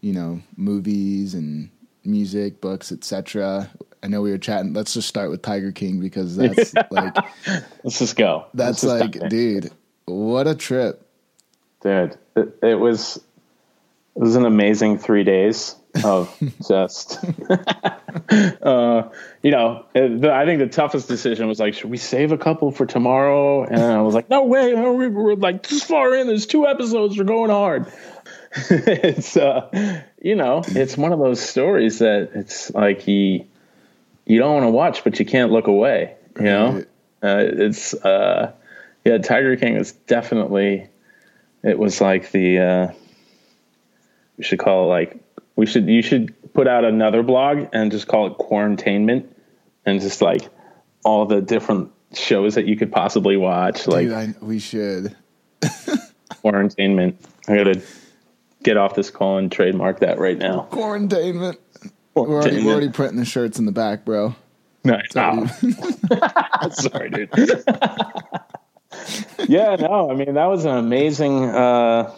you 0.00 0.12
know, 0.12 0.40
movies 0.56 1.34
and 1.34 1.70
music, 2.04 2.60
books, 2.60 2.92
etc. 2.92 3.68
I 4.00 4.06
know 4.06 4.22
we 4.22 4.30
were 4.30 4.38
chatting. 4.38 4.74
Let's 4.74 4.94
just 4.94 5.08
start 5.08 5.28
with 5.28 5.42
Tiger 5.42 5.72
King 5.72 5.98
because 5.98 6.36
that's 6.38 6.72
like 6.92 7.16
Let's 7.82 7.98
just 7.98 8.14
go. 8.16 8.46
that's 8.54 8.82
just 8.82 9.00
like, 9.00 9.28
dude, 9.28 9.72
what 10.04 10.46
a 10.46 10.54
trip. 10.54 11.04
dude. 11.82 12.16
It, 12.36 12.56
it 12.62 12.74
was 12.76 13.16
it 13.16 14.20
was 14.22 14.36
an 14.36 14.44
amazing 14.44 14.98
three 14.98 15.24
days 15.24 15.74
of 16.04 16.32
just 16.68 17.18
uh, 18.62 19.08
you 19.42 19.50
know. 19.50 19.86
the, 19.94 20.30
I 20.32 20.44
think 20.44 20.58
the 20.60 20.68
toughest 20.68 21.08
decision 21.08 21.48
was 21.48 21.60
like, 21.60 21.74
should 21.74 21.90
we 21.90 21.96
save 21.96 22.32
a 22.32 22.38
couple 22.38 22.70
for 22.70 22.86
tomorrow? 22.86 23.64
And 23.64 23.80
I 23.80 24.02
was 24.02 24.14
like, 24.14 24.30
no 24.30 24.44
way, 24.44 24.74
we- 24.74 25.08
we're 25.08 25.34
like 25.34 25.66
this 25.66 25.82
far 25.82 26.14
in. 26.14 26.26
There's 26.26 26.46
two 26.46 26.66
episodes. 26.66 27.16
We're 27.18 27.24
going 27.24 27.50
hard. 27.50 27.86
it's 28.70 29.36
uh, 29.36 30.02
you 30.20 30.34
know, 30.34 30.62
it's 30.66 30.96
one 30.96 31.12
of 31.12 31.20
those 31.20 31.40
stories 31.40 32.00
that 32.00 32.30
it's 32.34 32.70
like 32.74 33.00
he 33.00 33.46
you 34.26 34.38
don't 34.38 34.54
want 34.54 34.64
to 34.64 34.70
watch, 34.70 35.04
but 35.04 35.18
you 35.20 35.24
can't 35.26 35.52
look 35.52 35.66
away. 35.68 36.16
You 36.36 36.44
know, 36.44 36.84
uh, 37.22 37.44
it's 37.46 37.94
uh, 37.94 38.52
yeah, 39.04 39.18
Tiger 39.18 39.56
King 39.56 39.76
is 39.76 39.92
definitely. 39.92 40.88
It 41.62 41.78
was 41.78 42.00
like 42.00 42.30
the. 42.32 42.58
Uh, 42.58 42.92
we 44.36 44.44
should 44.44 44.58
call 44.58 44.84
it 44.84 44.88
like 44.88 45.16
we 45.56 45.66
should. 45.66 45.88
You 45.88 46.02
should 46.02 46.34
put 46.54 46.68
out 46.68 46.84
another 46.84 47.22
blog 47.22 47.68
and 47.72 47.90
just 47.90 48.06
call 48.06 48.26
it 48.26 48.34
Quarantainment, 48.38 49.34
and 49.86 50.00
just 50.00 50.20
like 50.20 50.48
all 51.04 51.26
the 51.26 51.40
different 51.40 51.90
shows 52.12 52.54
that 52.54 52.66
you 52.66 52.76
could 52.76 52.92
possibly 52.92 53.36
watch, 53.36 53.86
like 53.86 54.06
Dude, 54.06 54.14
I, 54.14 54.34
we 54.40 54.58
should. 54.58 55.16
Quarantainment. 56.42 57.20
I 57.48 57.56
gotta 57.56 57.82
get 58.62 58.76
off 58.76 58.94
this 58.94 59.10
call 59.10 59.38
and 59.38 59.50
trademark 59.50 60.00
that 60.00 60.18
right 60.18 60.38
now. 60.38 60.62
Quarantainment. 60.70 61.58
We're 62.14 62.28
already, 62.28 62.64
we're 62.64 62.72
already 62.72 62.90
printing 62.90 63.18
the 63.18 63.24
shirts 63.24 63.58
in 63.58 63.66
the 63.66 63.72
back, 63.72 64.04
bro. 64.04 64.34
No, 64.84 65.00
no. 65.14 65.46
Sorry, 66.70 67.10
dude. 67.10 67.30
yeah, 69.48 69.76
no, 69.76 70.10
I 70.10 70.14
mean 70.14 70.34
that 70.34 70.46
was 70.46 70.64
an 70.64 70.76
amazing 70.76 71.44
uh 71.44 72.14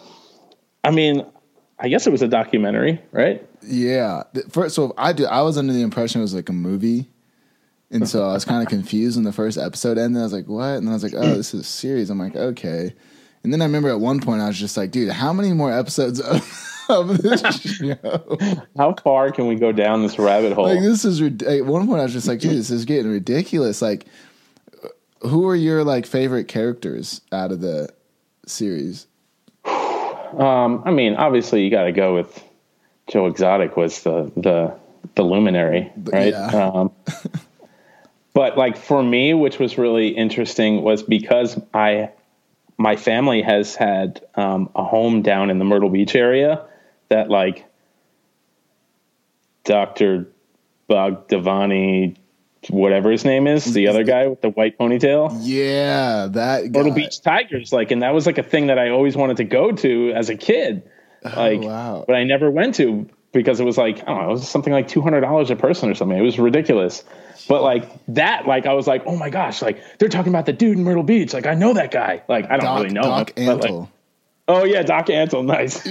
I 0.83 0.91
mean, 0.91 1.25
I 1.83 1.89
guess 1.89 2.07
it 2.07 2.11
was 2.11 2.21
a 2.21 2.29
documentary, 2.29 3.01
right? 3.11 3.45
Yeah. 3.61 4.23
First, 4.49 4.73
so 4.73 4.93
I 4.97 5.11
do. 5.11 5.25
I 5.25 5.41
was 5.41 5.57
under 5.57 5.73
the 5.73 5.81
impression 5.81 6.21
it 6.21 6.23
was 6.23 6.33
like 6.33 6.47
a 6.47 6.53
movie, 6.53 7.09
and 7.91 8.07
so 8.07 8.23
I 8.23 8.33
was 8.33 8.45
kind 8.45 8.63
of 8.63 8.69
confused 8.69 9.17
when 9.17 9.25
the 9.25 9.33
first 9.33 9.57
episode 9.57 9.97
ended. 9.97 10.21
I 10.21 10.23
was 10.23 10.31
like, 10.31 10.47
"What?" 10.47 10.75
And 10.75 10.87
then 10.87 10.91
I 10.91 10.95
was 10.95 11.03
like, 11.03 11.13
"Oh, 11.13 11.35
this 11.35 11.53
is 11.53 11.59
a 11.59 11.63
series." 11.65 12.09
I'm 12.09 12.19
like, 12.19 12.37
"Okay." 12.37 12.95
And 13.43 13.51
then 13.51 13.61
I 13.61 13.65
remember 13.65 13.89
at 13.89 13.99
one 13.99 14.21
point 14.21 14.41
I 14.41 14.47
was 14.47 14.57
just 14.57 14.77
like, 14.77 14.91
"Dude, 14.91 15.11
how 15.11 15.33
many 15.33 15.51
more 15.51 15.77
episodes 15.77 16.21
of, 16.21 16.85
of 16.89 17.21
this 17.21 17.41
show?" 17.59 18.37
How 18.77 18.95
far 19.03 19.33
can 19.33 19.47
we 19.47 19.55
go 19.55 19.73
down 19.73 20.01
this 20.03 20.17
rabbit 20.17 20.53
hole? 20.53 20.67
Like 20.67 20.79
this 20.79 21.03
is 21.03 21.21
at 21.21 21.65
one 21.65 21.85
point 21.85 21.99
I 21.99 22.03
was 22.03 22.13
just 22.13 22.29
like, 22.29 22.39
"Dude, 22.39 22.53
this 22.53 22.71
is 22.71 22.85
getting 22.85 23.11
ridiculous." 23.11 23.81
Like, 23.81 24.05
who 25.19 25.45
are 25.49 25.55
your 25.55 25.83
like 25.83 26.05
favorite 26.05 26.47
characters 26.47 27.19
out 27.33 27.51
of 27.51 27.59
the 27.59 27.89
series? 28.45 29.07
Um, 30.39 30.83
I 30.85 30.91
mean, 30.91 31.15
obviously 31.15 31.63
you 31.63 31.69
got 31.69 31.83
to 31.83 31.91
go 31.91 32.15
with 32.15 32.43
Joe 33.07 33.27
Exotic 33.27 33.75
was 33.77 34.03
the 34.03 34.31
the 34.35 34.75
the 35.15 35.23
luminary, 35.23 35.91
right? 35.95 36.33
yeah. 36.33 36.49
Um, 36.73 36.91
but 38.33 38.57
like 38.57 38.77
for 38.77 39.03
me, 39.03 39.33
which 39.33 39.59
was 39.59 39.77
really 39.77 40.09
interesting, 40.09 40.81
was 40.81 41.03
because 41.03 41.59
I 41.73 42.09
my 42.77 42.95
family 42.95 43.41
has 43.41 43.75
had 43.75 44.21
um, 44.35 44.69
a 44.75 44.83
home 44.83 45.21
down 45.21 45.49
in 45.49 45.59
the 45.59 45.65
Myrtle 45.65 45.89
Beach 45.89 46.15
area 46.15 46.65
that 47.09 47.29
like 47.29 47.65
Doctor 49.63 50.27
Bogdavani, 50.89 52.17
whatever 52.69 53.11
his 53.11 53.25
name 53.25 53.47
is, 53.47 53.65
the 53.73 53.87
other 53.87 54.03
guy 54.03 54.27
with 54.27 54.41
the 54.41 54.49
white 54.49 54.77
ponytail. 54.77 55.37
Yeah, 55.41 56.27
that 56.31 56.71
guy. 56.71 56.79
Myrtle 56.79 56.93
Beach 56.93 57.21
Tigers, 57.21 57.71
like, 57.73 57.91
and 57.91 58.01
that 58.03 58.13
was 58.13 58.25
like 58.25 58.37
a 58.37 58.43
thing 58.43 58.67
that 58.67 58.79
I 58.79 58.89
always 58.89 59.15
wanted 59.15 59.37
to 59.37 59.43
go 59.43 59.71
to 59.71 60.11
as 60.15 60.29
a 60.29 60.35
kid, 60.35 60.83
oh, 61.25 61.29
like, 61.35 61.59
Oh, 61.61 61.67
wow. 61.67 62.03
but 62.07 62.15
I 62.15 62.23
never 62.23 62.49
went 62.51 62.75
to 62.75 63.09
because 63.31 63.59
it 63.59 63.63
was 63.65 63.77
like 63.77 64.01
I 64.03 64.05
don't 64.05 64.17
know, 64.21 64.27
it 64.29 64.31
was 64.33 64.47
something 64.47 64.71
like 64.71 64.87
two 64.87 65.01
hundred 65.01 65.21
dollars 65.21 65.49
a 65.49 65.55
person 65.55 65.89
or 65.89 65.95
something. 65.95 66.17
It 66.17 66.21
was 66.21 66.37
ridiculous. 66.37 67.03
But 67.47 67.61
like 67.63 67.89
that, 68.09 68.45
like 68.47 68.65
I 68.67 68.73
was 68.73 68.85
like, 68.87 69.03
oh 69.07 69.15
my 69.17 69.29
gosh, 69.29 69.61
like 69.61 69.81
they're 69.97 70.07
talking 70.09 70.31
about 70.31 70.45
the 70.45 70.53
dude 70.53 70.77
in 70.77 70.83
Myrtle 70.83 71.03
Beach. 71.03 71.33
Like 71.33 71.47
I 71.47 71.55
know 71.55 71.73
that 71.73 71.91
guy. 71.91 72.21
Like 72.29 72.45
I 72.45 72.57
don't 72.57 72.61
Doc, 72.65 72.81
really 72.83 72.93
know 72.93 73.01
Doc 73.01 73.37
him, 73.37 73.45
but, 73.47 73.61
like, 73.61 73.71
Antle. 73.71 73.89
oh 74.47 74.63
yeah, 74.65 74.83
Doc 74.83 75.07
Antle, 75.07 75.43
nice. 75.43 75.81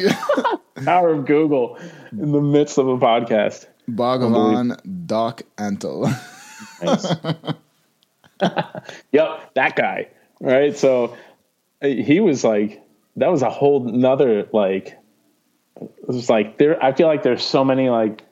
Power 0.85 1.13
of 1.13 1.27
Google 1.27 1.79
in 2.13 2.33
the 2.33 2.41
midst 2.41 2.79
of 2.79 2.89
a 2.89 2.97
podcast. 2.97 3.67
Bhagavan 3.91 5.07
Doc 5.07 5.43
Antle. 5.59 6.13
Nice. 6.83 7.15
yep, 9.13 9.55
that 9.55 9.77
guy. 9.77 10.09
Right. 10.41 10.77
So 10.77 11.17
uh, 11.83 11.87
he 11.89 12.21
was 12.21 12.45
like, 12.45 12.83
that 13.17 13.31
was 13.31 13.43
a 13.43 13.51
whole 13.51 13.81
nother 13.81 14.49
like. 14.53 14.99
It 15.81 15.91
was 16.09 16.29
like 16.29 16.59
there. 16.59 16.83
I 16.83 16.93
feel 16.93 17.07
like 17.09 17.23
there's 17.23 17.43
so 17.45 17.65
many 17.65 17.89
like 17.89 18.23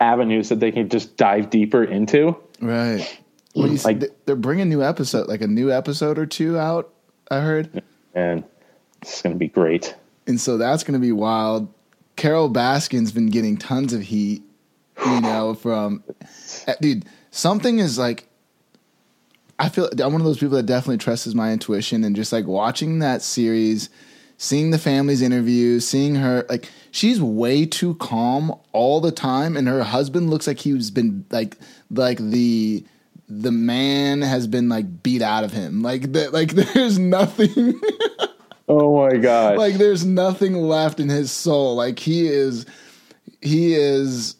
avenues 0.00 0.48
that 0.50 0.60
they 0.60 0.72
can 0.72 0.88
just 0.88 1.16
dive 1.16 1.50
deeper 1.50 1.82
into. 1.84 2.36
right. 2.60 3.20
Well, 3.54 3.68
you 3.68 3.78
Like- 3.78 4.00
th- 4.00 4.12
they're 4.26 4.36
bringing 4.36 4.68
new 4.68 4.82
episode, 4.82 5.28
like 5.28 5.40
a 5.40 5.46
new 5.46 5.72
episode 5.72 6.18
or 6.18 6.26
two 6.26 6.58
out. 6.58 6.92
I 7.30 7.40
heard, 7.40 7.82
and 8.14 8.44
it's 9.02 9.22
going 9.22 9.34
to 9.34 9.38
be 9.38 9.48
great. 9.48 9.94
and 10.26 10.38
so 10.40 10.58
that's 10.58 10.84
going 10.84 10.92
to 10.92 11.00
be 11.04 11.12
wild. 11.12 11.72
Carole 12.16 12.50
Baskin's 12.50 13.12
been 13.12 13.28
getting 13.30 13.56
tons 13.56 13.92
of 13.94 14.02
heat, 14.02 14.42
you 15.04 15.20
know, 15.22 15.54
from 15.54 16.04
uh, 16.68 16.74
dude. 16.80 17.04
Something 17.36 17.80
is 17.80 17.98
like, 17.98 18.26
I 19.58 19.68
feel 19.68 19.90
I'm 19.92 20.12
one 20.12 20.22
of 20.22 20.24
those 20.24 20.38
people 20.38 20.56
that 20.56 20.64
definitely 20.64 20.96
trusts 20.96 21.34
my 21.34 21.52
intuition, 21.52 22.02
and 22.02 22.16
just 22.16 22.32
like 22.32 22.46
watching 22.46 23.00
that 23.00 23.20
series, 23.20 23.90
seeing 24.38 24.70
the 24.70 24.78
family's 24.78 25.20
interviews, 25.20 25.86
seeing 25.86 26.14
her 26.14 26.46
like 26.48 26.70
she's 26.90 27.20
way 27.20 27.66
too 27.66 27.94
calm 27.96 28.58
all 28.72 29.02
the 29.02 29.12
time, 29.12 29.54
and 29.54 29.68
her 29.68 29.82
husband 29.82 30.30
looks 30.30 30.46
like 30.46 30.60
he's 30.60 30.90
been 30.90 31.26
like 31.30 31.58
like 31.90 32.16
the 32.16 32.82
the 33.28 33.52
man 33.52 34.22
has 34.22 34.46
been 34.46 34.70
like 34.70 35.02
beat 35.02 35.20
out 35.20 35.44
of 35.44 35.52
him, 35.52 35.82
like 35.82 36.12
that 36.12 36.32
like 36.32 36.52
there's 36.72 36.98
nothing. 36.98 37.78
Oh 38.68 38.96
my 38.96 39.16
god! 39.18 39.58
like 39.58 39.74
there's 39.74 40.04
nothing 40.04 40.54
left 40.54 40.98
in 40.98 41.08
his 41.08 41.30
soul. 41.30 41.76
Like 41.76 42.00
he 42.00 42.26
is, 42.26 42.66
he 43.40 43.74
is. 43.74 44.34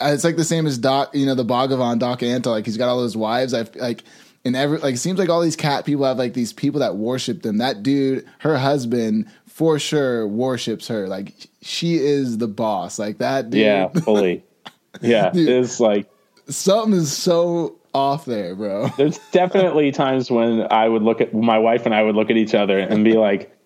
It's 0.00 0.24
like 0.24 0.36
the 0.36 0.44
same 0.44 0.66
as 0.66 0.78
Doc, 0.78 1.14
you 1.14 1.26
know, 1.26 1.34
the 1.34 1.44
Bhagavan 1.44 1.98
Doc 1.98 2.20
Antle. 2.20 2.46
Like 2.46 2.64
he's 2.66 2.76
got 2.76 2.88
all 2.88 2.98
those 3.00 3.16
wives. 3.16 3.52
I 3.54 3.66
like, 3.74 4.02
and 4.44 4.56
every 4.56 4.78
like 4.78 4.94
it 4.94 4.98
seems 4.98 5.18
like 5.18 5.28
all 5.28 5.40
these 5.40 5.56
cat 5.56 5.84
people 5.84 6.04
have 6.04 6.18
like 6.18 6.32
these 6.34 6.52
people 6.52 6.80
that 6.80 6.96
worship 6.96 7.42
them. 7.42 7.58
That 7.58 7.82
dude, 7.82 8.26
her 8.38 8.56
husband, 8.58 9.26
for 9.46 9.78
sure 9.78 10.26
worships 10.26 10.88
her. 10.88 11.06
Like 11.06 11.34
she 11.62 11.96
is 11.96 12.38
the 12.38 12.48
boss. 12.48 12.98
Like 12.98 13.18
that 13.18 13.50
dude. 13.50 13.60
yeah, 13.60 13.88
fully. 13.88 14.44
Yeah, 15.00 15.30
Dude. 15.30 15.48
it's 15.48 15.78
like 15.78 16.10
something 16.48 16.94
is 16.98 17.12
so 17.16 17.76
off 17.94 18.24
there, 18.24 18.56
bro. 18.56 18.88
there's 18.96 19.18
definitely 19.30 19.92
times 19.92 20.30
when 20.32 20.66
I 20.72 20.88
would 20.88 21.02
look 21.02 21.20
at 21.20 21.32
my 21.32 21.58
wife 21.58 21.86
and 21.86 21.94
I 21.94 22.02
would 22.02 22.16
look 22.16 22.28
at 22.28 22.36
each 22.36 22.54
other 22.54 22.76
and 22.78 23.04
be 23.04 23.12
like, 23.12 23.56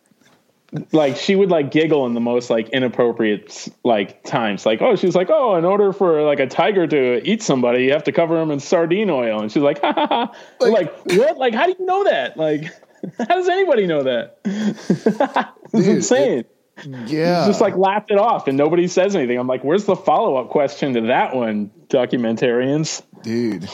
like 0.93 1.16
she 1.16 1.37
would 1.37 1.51
like 1.51 1.70
giggle 1.70 2.05
in 2.07 2.14
the 2.14 2.20
most 2.20 2.51
like 2.51 2.68
inappropriate 2.70 3.68
like 3.85 4.22
times. 4.25 4.66
Like, 4.66 4.83
oh, 4.83 4.97
she's 4.97 5.14
like, 5.14 5.31
oh, 5.31 5.55
in 5.57 5.64
order 5.64 5.93
for 5.93 6.22
like 6.22 6.41
a 6.41 6.47
tiger 6.47 6.87
to 6.87 7.22
eat 7.29 7.43
somebody, 7.43 7.85
you 7.85 7.93
have 7.93 8.05
to 8.05 8.12
cover 8.12 8.41
him 8.41 8.51
in 8.51 8.59
sardine 8.61 9.09
oil. 9.11 9.41
And 9.41 9.53
she's 9.53 9.62
like, 9.62 9.81
ha 9.83 9.93
ha 9.93 10.07
ha. 10.07 10.33
Like- 10.61 10.72
Like, 10.72 11.05
what? 11.18 11.39
Like, 11.39 11.55
how 11.55 11.66
do 11.66 11.75
you 11.79 11.87
know 11.87 12.05
that? 12.05 12.37
Like, 12.37 12.64
how 13.18 13.25
does 13.37 13.49
anybody 13.49 13.87
know 13.87 14.03
that? 14.03 14.39
it's 14.45 15.70
Dude, 15.72 15.87
insane. 15.87 16.45
Yeah, 17.07 17.47
Just 17.47 17.61
like 17.61 17.77
laughed 17.77 18.11
it 18.11 18.18
off 18.18 18.49
and 18.49 18.59
nobody 18.59 18.89
says 18.89 19.14
anything. 19.14 19.39
I'm 19.39 19.47
like, 19.47 19.62
where's 19.62 19.85
the 19.85 19.95
follow 19.95 20.35
up 20.37 20.51
question 20.51 20.95
to 20.95 21.03
that 21.03 21.37
one, 21.37 21.70
documentarians? 21.89 23.03
dude. 23.22 23.68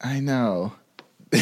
I 0.00 0.20
know. 0.20 0.72
and 1.32 1.40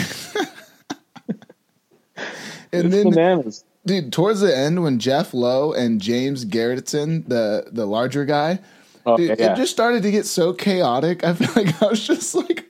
It's 2.73 2.95
then 2.95 3.11
bananas. 3.11 3.65
Dude 3.85 4.13
towards 4.13 4.41
the 4.41 4.57
end 4.57 4.83
when 4.83 4.99
jeff 4.99 5.35
lowe 5.35 5.73
and 5.73 6.01
james 6.01 6.45
garretson 6.45 7.27
the 7.29 7.67
the 7.73 7.87
larger 7.87 8.25
guy 8.25 8.61
Oh, 9.05 9.17
dude, 9.17 9.37
yeah. 9.37 9.53
it 9.53 9.57
just 9.57 9.73
started 9.73 10.05
to 10.05 10.13
get 10.13 10.27
so 10.27 10.53
chaotic 10.53 11.25
i 11.25 11.33
feel 11.35 11.51
like 11.65 11.83
i 11.83 11.87
was 11.87 12.07
just 12.07 12.35
like 12.37 12.69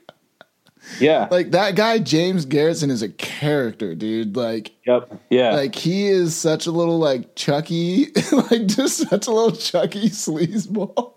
yeah. 0.99 1.27
like 1.29 1.51
that 1.51 1.75
guy 1.75 1.99
james 1.99 2.45
garretson 2.47 2.89
is 2.89 3.01
a 3.03 3.09
character 3.09 3.93
dude 3.93 4.35
like 4.35 4.71
Yep. 4.87 5.21
Yeah. 5.29 5.51
like 5.51 5.75
he 5.75 6.07
is 6.07 6.35
such 6.35 6.65
a 6.65 6.71
little 6.71 6.97
like 6.97 7.35
chucky 7.35 8.07
like 8.31 8.65
just 8.65 9.07
such 9.09 9.27
a 9.27 9.31
little 9.31 9.51
chucky 9.55 10.09
sleazeball 10.09 11.13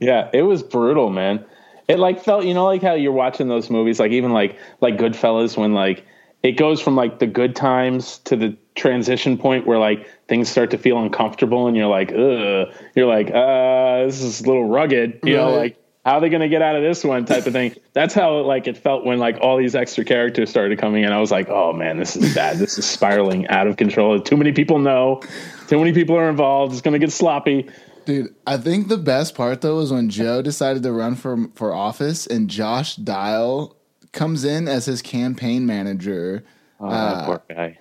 yeah. 0.00 0.28
It 0.32 0.42
was 0.42 0.62
brutal, 0.62 1.10
man. 1.10 1.44
It 1.88 1.98
like 1.98 2.22
felt, 2.22 2.44
you 2.44 2.52
know, 2.54 2.64
like 2.66 2.82
how 2.82 2.94
you're 2.94 3.12
watching 3.12 3.48
those 3.48 3.70
movies, 3.70 4.00
like 4.00 4.12
even 4.12 4.32
like 4.32 4.58
like 4.80 4.96
Goodfellas, 4.96 5.56
when 5.56 5.72
like 5.72 6.04
it 6.42 6.52
goes 6.52 6.80
from 6.80 6.96
like 6.96 7.18
the 7.20 7.26
good 7.26 7.54
times 7.54 8.18
to 8.24 8.36
the 8.36 8.56
transition 8.74 9.38
point 9.38 9.66
where 9.66 9.78
like 9.78 10.08
things 10.28 10.48
start 10.48 10.70
to 10.72 10.78
feel 10.78 10.98
uncomfortable, 11.00 11.66
and 11.66 11.76
you're 11.76 11.88
like, 11.88 12.10
ugh, 12.12 12.72
you're 12.94 13.06
like, 13.06 13.30
uh, 13.30 14.04
this 14.04 14.22
is 14.22 14.40
a 14.40 14.46
little 14.46 14.68
rugged, 14.68 15.20
you 15.22 15.36
know, 15.36 15.50
like 15.50 15.78
how 16.04 16.18
are 16.18 16.20
they 16.20 16.28
going 16.28 16.42
to 16.42 16.48
get 16.48 16.60
out 16.60 16.76
of 16.76 16.82
this 16.82 17.02
one 17.02 17.24
type 17.24 17.46
of 17.46 17.52
thing. 17.54 17.74
That's 17.94 18.12
how 18.12 18.40
like 18.40 18.66
it 18.66 18.76
felt 18.76 19.06
when 19.06 19.18
like 19.18 19.38
all 19.40 19.56
these 19.56 19.74
extra 19.74 20.04
characters 20.04 20.50
started 20.50 20.78
coming 20.78 21.02
in. 21.02 21.12
I 21.12 21.20
was 21.20 21.30
like, 21.30 21.48
oh 21.48 21.72
man, 21.72 21.98
this 21.98 22.14
is 22.14 22.34
bad. 22.34 22.58
this 22.58 22.78
is 22.78 22.84
spiraling 22.84 23.48
out 23.48 23.66
of 23.66 23.76
control. 23.76 24.20
Too 24.20 24.36
many 24.36 24.52
people 24.52 24.78
know. 24.78 25.22
Too 25.66 25.78
many 25.78 25.92
people 25.92 26.16
are 26.16 26.28
involved. 26.28 26.72
It's 26.72 26.82
going 26.82 26.92
to 26.92 26.98
get 26.98 27.10
sloppy. 27.10 27.68
Dude, 28.04 28.34
I 28.46 28.58
think 28.58 28.88
the 28.88 28.98
best 28.98 29.34
part 29.34 29.62
though 29.62 29.76
was 29.76 29.90
when 29.90 30.10
Joe 30.10 30.42
decided 30.42 30.82
to 30.82 30.92
run 30.92 31.14
for 31.14 31.48
for 31.54 31.72
office 31.72 32.26
and 32.26 32.50
Josh 32.50 32.96
Dial 32.96 33.74
comes 34.12 34.44
in 34.44 34.68
as 34.68 34.84
his 34.84 35.00
campaign 35.00 35.64
manager. 35.64 36.44
Oh, 36.80 36.90
that 36.90 37.24
poor 37.24 37.42
guy. 37.48 37.78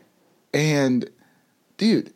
And 0.54 1.10
dude, 1.78 2.14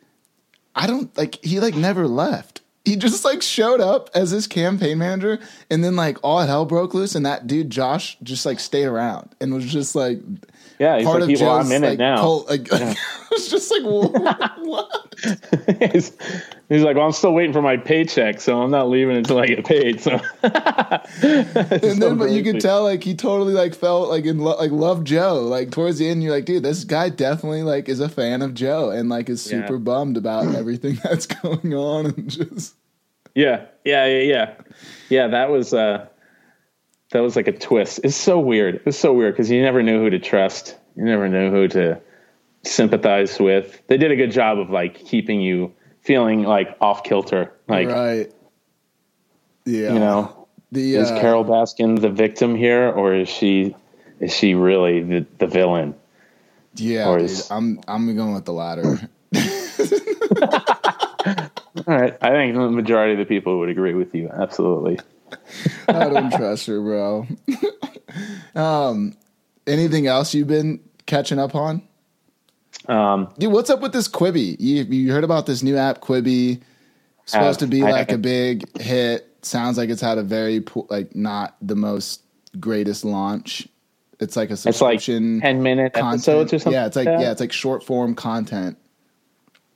I 0.74 0.86
don't 0.86 1.16
like 1.16 1.44
he 1.44 1.60
like 1.60 1.74
never 1.74 2.06
left. 2.06 2.60
He 2.84 2.96
just 2.96 3.24
like 3.24 3.42
showed 3.42 3.80
up 3.80 4.08
as 4.14 4.30
his 4.30 4.46
campaign 4.46 4.98
manager 4.98 5.38
and 5.70 5.84
then 5.84 5.96
like 5.96 6.18
all 6.22 6.40
hell 6.40 6.64
broke 6.64 6.94
loose 6.94 7.14
and 7.14 7.26
that 7.26 7.46
dude 7.46 7.68
Josh 7.68 8.16
just 8.22 8.46
like 8.46 8.60
stayed 8.60 8.86
around 8.86 9.34
and 9.40 9.52
was 9.52 9.66
just 9.66 9.94
like 9.94 10.20
Yeah, 10.78 10.96
he's 10.98 11.06
part 11.06 11.20
like, 11.22 11.34
of 11.34 11.40
"Well, 11.40 11.56
I'm 11.58 11.72
in 11.72 11.82
like 11.82 11.92
it 11.94 11.98
now. 11.98 12.20
cult. 12.20 12.48
Like, 12.48 12.68
it 12.72 12.96
was 13.32 13.48
just 13.50 13.70
like 13.70 13.82
what? 13.82 15.14
he's, 15.92 16.12
he's 16.68 16.82
like, 16.82 16.96
well, 16.96 17.06
I'm 17.06 17.12
still 17.12 17.34
waiting 17.34 17.52
for 17.52 17.60
my 17.62 17.76
paycheck, 17.76 18.40
so 18.40 18.62
I'm 18.62 18.70
not 18.70 18.88
leaving 18.88 19.16
until 19.16 19.40
I 19.40 19.46
get 19.46 19.64
paid. 19.66 20.00
So, 20.00 20.20
and 20.42 22.00
then 22.02 22.16
but 22.18 22.30
you 22.30 22.42
could 22.42 22.60
tell 22.60 22.84
like 22.84 23.02
he 23.02 23.14
totally 23.14 23.54
like 23.54 23.74
felt 23.74 24.08
like 24.08 24.24
in 24.24 24.38
lo- 24.38 24.56
like 24.56 24.70
loved 24.70 25.06
Joe. 25.06 25.42
Like 25.42 25.70
towards 25.72 25.98
the 25.98 26.08
end, 26.08 26.22
you're 26.22 26.32
like, 26.32 26.44
dude, 26.44 26.62
this 26.62 26.84
guy 26.84 27.08
definitely 27.08 27.62
like 27.64 27.88
is 27.88 28.00
a 28.00 28.08
fan 28.08 28.42
of 28.42 28.54
Joe 28.54 28.90
and 28.90 29.08
like 29.08 29.28
is 29.28 29.50
Yeah. 29.50 29.62
super 29.66 29.78
bummed 29.78 30.16
about 30.16 30.54
everything 30.54 30.98
that's 31.02 31.26
going 31.26 31.74
on 31.74 32.06
and 32.06 32.30
just 32.30 32.74
yeah, 33.34 33.66
yeah, 33.84 34.06
yeah, 34.06 34.22
yeah, 34.22 34.54
yeah. 35.08 35.26
That 35.28 35.50
was 35.50 35.74
uh, 35.74 36.06
that 37.10 37.20
was 37.20 37.36
like 37.36 37.48
a 37.48 37.52
twist. 37.52 38.00
It's 38.04 38.16
so 38.16 38.38
weird. 38.38 38.82
It's 38.84 38.98
so 38.98 39.12
weird 39.12 39.34
because 39.34 39.50
you 39.50 39.62
never 39.62 39.82
knew 39.82 40.00
who 40.00 40.10
to 40.10 40.18
trust. 40.18 40.76
You 40.96 41.04
never 41.04 41.28
knew 41.28 41.50
who 41.50 41.68
to 41.68 42.00
sympathize 42.64 43.38
with. 43.38 43.82
They 43.86 43.96
did 43.96 44.10
a 44.10 44.16
good 44.16 44.32
job 44.32 44.58
of 44.58 44.70
like 44.70 44.94
keeping 44.94 45.40
you 45.40 45.72
feeling 46.02 46.42
like 46.42 46.76
off 46.80 47.04
kilter. 47.04 47.52
Like 47.66 47.88
right. 47.88 48.32
Yeah, 49.64 49.92
you 49.92 49.98
know, 49.98 50.48
the 50.72 50.94
is 50.94 51.10
uh, 51.10 51.20
Carole 51.20 51.44
Baskin 51.44 52.00
the 52.00 52.08
victim 52.08 52.54
here, 52.54 52.90
or 52.90 53.14
is 53.14 53.28
she 53.28 53.74
is 54.20 54.34
she 54.34 54.54
really 54.54 55.02
the, 55.02 55.26
the 55.38 55.46
villain? 55.46 55.94
Yeah, 56.74 57.14
is- 57.16 57.50
I'm 57.50 57.80
I'm 57.86 58.14
going 58.16 58.34
with 58.34 58.44
the 58.44 58.52
latter. 58.52 59.08
All 61.86 61.96
right, 61.96 62.16
I 62.20 62.30
think 62.30 62.54
the 62.54 62.70
majority 62.70 63.12
of 63.12 63.18
the 63.18 63.24
people 63.26 63.58
would 63.60 63.68
agree 63.68 63.94
with 63.94 64.14
you. 64.14 64.28
Absolutely. 64.30 64.98
I 65.88 66.08
don't 66.08 66.30
trust 66.32 66.66
her, 66.66 66.80
bro. 66.80 67.26
um, 68.54 69.14
anything 69.66 70.06
else 70.06 70.34
you've 70.34 70.48
been 70.48 70.80
catching 71.06 71.38
up 71.38 71.54
on? 71.54 71.82
Um, 72.86 73.32
Dude, 73.38 73.52
what's 73.52 73.70
up 73.70 73.80
with 73.80 73.92
this 73.92 74.08
Quibi? 74.08 74.56
You, 74.58 74.84
you 74.84 75.12
heard 75.12 75.24
about 75.24 75.46
this 75.46 75.62
new 75.62 75.76
app, 75.76 76.00
Quibi? 76.00 76.60
Supposed 77.26 77.60
to 77.60 77.66
be 77.66 77.82
I- 77.82 77.90
like 77.90 78.10
I- 78.10 78.14
a 78.14 78.18
big 78.18 78.78
hit. 78.80 79.24
Sounds 79.42 79.78
like 79.78 79.88
it's 79.88 80.00
had 80.00 80.18
a 80.18 80.22
very 80.22 80.60
po- 80.60 80.86
like 80.90 81.14
not 81.14 81.56
the 81.62 81.76
most 81.76 82.22
greatest 82.58 83.04
launch. 83.04 83.68
It's 84.20 84.36
like 84.36 84.50
a 84.50 84.54
It's 84.54 84.80
like 84.80 85.00
ten 85.00 85.62
minute 85.62 85.92
content. 85.92 86.14
episodes 86.14 86.52
or 86.54 86.58
something. 86.58 86.72
Yeah, 86.72 86.86
it's 86.86 86.96
like 86.96 87.04
that? 87.04 87.20
yeah, 87.20 87.30
it's 87.30 87.40
like 87.40 87.52
short 87.52 87.84
form 87.84 88.16
content. 88.16 88.76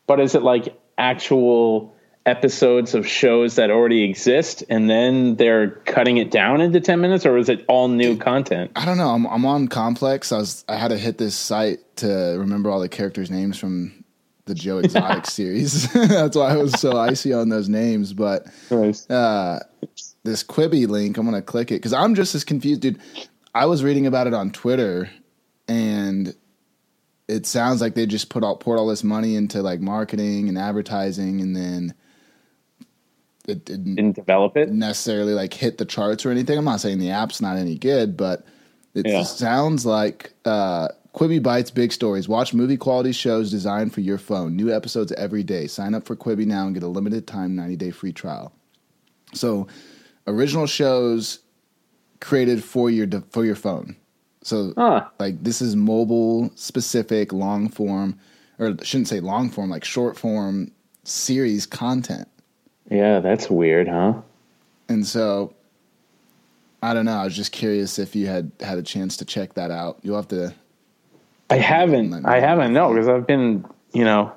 But 0.09 0.19
is 0.19 0.35
it 0.35 0.43
like 0.43 0.77
actual 0.99 1.95
episodes 2.25 2.95
of 2.95 3.07
shows 3.07 3.57
that 3.57 3.71
already 3.71 4.05
exist 4.05 4.63
and 4.69 4.89
then 4.89 5.37
they're 5.37 5.71
cutting 5.71 6.19
it 6.19 6.31
down 6.31 6.61
into 6.61 6.81
10 6.81 7.01
minutes 7.01 7.27
or 7.27 7.37
is 7.37 7.49
it 7.49 7.65
all 7.69 7.89
new 7.89 8.17
content? 8.17 8.71
I 8.77 8.85
don't 8.85 8.97
know. 8.99 9.09
I'm, 9.09 9.27
I'm 9.27 9.45
on 9.45 9.69
Complex. 9.69 10.31
I 10.31 10.39
was 10.39 10.65
I 10.69 10.77
had 10.77 10.89
to 10.89 10.99
hit 10.99 11.19
this 11.19 11.35
site 11.35 11.81
to 11.97 12.37
remember 12.39 12.71
all 12.71 12.81
the 12.81 12.89
characters' 12.89 13.31
names 13.31 13.59
from 13.59 14.03
the 14.45 14.55
Joe 14.55 14.79
Exotic 14.79 15.27
series. 15.31 15.93
That's 15.95 16.37
why 16.37 16.53
I 16.53 16.57
was 16.57 16.73
so 16.81 16.97
icy 16.97 17.33
on 17.33 17.49
those 17.49 17.69
names. 17.69 18.13
But 18.13 18.47
uh, 18.71 19.61
this 20.25 20.45
Quibi 20.45 20.87
link, 20.87 21.17
I'm 21.17 21.25
gonna 21.25 21.43
click 21.43 21.71
it 21.71 21.77
because 21.77 21.93
I'm 21.93 22.15
just 22.15 22.35
as 22.35 22.45
confused, 22.45 22.83
dude. 22.83 23.01
I 23.55 23.67
was 23.67 23.85
reading 23.85 24.07
about 24.07 24.27
it 24.27 24.35
on 24.35 24.51
Twitter, 24.51 25.11
and 25.69 26.35
it 27.29 27.47
sounds 27.47 27.81
like 27.81 27.95
they 27.95 28.07
just 28.07 28.31
put 28.31 28.43
all 28.43 28.57
poured 28.57 28.79
all 28.79 28.87
this 28.87 29.05
money 29.05 29.37
into 29.37 29.63
like 29.63 29.81
marketing 29.81 30.49
and 30.49 30.59
advertising, 30.59 31.41
and 31.41 31.55
then 31.55 31.95
it 33.49 33.65
didn't 33.65 33.97
Didn't 33.97 34.15
develop 34.17 34.57
it? 34.57 34.71
necessarily 34.71 35.35
like 35.35 35.53
hit 35.55 35.79
the 35.79 35.85
charts 35.85 36.25
or 36.25 36.31
anything. 36.31 36.59
I'm 36.59 36.65
not 36.65 36.81
saying 36.81 36.99
the 36.99 37.11
app's 37.11 37.41
not 37.41 37.57
any 37.57 37.77
good, 37.77 38.17
but 38.17 38.45
it 38.95 39.07
Yeah. 39.07 39.23
sounds 39.25 39.85
like 39.87 40.33
uh, 40.45 40.89
Quibi 41.15 41.43
Bites 41.43 41.71
Big 41.71 41.93
Stories. 41.93 42.29
Watch 42.29 42.55
movie 42.55 42.77
quality 42.77 43.13
shows 43.13 43.51
designed 43.51 43.93
for 43.93 44.01
your 44.01 44.19
phone. 44.19 44.57
New 44.57 44.73
episodes 44.73 45.13
every 45.13 45.43
day. 45.43 45.67
Sign 45.67 45.95
up 45.95 46.07
for 46.07 46.17
Quibi 46.17 46.47
now 46.47 46.67
and 46.67 46.75
get 46.75 46.83
a 46.83 46.89
limited 46.89 47.27
time 47.27 47.55
90 47.57 47.77
day 47.77 47.91
free 47.91 48.13
trial. 48.13 48.53
So, 49.35 49.67
original 50.27 50.67
shows 50.67 51.41
created 52.21 52.63
for 52.63 52.91
your 52.91 53.09
for 53.31 53.45
your 53.45 53.57
phone. 53.57 53.97
So, 54.43 54.73
Huh. 54.77 55.05
like 55.19 55.43
this 55.43 55.61
is 55.63 55.75
mobile 55.77 56.51
specific, 56.55 57.33
long 57.33 57.69
form, 57.69 58.19
or 58.59 58.69
I 58.79 58.85
shouldn't 58.85 59.09
say 59.09 59.21
long 59.21 59.51
form, 59.51 59.71
like 59.71 59.85
short 59.85 60.19
form 60.19 60.71
series 61.05 61.67
content. 61.67 62.29
Yeah, 62.93 63.21
that's 63.21 63.49
weird, 63.49 63.89
huh? 63.89 64.15
And 64.89 65.07
so 65.07 65.55
I 66.83 66.93
don't 66.95 67.05
know. 67.07 67.17
I 67.17 67.25
was 67.25 67.35
just 67.35 67.53
curious 67.53 67.99
if 67.99 68.15
you 68.15 68.27
had 68.27 68.51
had 68.61 68.77
a 68.79 68.83
chance 68.83 69.17
to 69.19 69.25
check 69.25 69.55
that 69.55 69.71
out. 69.71 69.99
You'll 70.03 70.17
have 70.17 70.29
to. 70.29 70.53
I 71.49 71.57
haven't. 71.57 72.27
I 72.27 72.41
haven't. 72.41 72.73
No, 72.73 72.93
because 72.93 73.09
I've 73.09 73.27
been, 73.27 73.65
you 73.93 74.05
know, 74.05 74.33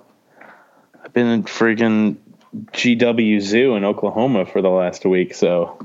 I've 1.04 1.14
been 1.14 1.28
in 1.28 1.44
friggin' 1.44 2.18
GW 2.72 3.42
Zoo 3.42 3.76
in 3.76 3.84
Oklahoma 3.84 4.46
for 4.46 4.62
the 4.62 4.70
last 4.70 5.06
week. 5.06 5.34
So 5.34 5.78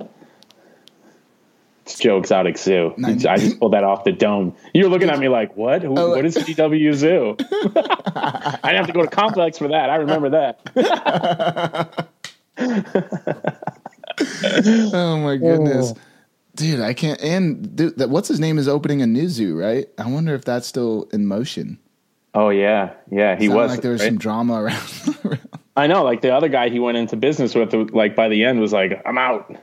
it's 1.85 1.99
Joe 1.99 2.19
Exotic 2.19 2.59
Zoo. 2.59 2.95
I 3.05 3.15
just 3.15 3.59
pulled 3.59 3.73
that 3.73 3.83
off 3.85 4.05
the 4.05 4.13
dome. 4.13 4.55
You're 4.75 4.89
looking 4.89 5.09
at 5.11 5.19
me 5.19 5.29
like, 5.29 5.57
what? 5.57 5.83
Who, 5.83 5.95
Oh. 5.99 6.11
what 6.11 6.25
is 6.25 6.37
uh, 6.37 6.41
GW 6.43 6.95
Zoo? 6.95 7.37
I 7.41 8.59
didn't 8.65 8.77
have 8.77 8.87
to 8.89 8.93
go 8.93 9.03
to 9.03 9.09
Complex 9.09 9.59
for 9.59 9.69
that. 9.69 9.89
I 9.91 9.97
remember 9.97 10.31
that. 10.31 12.07
Oh 14.93 15.19
my 15.19 15.37
goodness, 15.37 15.95
dude! 16.55 16.81
I 16.81 16.93
can't. 16.93 17.21
And 17.23 17.75
dude, 17.75 17.97
that 17.99 18.11
what's 18.11 18.29
his 18.29 18.39
name 18.39 18.59
is 18.59 18.69
opening 18.69 19.01
a 19.01 19.07
new 19.07 19.29
zoo, 19.29 19.59
right? 19.59 19.87
I 19.99 20.09
wonder 20.11 20.35
if 20.35 20.45
that's 20.45 20.67
still 20.67 21.09
in 21.13 21.27
motion. 21.27 21.79
Oh 22.35 22.51
yeah, 22.51 22.93
yeah. 23.11 23.37
He 23.39 23.49
was. 23.49 23.71
like 23.71 23.81
there 23.81 23.93
was 23.93 24.01
right? 24.03 24.09
some 24.09 24.19
drama 24.19 24.55
around. 24.63 25.41
I 25.77 25.87
know. 25.87 26.05
Like 26.05 26.21
the 26.21 26.35
other 26.35 26.49
guy 26.49 26.69
he 26.69 26.79
went 26.79 26.99
into 26.99 27.17
business 27.17 27.55
with, 27.55 27.73
like 27.93 28.15
by 28.15 28.29
the 28.29 28.45
end 28.45 28.61
was 28.61 28.73
like, 28.75 29.01
I'm 29.07 29.17
out. 29.17 29.57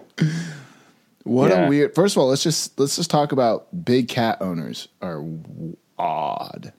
what 1.24 1.52
Yeah. 1.52 1.66
a 1.66 1.70
weird. 1.70 1.94
First 1.94 2.16
of 2.16 2.22
all, 2.22 2.30
let's 2.30 2.42
just 2.44 2.80
let's 2.80 2.96
just 2.96 3.12
talk 3.12 3.32
about 3.32 3.68
big 3.86 4.08
cat 4.08 4.38
owners 4.42 4.88
are 5.02 5.24
odd. 6.00 6.74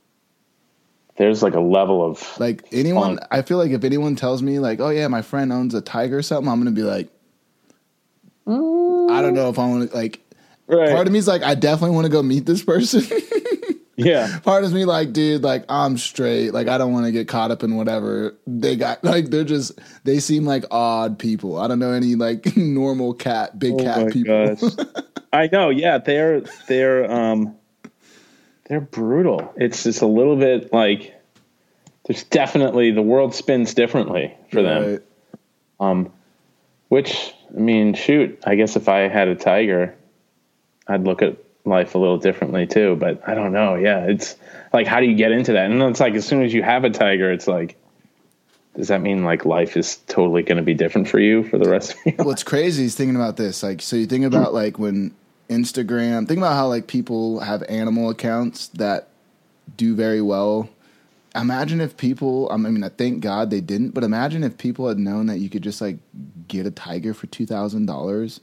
There's 1.18 1.42
like 1.42 1.54
a 1.54 1.60
level 1.60 2.04
of 2.04 2.38
Like 2.38 2.64
anyone. 2.72 3.18
I 3.30 3.42
feel 3.42 3.58
like 3.58 3.72
if 3.72 3.82
anyone 3.84 4.14
tells 4.14 4.40
me 4.42 4.60
like, 4.60 4.80
"Oh 4.80 4.90
yeah, 4.90 5.08
my 5.08 5.22
friend 5.22 5.52
owns 5.52 5.74
a 5.74 5.80
tiger" 5.80 6.18
or 6.18 6.22
something, 6.22 6.50
I'm 6.50 6.60
gonna 6.60 6.70
be 6.70 6.84
like, 6.84 7.10
I 8.46 9.20
don't 9.20 9.34
know 9.34 9.48
if 9.48 9.58
I 9.58 9.66
want 9.66 9.90
to 9.90 9.96
like. 9.96 10.20
right. 10.66 10.90
Part 10.90 11.06
of 11.06 11.12
me's 11.12 11.28
like, 11.28 11.42
I 11.42 11.54
definitely 11.54 11.94
want 11.94 12.06
to 12.06 12.12
go 12.12 12.22
meet 12.22 12.46
this 12.46 12.62
person. 12.62 13.02
yeah. 13.96 14.38
Part 14.40 14.64
of 14.64 14.72
me 14.72 14.84
like, 14.84 15.12
dude, 15.12 15.42
like 15.42 15.64
I'm 15.68 15.98
straight. 15.98 16.50
Like 16.50 16.68
I 16.68 16.78
don't 16.78 16.92
want 16.92 17.06
to 17.06 17.12
get 17.12 17.28
caught 17.28 17.50
up 17.50 17.62
in 17.62 17.76
whatever 17.76 18.36
they 18.46 18.76
got. 18.76 19.02
Like 19.02 19.26
they're 19.26 19.44
just 19.44 19.78
they 20.04 20.20
seem 20.20 20.44
like 20.44 20.64
odd 20.70 21.18
people. 21.18 21.58
I 21.58 21.66
don't 21.66 21.78
know 21.78 21.92
any 21.92 22.14
like 22.14 22.56
normal 22.56 23.12
cat, 23.12 23.58
big 23.58 23.74
Oh 23.74 23.82
cat 23.82 24.12
people. 24.12 24.56
I 25.32 25.48
know. 25.50 25.68
Yeah, 25.68 25.98
they're 25.98 26.42
they're 26.68 27.10
um 27.10 27.56
they're 28.68 28.80
brutal. 28.80 29.52
It's 29.56 29.82
just 29.82 30.02
a 30.02 30.06
little 30.06 30.36
bit 30.36 30.72
like 30.72 31.14
there's 32.06 32.24
definitely 32.24 32.90
the 32.90 33.02
world 33.02 33.34
spins 33.34 33.74
differently 33.74 34.34
for 34.50 34.62
them. 34.62 34.84
Right. 34.84 35.02
Um, 35.80 36.12
which 36.88 37.34
I 37.54 37.58
mean, 37.58 37.94
shoot, 37.94 38.38
I 38.46 38.54
guess 38.54 38.76
if 38.76 38.88
I 38.88 39.08
had 39.08 39.28
a 39.28 39.34
tiger, 39.34 39.96
I'd 40.86 41.04
look 41.04 41.22
at 41.22 41.36
life 41.64 41.94
a 41.94 41.98
little 41.98 42.18
differently 42.18 42.66
too. 42.66 42.96
But 42.96 43.28
I 43.28 43.34
don't 43.34 43.52
know. 43.52 43.74
Yeah, 43.74 44.04
it's 44.04 44.36
like 44.72 44.86
how 44.86 45.00
do 45.00 45.06
you 45.06 45.16
get 45.16 45.32
into 45.32 45.52
that? 45.52 45.70
And 45.70 45.82
it's 45.82 46.00
like 46.00 46.14
as 46.14 46.26
soon 46.26 46.42
as 46.42 46.54
you 46.54 46.62
have 46.62 46.84
a 46.84 46.90
tiger, 46.90 47.32
it's 47.32 47.48
like. 47.48 47.76
Does 48.76 48.88
that 48.88 49.00
mean 49.00 49.24
like 49.24 49.44
life 49.44 49.76
is 49.76 49.96
totally 50.06 50.44
going 50.44 50.58
to 50.58 50.62
be 50.62 50.74
different 50.74 51.08
for 51.08 51.18
you 51.18 51.42
for 51.42 51.58
the 51.58 51.68
rest 51.68 51.92
of 51.94 51.98
your 52.04 52.14
life? 52.18 52.26
What's 52.26 52.42
crazy 52.44 52.84
is 52.84 52.94
thinking 52.94 53.16
about 53.16 53.36
this. 53.36 53.60
Like, 53.60 53.82
so 53.82 53.96
you 53.96 54.06
think 54.06 54.24
about 54.24 54.54
like 54.54 54.78
when 54.78 55.16
Instagram, 55.48 56.26
think 56.28 56.38
about 56.38 56.54
how 56.54 56.68
like 56.68 56.86
people 56.86 57.40
have 57.40 57.62
animal 57.68 58.10
accounts 58.10 58.68
that 58.68 59.08
do 59.76 59.94
very 59.94 60.20
well. 60.22 60.68
Imagine 61.34 61.80
if 61.80 61.96
people, 61.96 62.48
I 62.50 62.56
mean, 62.56 62.82
I 62.82 62.88
thank 62.88 63.20
God 63.20 63.50
they 63.50 63.60
didn't, 63.60 63.90
but 63.90 64.02
imagine 64.04 64.42
if 64.44 64.58
people 64.58 64.88
had 64.88 64.98
known 64.98 65.26
that 65.26 65.38
you 65.38 65.48
could 65.48 65.62
just 65.62 65.80
like 65.80 65.98
get 66.48 66.66
a 66.66 66.70
tiger 66.70 67.14
for 67.14 67.26
$2,000 67.28 68.40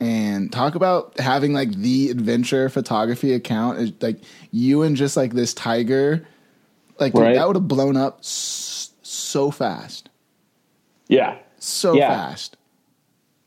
and 0.00 0.52
talk 0.52 0.74
about 0.74 1.18
having 1.18 1.52
like 1.52 1.72
the 1.74 2.10
adventure 2.10 2.68
photography 2.68 3.32
account 3.32 3.78
is 3.78 3.92
like 4.00 4.18
you 4.52 4.82
and 4.82 4.96
just 4.96 5.16
like 5.16 5.34
this 5.34 5.54
tiger. 5.54 6.26
Like, 6.98 7.14
Right. 7.14 7.34
that 7.34 7.46
would 7.46 7.56
have 7.56 7.68
blown 7.68 7.96
up 7.96 8.18
so 8.22 9.50
fast. 9.50 10.08
Yeah. 11.08 11.36
So 11.58 11.94
Yeah. 11.94 12.08
fast. 12.08 12.56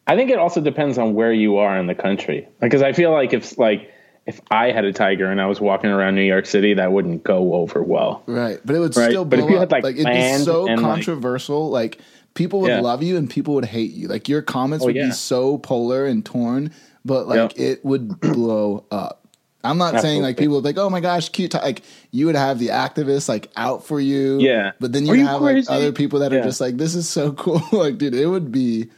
I 0.07 0.15
think 0.15 0.31
it 0.31 0.39
also 0.39 0.61
depends 0.61 0.97
on 0.97 1.13
where 1.13 1.33
you 1.33 1.57
are 1.57 1.77
in 1.77 1.87
the 1.87 1.95
country. 1.95 2.47
Because 2.61 2.81
I 2.81 2.93
feel 2.93 3.11
like 3.11 3.33
if 3.33 3.57
like 3.57 3.91
if 4.25 4.41
I 4.51 4.71
had 4.71 4.83
a 4.85 4.91
tiger 4.93 5.29
and 5.31 5.39
I 5.41 5.45
was 5.45 5.61
walking 5.61 5.89
around 5.89 6.15
New 6.15 6.21
York 6.23 6.45
City, 6.45 6.73
that 6.75 6.91
wouldn't 6.91 7.23
go 7.23 7.53
over 7.55 7.81
well. 7.83 8.23
Right, 8.25 8.59
but 8.65 8.75
it 8.75 8.79
would 8.79 8.95
Right, 8.97 9.09
still 9.09 9.23
but 9.25 9.39
if 9.39 9.49
you 9.49 9.57
had, 9.57 9.71
like, 9.71 9.83
Like, 9.83 9.95
it'd 9.95 10.05
be 10.05 10.43
so 10.43 10.67
and, 10.67 10.81
like- 10.81 10.95
controversial. 10.95 11.69
Like, 11.69 11.99
people 12.33 12.59
would 12.61 12.69
Yeah. 12.69 12.81
love 12.81 13.01
you 13.03 13.15
and 13.17 13.29
people 13.29 13.53
would 13.55 13.65
hate 13.65 13.91
you. 13.93 14.07
Like 14.09 14.27
your 14.27 14.41
comments 14.41 14.83
Oh, 14.83 14.87
would 14.87 14.95
yeah. 14.95 15.05
be 15.07 15.11
so 15.11 15.57
polar 15.57 16.05
and 16.05 16.25
torn, 16.25 16.71
but 17.05 17.27
like 17.27 17.57
Yep. 17.57 17.59
it 17.59 17.85
would 17.85 18.19
blow 18.19 18.83
up. 18.91 19.23
I'm 19.63 19.77
not 19.77 19.99
saying 20.01 20.21
like 20.21 20.37
people 20.37 20.55
would 20.55 20.63
like, 20.65 20.77
oh 20.77 20.89
my 20.89 20.99
gosh, 20.99 21.29
cute. 21.29 21.51
ti-" 21.51 21.57
Like 21.57 21.81
you 22.11 22.25
would 22.27 22.35
have 22.35 22.59
the 22.59 22.67
activists 22.67 23.27
like 23.27 23.49
out 23.57 23.85
for 23.85 23.99
you. 23.99 24.39
Yeah. 24.39 24.71
but 24.79 24.91
then 24.93 25.09
Are 25.09 25.15
you 25.15 25.25
have 25.25 25.41
crazy? 25.41 25.67
like 25.69 25.77
other 25.77 25.91
people 25.91 26.19
that 26.19 26.31
are 26.31 26.41
just 26.43 26.61
like, 26.61 26.77
this 26.77 26.95
is 26.95 27.09
so 27.09 27.31
cool. 27.33 27.61
like, 27.71 27.97
dude, 27.97 28.13
it 28.13 28.27
would 28.27 28.51
be. 28.51 28.89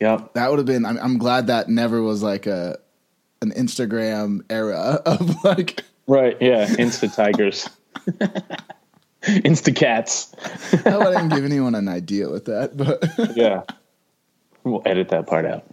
Yep. 0.00 0.34
That 0.34 0.50
would 0.50 0.58
have 0.58 0.66
been. 0.66 0.84
I'm, 0.84 0.98
I'm 0.98 1.18
glad 1.18 1.48
that 1.48 1.68
never 1.68 2.02
was 2.02 2.22
like 2.22 2.46
a 2.46 2.78
an 3.42 3.52
Instagram 3.52 4.40
era 4.50 5.00
of 5.06 5.44
like. 5.44 5.82
Right. 6.06 6.36
Yeah. 6.40 6.66
Insta 6.66 7.14
tigers. 7.14 7.68
Insta 9.22 9.74
cats. 9.74 10.34
I 10.86 10.90
didn't 10.90 11.28
give 11.30 11.44
anyone 11.44 11.74
an 11.74 11.88
idea 11.88 12.28
with 12.30 12.44
that, 12.46 12.76
but. 12.76 13.04
Yeah. 13.36 13.62
We'll 14.64 14.82
edit 14.84 15.08
that 15.10 15.26
part 15.26 15.46
out. 15.46 15.64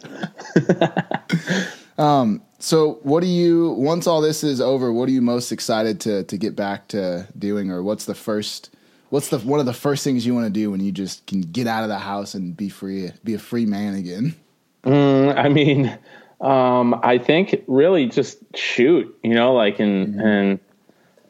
um. 1.98 2.42
So, 2.60 3.00
what 3.04 3.22
do 3.22 3.28
you 3.28 3.72
once 3.72 4.08
all 4.08 4.22
this 4.22 4.44
is 4.44 4.62
over? 4.62 4.92
What 4.94 5.10
are 5.10 5.12
you 5.12 5.22
most 5.22 5.52
excited 5.52 6.00
to 6.02 6.24
to 6.24 6.38
get 6.38 6.56
back 6.56 6.88
to 6.90 7.28
doing, 7.38 7.72
or 7.72 7.84
what's 7.84 8.06
the 8.06 8.16
first? 8.16 8.70
What's 9.16 9.30
the 9.30 9.40
one 9.40 9.62
of 9.62 9.66
the 9.66 9.72
first 9.72 10.04
things 10.04 10.26
you 10.26 10.36
want 10.36 10.48
to 10.48 10.50
do 10.50 10.70
when 10.70 10.82
you 10.82 10.92
just 10.92 11.26
can 11.26 11.40
get 11.40 11.68
out 11.68 11.84
of 11.84 11.88
the 11.88 11.98
house 11.98 12.34
and 12.34 12.56
be 12.56 12.68
free, 12.68 13.12
be 13.24 13.34
a 13.34 13.40
free 13.40 13.66
man 13.66 13.96
again? 13.96 14.36
I 14.84 15.48
mean, 15.48 15.98
um, 16.42 17.00
I 17.02 17.18
think 17.18 17.64
really 17.66 18.08
just 18.08 18.40
shoot, 18.58 19.18
you 19.24 19.34
know, 19.34 19.54
like 19.54 19.80
and 19.80 20.20
and 20.20 20.60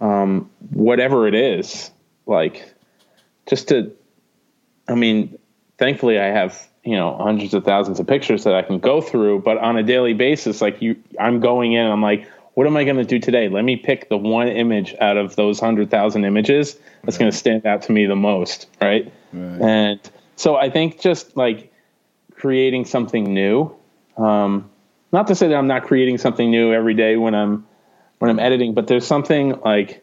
um, 0.01 0.49
whatever 0.71 1.27
it 1.27 1.35
is, 1.35 1.91
like 2.25 2.73
just 3.47 3.67
to. 3.67 3.95
I 4.87 4.95
mean, 4.95 5.37
thankfully, 5.77 6.17
I 6.17 6.25
have 6.25 6.67
you 6.83 6.95
know 6.95 7.15
hundreds 7.15 7.53
of 7.53 7.65
thousands 7.65 7.99
of 7.99 8.07
pictures 8.07 8.45
that 8.45 8.55
I 8.55 8.63
can 8.63 8.79
go 8.79 8.99
through, 8.99 9.43
but 9.43 9.59
on 9.59 9.77
a 9.77 9.83
daily 9.83 10.15
basis, 10.15 10.59
like 10.59 10.81
you, 10.81 10.95
I'm 11.19 11.39
going 11.39 11.73
in, 11.73 11.83
and 11.83 11.93
I'm 11.93 12.01
like, 12.01 12.27
what 12.55 12.65
am 12.67 12.77
I 12.77 12.85
going 12.85 12.95
to 12.95 13.03
do 13.05 13.19
today? 13.19 13.49
Let 13.49 13.63
me 13.63 13.75
pick 13.75 14.09
the 14.09 14.17
one 14.17 14.47
image 14.47 14.95
out 14.99 15.17
of 15.17 15.35
those 15.35 15.59
hundred 15.59 15.91
thousand 15.91 16.23
images 16.23 16.77
that's 17.03 17.17
going 17.17 17.29
to 17.29 17.37
stand 17.37 17.65
out 17.65 17.83
to 17.83 17.91
me 17.91 18.05
the 18.05 18.15
most, 18.15 18.67
right? 18.81 19.11
Right. 19.33 19.61
And 19.61 19.99
so 20.37 20.55
I 20.55 20.69
think 20.69 20.99
just 20.99 21.35
like 21.35 21.71
creating 22.33 22.85
something 22.85 23.33
new. 23.33 23.75
Um, 24.17 24.69
not 25.11 25.27
to 25.27 25.35
say 25.35 25.49
that 25.49 25.55
I'm 25.55 25.67
not 25.67 25.83
creating 25.83 26.17
something 26.17 26.49
new 26.49 26.73
every 26.73 26.93
day 26.93 27.17
when 27.17 27.35
I'm 27.35 27.67
when 28.19 28.31
I'm 28.31 28.39
editing, 28.39 28.73
but 28.73 28.87
there's 28.87 29.05
something 29.05 29.59
like 29.61 30.01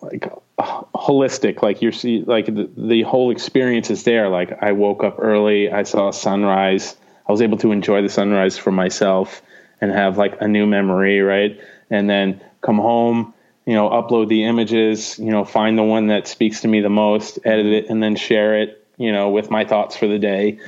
like 0.00 0.30
holistic 0.58 1.62
like 1.62 1.82
you're 1.82 1.92
see 1.92 2.22
like 2.26 2.46
the, 2.46 2.68
the 2.76 3.02
whole 3.02 3.30
experience 3.30 3.90
is 3.90 4.04
there 4.04 4.28
like 4.28 4.60
i 4.62 4.72
woke 4.72 5.02
up 5.04 5.16
early 5.18 5.70
i 5.70 5.82
saw 5.82 6.08
a 6.08 6.12
sunrise 6.12 6.96
i 7.28 7.32
was 7.32 7.42
able 7.42 7.56
to 7.58 7.72
enjoy 7.72 8.02
the 8.02 8.08
sunrise 8.08 8.58
for 8.58 8.72
myself 8.72 9.42
and 9.80 9.90
have 9.92 10.18
like 10.18 10.40
a 10.40 10.48
new 10.48 10.66
memory 10.66 11.20
right 11.20 11.60
and 11.90 12.08
then 12.08 12.42
come 12.60 12.78
home 12.78 13.32
you 13.66 13.74
know 13.74 13.88
upload 13.88 14.28
the 14.28 14.44
images 14.44 15.18
you 15.18 15.30
know 15.30 15.44
find 15.44 15.78
the 15.78 15.82
one 15.82 16.08
that 16.08 16.26
speaks 16.26 16.60
to 16.60 16.68
me 16.68 16.80
the 16.80 16.88
most 16.88 17.38
edit 17.44 17.66
it 17.66 17.88
and 17.88 18.02
then 18.02 18.16
share 18.16 18.60
it 18.60 18.84
you 18.96 19.12
know 19.12 19.30
with 19.30 19.50
my 19.50 19.64
thoughts 19.64 19.96
for 19.96 20.06
the 20.06 20.18
day 20.18 20.58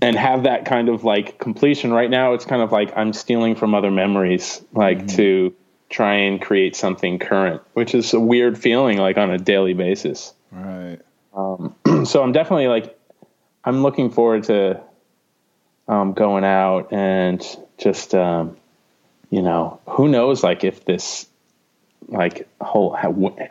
and 0.00 0.16
have 0.16 0.44
that 0.44 0.64
kind 0.64 0.88
of 0.88 1.04
like 1.04 1.38
completion 1.38 1.92
right 1.92 2.10
now 2.10 2.34
it's 2.34 2.44
kind 2.44 2.62
of 2.62 2.72
like 2.72 2.92
i'm 2.96 3.12
stealing 3.12 3.54
from 3.54 3.74
other 3.74 3.90
memories 3.90 4.62
like 4.72 4.98
mm-hmm. 4.98 5.16
to 5.16 5.54
try 5.92 6.14
and 6.14 6.40
create 6.40 6.74
something 6.74 7.18
current, 7.18 7.62
which 7.74 7.94
is 7.94 8.12
a 8.14 8.18
weird 8.18 8.58
feeling 8.58 8.98
like 8.98 9.18
on 9.18 9.30
a 9.30 9.38
daily 9.38 9.74
basis. 9.74 10.34
Right. 10.50 10.98
Um, 11.34 11.76
so 12.04 12.22
I'm 12.22 12.32
definitely 12.32 12.66
like, 12.66 12.98
I'm 13.64 13.82
looking 13.82 14.10
forward 14.10 14.44
to 14.44 14.82
um, 15.86 16.14
going 16.14 16.44
out 16.44 16.92
and 16.92 17.44
just, 17.82 18.14
um, 18.14 18.56
you 19.30 19.42
know, 19.42 19.80
who 19.86 20.08
knows, 20.08 20.42
like 20.42 20.64
if 20.64 20.84
this, 20.84 21.26
like 22.08 22.48
whole 22.60 22.96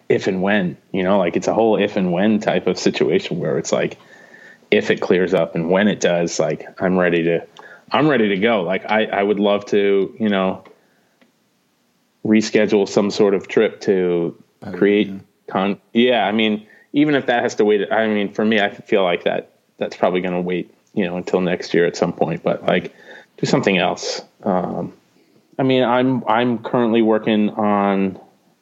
if 0.09 0.27
and 0.27 0.41
when, 0.41 0.77
you 0.91 1.03
know, 1.03 1.17
like 1.17 1.35
it's 1.35 1.47
a 1.47 1.53
whole 1.53 1.77
if 1.77 1.95
and 1.95 2.11
when 2.11 2.39
type 2.39 2.67
of 2.67 2.77
situation 2.77 3.39
where 3.39 3.57
it's 3.57 3.71
like, 3.71 3.97
if 4.69 4.89
it 4.89 5.01
clears 5.01 5.33
up 5.33 5.55
and 5.55 5.69
when 5.69 5.87
it 5.87 5.99
does, 5.99 6.39
like 6.39 6.67
I'm 6.81 6.97
ready 6.97 7.23
to, 7.23 7.45
I'm 7.91 8.07
ready 8.07 8.29
to 8.29 8.37
go. 8.37 8.61
Like 8.61 8.89
I, 8.89 9.05
I 9.05 9.23
would 9.23 9.39
love 9.39 9.65
to, 9.67 10.15
you 10.19 10.29
know, 10.29 10.63
reschedule 12.25 12.87
some 12.87 13.11
sort 13.11 13.33
of 13.33 13.47
trip 13.47 13.81
to 13.81 14.41
create 14.73 15.07
yeah. 15.07 15.19
con. 15.49 15.81
Yeah, 15.93 16.25
I 16.25 16.31
mean, 16.31 16.67
even 16.93 17.15
if 17.15 17.25
that 17.25 17.43
has 17.43 17.55
to 17.55 17.65
wait, 17.65 17.91
I 17.91 18.07
mean, 18.07 18.33
for 18.33 18.45
me, 18.45 18.59
I 18.59 18.69
feel 18.69 19.03
like 19.03 19.23
that 19.23 19.51
that's 19.77 19.95
probably 19.97 20.21
going 20.21 20.35
to 20.35 20.41
wait, 20.41 20.73
you 20.93 21.05
know, 21.05 21.17
until 21.17 21.41
next 21.41 21.73
year 21.73 21.85
at 21.85 21.95
some 21.95 22.13
point. 22.13 22.43
But 22.43 22.63
like, 22.65 22.93
do 23.41 23.47
something 23.47 23.77
else. 23.77 24.21
Um, 24.43 24.93
I 25.59 25.63
mean, 25.63 25.83
I'm 25.83 26.23
I'm 26.27 26.59
currently 26.59 27.01
working 27.01 27.49
on 27.49 28.19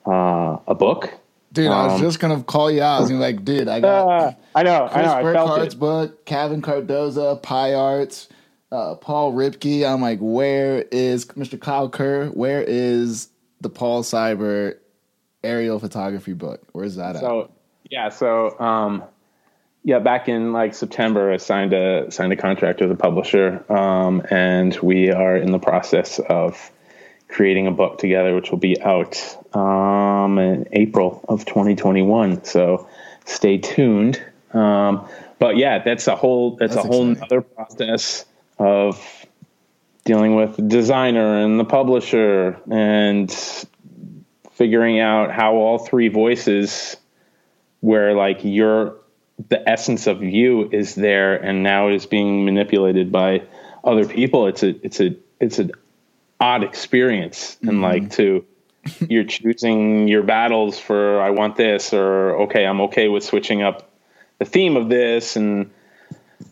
uh, 0.07 0.57
a 0.67 0.73
book. 0.73 1.13
Dude, 1.51 1.67
um, 1.67 1.73
I 1.73 1.83
was 1.85 1.93
um, 1.93 2.01
just 2.01 2.19
gonna 2.19 2.41
call 2.41 2.71
you 2.71 2.81
out. 2.81 2.97
I 2.97 3.01
was 3.01 3.11
like, 3.11 3.43
dude, 3.43 3.67
I 3.67 3.81
got. 3.81 4.07
Uh, 4.07 4.31
I 4.55 4.63
know, 4.63 4.87
Chris 4.91 4.95
I 5.07 5.21
know. 5.21 5.29
I 5.29 5.33
felt 5.33 5.49
Burkard's 5.49 5.75
book, 5.75 6.25
Kevin 6.25 6.61
Cardoza, 6.61 7.41
Pie 7.41 7.73
Arts, 7.73 8.29
uh, 8.71 8.95
Paul 8.95 9.33
Ripke. 9.33 9.85
I'm 9.87 10.01
like, 10.01 10.19
where 10.19 10.85
is 10.91 11.25
Mr. 11.25 11.59
Kyle 11.59 11.89
Kerr? 11.89 12.27
Where 12.27 12.63
is 12.65 13.29
the 13.61 13.69
Paul 13.69 14.03
Seibert 14.03 14.77
aerial 15.43 15.79
photography 15.79 16.33
book? 16.33 16.61
Where's 16.71 16.95
that 16.95 17.17
so, 17.17 17.19
at? 17.19 17.21
So 17.21 17.51
yeah, 17.89 18.09
so 18.09 18.59
um, 18.59 19.03
yeah, 19.83 19.99
back 19.99 20.27
in 20.27 20.51
like 20.51 20.73
September, 20.73 21.31
I 21.31 21.37
signed 21.37 21.73
a 21.73 22.11
signed 22.11 22.33
a 22.33 22.35
contract 22.35 22.81
with 22.81 22.91
a 22.91 22.95
publisher, 22.95 23.63
um, 23.71 24.21
and 24.29 24.75
we 24.81 25.11
are 25.11 25.37
in 25.37 25.51
the 25.51 25.59
process 25.59 26.19
of 26.19 26.71
creating 27.27 27.67
a 27.67 27.71
book 27.71 27.97
together, 27.97 28.35
which 28.35 28.51
will 28.51 28.57
be 28.57 28.81
out 28.81 29.37
um, 29.55 30.37
in 30.37 30.67
April 30.73 31.23
of 31.29 31.45
2021. 31.45 32.43
So 32.43 32.89
stay 33.25 33.57
tuned. 33.59 34.21
Um, 34.53 35.07
but 35.37 35.55
yeah, 35.57 35.79
that's 35.79 36.07
a 36.07 36.15
whole 36.15 36.57
that's, 36.57 36.75
that's 36.75 36.85
a 36.85 36.87
whole 36.87 37.11
exciting. 37.11 37.23
other 37.23 37.41
process 37.41 38.25
of 38.57 39.25
dealing 40.03 40.35
with 40.35 40.57
the 40.57 40.63
designer 40.63 41.37
and 41.43 41.59
the 41.59 41.65
publisher 41.65 42.59
and 42.69 43.31
figuring 44.51 44.99
out 44.99 45.31
how 45.31 45.53
all 45.53 45.77
three 45.77 46.09
voices 46.09 46.97
where 47.79 48.13
like 48.13 48.39
your 48.43 48.98
the 49.47 49.69
essence 49.69 50.07
of 50.07 50.23
you 50.23 50.69
is 50.71 50.95
there 50.95 51.35
and 51.35 51.63
now 51.63 51.87
is 51.87 52.05
being 52.05 52.45
manipulated 52.45 53.11
by 53.11 53.41
other 53.83 54.05
people 54.05 54.47
it's 54.47 54.63
a 54.63 54.69
it's 54.85 54.99
a 54.99 55.15
it's 55.39 55.59
an 55.59 55.71
odd 56.39 56.63
experience 56.63 57.55
mm-hmm. 57.55 57.69
and 57.69 57.81
like 57.81 58.11
to 58.11 58.45
you're 59.07 59.23
choosing 59.23 60.07
your 60.07 60.23
battles 60.23 60.77
for 60.77 61.21
i 61.21 61.29
want 61.29 61.55
this 61.55 61.93
or 61.93 62.41
okay 62.41 62.65
i'm 62.65 62.81
okay 62.81 63.07
with 63.07 63.23
switching 63.23 63.61
up 63.61 63.89
the 64.39 64.45
theme 64.45 64.75
of 64.75 64.89
this 64.89 65.35
and 65.35 65.71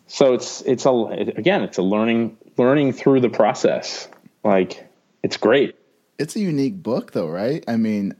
so 0.06 0.32
it's 0.32 0.62
it's 0.62 0.86
a 0.86 0.90
again 0.90 1.62
it's 1.62 1.78
a 1.78 1.82
learning 1.82 2.36
learning 2.58 2.92
through 2.92 3.20
the 3.20 3.30
process. 3.30 4.08
Like 4.44 4.86
it's 5.22 5.36
great. 5.36 5.76
It's 6.18 6.36
a 6.36 6.40
unique 6.40 6.82
book 6.82 7.12
though, 7.12 7.28
right? 7.28 7.64
I 7.68 7.76
mean, 7.76 8.14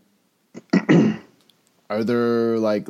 are 1.90 2.04
there 2.04 2.58
like 2.58 2.88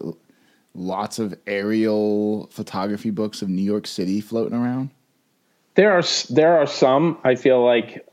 lots 0.78 1.18
of 1.18 1.34
aerial 1.46 2.48
photography 2.52 3.10
books 3.10 3.42
of 3.42 3.48
New 3.48 3.62
York 3.62 3.86
City 3.86 4.20
floating 4.20 4.56
around? 4.56 4.90
There 5.74 5.92
are 5.92 6.02
there 6.30 6.58
are 6.58 6.66
some. 6.66 7.18
I 7.24 7.34
feel 7.34 7.64
like 7.64 8.06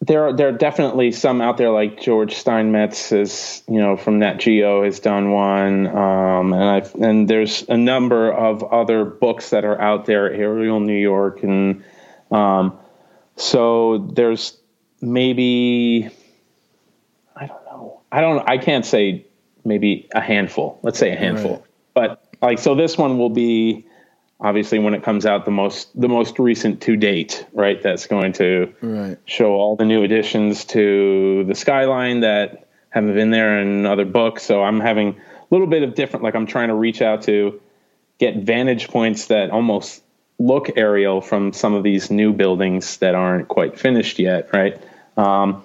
there 0.00 0.24
are 0.26 0.32
there 0.32 0.48
are 0.48 0.52
definitely 0.52 1.12
some 1.12 1.40
out 1.40 1.56
there 1.56 1.70
like 1.70 2.00
George 2.00 2.34
Steinmetz 2.34 3.12
is 3.12 3.62
you 3.68 3.78
know 3.78 3.96
from 3.96 4.18
Nat 4.18 4.38
Geo 4.38 4.82
has 4.84 4.98
done 4.98 5.30
one, 5.30 5.86
um, 5.86 6.52
and 6.52 6.64
I 6.64 7.06
and 7.06 7.28
there's 7.28 7.62
a 7.68 7.76
number 7.76 8.32
of 8.32 8.64
other 8.64 9.04
books 9.04 9.50
that 9.50 9.64
are 9.64 9.80
out 9.80 10.06
there, 10.06 10.32
Aerial 10.32 10.80
New 10.80 11.00
York 11.00 11.42
and 11.42 11.84
um, 12.32 12.78
so 13.36 13.98
there's 13.98 14.56
maybe 15.00 16.10
I 17.36 17.46
don't 17.46 17.64
know. 17.64 18.00
I 18.10 18.20
don't. 18.20 18.48
I 18.48 18.58
can't 18.58 18.84
say 18.84 19.26
maybe 19.64 20.08
a 20.14 20.20
handful. 20.20 20.78
Let's 20.82 20.98
say 20.98 21.12
a 21.12 21.16
handful. 21.16 21.56
Right. 21.56 21.64
But 21.94 22.22
like 22.40 22.58
so, 22.58 22.74
this 22.74 22.96
one 22.96 23.18
will 23.18 23.30
be 23.30 23.86
obviously 24.40 24.78
when 24.78 24.94
it 24.94 25.02
comes 25.02 25.24
out 25.24 25.44
the 25.44 25.50
most 25.50 25.88
the 25.98 26.08
most 26.08 26.38
recent 26.38 26.82
to 26.82 26.96
date. 26.96 27.46
Right. 27.52 27.80
That's 27.82 28.06
going 28.06 28.32
to 28.34 28.74
right. 28.80 29.18
show 29.24 29.54
all 29.54 29.76
the 29.76 29.84
new 29.84 30.02
additions 30.02 30.64
to 30.66 31.44
the 31.44 31.54
skyline 31.54 32.20
that 32.20 32.68
haven't 32.90 33.14
been 33.14 33.30
there 33.30 33.60
in 33.60 33.86
other 33.86 34.04
books. 34.04 34.42
So 34.42 34.62
I'm 34.62 34.80
having 34.80 35.10
a 35.10 35.14
little 35.50 35.66
bit 35.66 35.82
of 35.82 35.94
different. 35.94 36.24
Like 36.24 36.34
I'm 36.34 36.46
trying 36.46 36.68
to 36.68 36.74
reach 36.74 37.00
out 37.00 37.22
to 37.22 37.60
get 38.18 38.36
vantage 38.36 38.88
points 38.88 39.26
that 39.26 39.50
almost 39.50 40.02
look 40.38 40.70
aerial 40.76 41.20
from 41.20 41.52
some 41.52 41.74
of 41.74 41.82
these 41.82 42.10
new 42.10 42.32
buildings 42.32 42.98
that 42.98 43.14
aren't 43.14 43.48
quite 43.48 43.78
finished 43.78 44.18
yet, 44.18 44.52
right? 44.52 44.80
Um, 45.16 45.62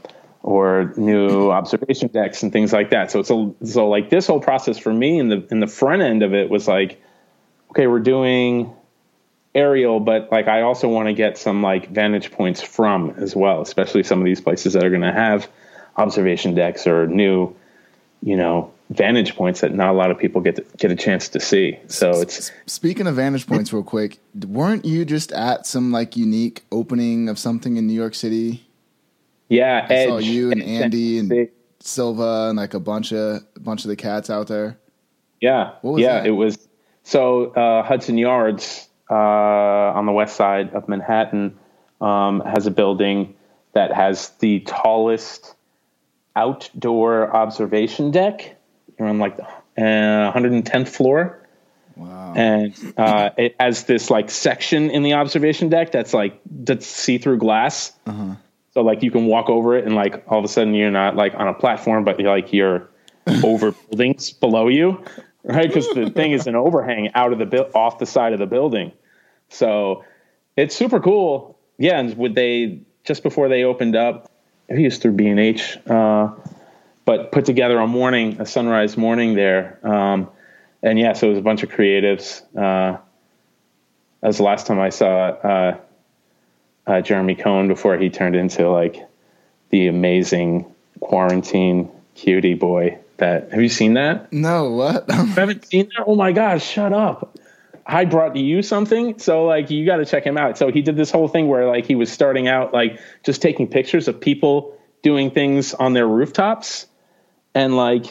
or 0.47 0.93
new 0.95 1.51
observation 1.51 2.07
decks 2.07 2.41
and 2.41 2.53
things 2.53 2.71
like 2.71 2.91
that. 2.91 3.11
So 3.11 3.19
it's 3.19 3.29
a, 3.29 3.53
so 3.65 3.89
like 3.89 4.09
this 4.09 4.27
whole 4.27 4.39
process 4.39 4.77
for 4.77 4.93
me 4.93 5.19
in 5.19 5.27
the 5.27 5.45
in 5.51 5.59
the 5.59 5.67
front 5.67 6.01
end 6.01 6.23
of 6.23 6.33
it 6.33 6.49
was 6.49 6.69
like, 6.69 7.01
okay, 7.71 7.85
we're 7.85 7.99
doing 7.99 8.73
aerial, 9.53 9.99
but 9.99 10.31
like 10.31 10.47
I 10.47 10.61
also 10.61 10.87
want 10.87 11.09
to 11.09 11.13
get 11.13 11.37
some 11.37 11.61
like 11.61 11.89
vantage 11.89 12.31
points 12.31 12.61
from 12.61 13.09
as 13.17 13.35
well, 13.35 13.61
especially 13.61 14.03
some 14.03 14.19
of 14.19 14.25
these 14.25 14.39
places 14.39 14.71
that 14.71 14.85
are 14.85 14.89
going 14.89 15.01
to 15.01 15.11
have 15.11 15.49
observation 15.97 16.55
decks 16.55 16.87
or 16.87 17.07
new, 17.07 17.53
you 18.23 18.37
know, 18.37 18.71
vantage 18.89 19.35
points 19.35 19.59
that 19.59 19.73
not 19.73 19.89
a 19.89 19.97
lot 19.97 20.11
of 20.11 20.17
people 20.17 20.39
get 20.39 20.55
to, 20.55 20.65
get 20.77 20.91
a 20.91 20.95
chance 20.95 21.27
to 21.27 21.41
see. 21.41 21.77
So 21.87 22.21
it's 22.21 22.53
speaking 22.67 23.05
of 23.05 23.15
vantage 23.15 23.47
points, 23.47 23.73
real 23.73 23.83
quick. 23.83 24.19
Weren't 24.33 24.85
you 24.85 25.03
just 25.03 25.33
at 25.33 25.67
some 25.67 25.91
like 25.91 26.15
unique 26.15 26.63
opening 26.71 27.27
of 27.27 27.37
something 27.37 27.75
in 27.75 27.85
New 27.85 27.93
York 27.93 28.15
City? 28.15 28.63
Yeah, 29.49 29.87
I 29.89 29.93
Edge, 29.93 30.09
saw 30.09 30.17
you 30.17 30.51
and 30.51 30.61
Andy 30.61 31.19
and 31.19 31.49
Silva 31.79 32.47
and 32.49 32.57
like 32.57 32.73
a 32.73 32.79
bunch 32.79 33.11
of 33.11 33.43
a 33.55 33.59
bunch 33.59 33.85
of 33.85 33.89
the 33.89 33.95
cats 33.95 34.29
out 34.29 34.47
there. 34.47 34.77
Yeah, 35.41 35.73
yeah, 35.83 36.19
that? 36.19 36.27
it 36.27 36.31
was 36.31 36.67
so 37.03 37.51
uh, 37.51 37.83
Hudson 37.83 38.17
Yards 38.17 38.89
uh, 39.09 39.13
on 39.15 40.05
the 40.05 40.11
west 40.11 40.35
side 40.35 40.73
of 40.73 40.89
Manhattan 40.89 41.57
um, 42.01 42.41
has 42.41 42.65
a 42.65 42.71
building 42.71 43.35
that 43.73 43.93
has 43.93 44.29
the 44.39 44.61
tallest 44.61 45.53
outdoor 46.35 47.35
observation 47.35 48.11
deck 48.11 48.57
you're 48.97 49.07
on 49.07 49.19
like 49.19 49.37
the 49.37 49.43
uh, 49.43 50.33
110th 50.33 50.87
floor. 50.87 51.39
Wow. 51.95 52.33
And 52.35 52.75
uh, 52.97 53.31
it 53.37 53.55
has 53.59 53.85
this 53.85 54.09
like 54.09 54.29
section 54.29 54.91
in 54.91 55.03
the 55.03 55.13
observation 55.13 55.69
deck 55.69 55.91
that's 55.91 56.13
like 56.13 56.39
that's 56.45 56.85
see 56.85 57.17
through 57.17 57.37
glass. 57.37 57.91
Uh-huh. 58.05 58.35
So 58.77 58.83
like 58.83 59.01
you 59.01 59.09
can 59.09 59.25
walk 59.25 59.49
over 59.49 59.75
it 59.75 59.85
and 59.85 59.95
like 59.95 60.23
all 60.27 60.37
of 60.37 60.45
a 60.45 60.47
sudden 60.47 60.75
you're 60.75 60.91
not 60.91 61.15
like 61.15 61.33
on 61.33 61.47
a 61.47 61.53
platform, 61.55 62.03
but 62.03 62.19
you're 62.19 62.29
like 62.29 62.53
you're 62.53 62.87
over 63.43 63.71
buildings 63.71 64.31
below 64.33 64.67
you, 64.67 65.03
right? 65.43 65.67
Because 65.67 65.89
the 65.95 66.11
thing 66.11 66.33
is 66.33 66.45
an 66.45 66.55
overhang 66.55 67.09
out 67.15 67.33
of 67.33 67.39
the 67.39 67.47
bu- 67.47 67.71
off 67.73 67.97
the 67.97 68.05
side 68.05 68.33
of 68.33 68.39
the 68.39 68.45
building. 68.45 68.91
So 69.49 70.05
it's 70.55 70.75
super 70.75 70.99
cool. 70.99 71.57
Yeah, 71.79 71.99
and 71.99 72.15
would 72.19 72.35
they 72.35 72.81
just 73.03 73.23
before 73.23 73.49
they 73.49 73.63
opened 73.63 73.95
up? 73.95 74.29
Maybe 74.69 74.83
it 74.83 74.85
was 74.89 74.99
through 74.99 75.13
B 75.13 75.25
and 75.25 75.39
H. 75.39 75.79
Uh, 75.87 76.35
but 77.03 77.31
put 77.31 77.45
together 77.45 77.79
a 77.79 77.87
morning, 77.87 78.39
a 78.39 78.45
sunrise 78.45 78.95
morning 78.95 79.33
there. 79.33 79.79
Um, 79.81 80.29
and 80.83 80.99
yeah, 80.99 81.13
so 81.13 81.25
it 81.25 81.29
was 81.31 81.39
a 81.39 81.41
bunch 81.41 81.63
of 81.63 81.71
creatives. 81.71 82.43
Uh, 82.55 82.99
that 84.21 84.27
was 84.27 84.37
the 84.37 84.43
last 84.43 84.67
time 84.67 84.79
I 84.79 84.89
saw 84.89 85.29
uh, 85.29 85.77
uh, 86.87 87.01
Jeremy 87.01 87.35
Cohen 87.35 87.67
before 87.67 87.97
he 87.97 88.09
turned 88.09 88.35
into 88.35 88.69
like 88.69 89.07
the 89.69 89.87
amazing 89.87 90.65
quarantine 91.01 91.91
cutie 92.15 92.55
boy. 92.55 92.97
That 93.17 93.51
have 93.51 93.61
you 93.61 93.69
seen 93.69 93.95
that? 93.95 94.31
No, 94.31 94.69
what? 94.69 95.09
Haven't 95.11 95.65
seen 95.65 95.89
that. 95.97 96.05
Oh 96.07 96.15
my 96.15 96.31
gosh, 96.31 96.65
shut 96.65 96.93
up! 96.93 97.37
I 97.85 98.05
brought 98.05 98.35
you 98.35 98.61
something, 98.61 99.17
so 99.17 99.45
like 99.45 99.69
you 99.69 99.85
got 99.85 99.97
to 99.97 100.05
check 100.05 100.23
him 100.23 100.37
out. 100.37 100.57
So 100.57 100.71
he 100.71 100.81
did 100.81 100.95
this 100.95 101.11
whole 101.11 101.27
thing 101.27 101.47
where 101.47 101.67
like 101.67 101.85
he 101.85 101.95
was 101.95 102.11
starting 102.11 102.47
out 102.47 102.73
like 102.73 102.99
just 103.23 103.41
taking 103.41 103.67
pictures 103.67 104.07
of 104.07 104.19
people 104.19 104.77
doing 105.01 105.31
things 105.31 105.73
on 105.73 105.93
their 105.93 106.07
rooftops, 106.07 106.85
and 107.55 107.75
like 107.75 108.05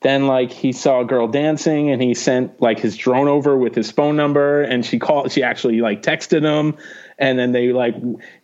then 0.00 0.26
like 0.26 0.50
he 0.50 0.72
saw 0.72 1.00
a 1.00 1.04
girl 1.04 1.28
dancing 1.28 1.90
and 1.90 2.00
he 2.00 2.14
sent 2.14 2.60
like 2.60 2.78
his 2.78 2.96
drone 2.96 3.28
over 3.28 3.56
with 3.56 3.74
his 3.74 3.90
phone 3.90 4.16
number 4.16 4.62
and 4.62 4.84
she 4.84 4.98
called 4.98 5.30
she 5.30 5.42
actually 5.42 5.80
like 5.80 6.02
texted 6.02 6.42
him 6.42 6.76
and 7.20 7.38
then 7.38 7.52
they 7.52 7.72
like 7.72 7.94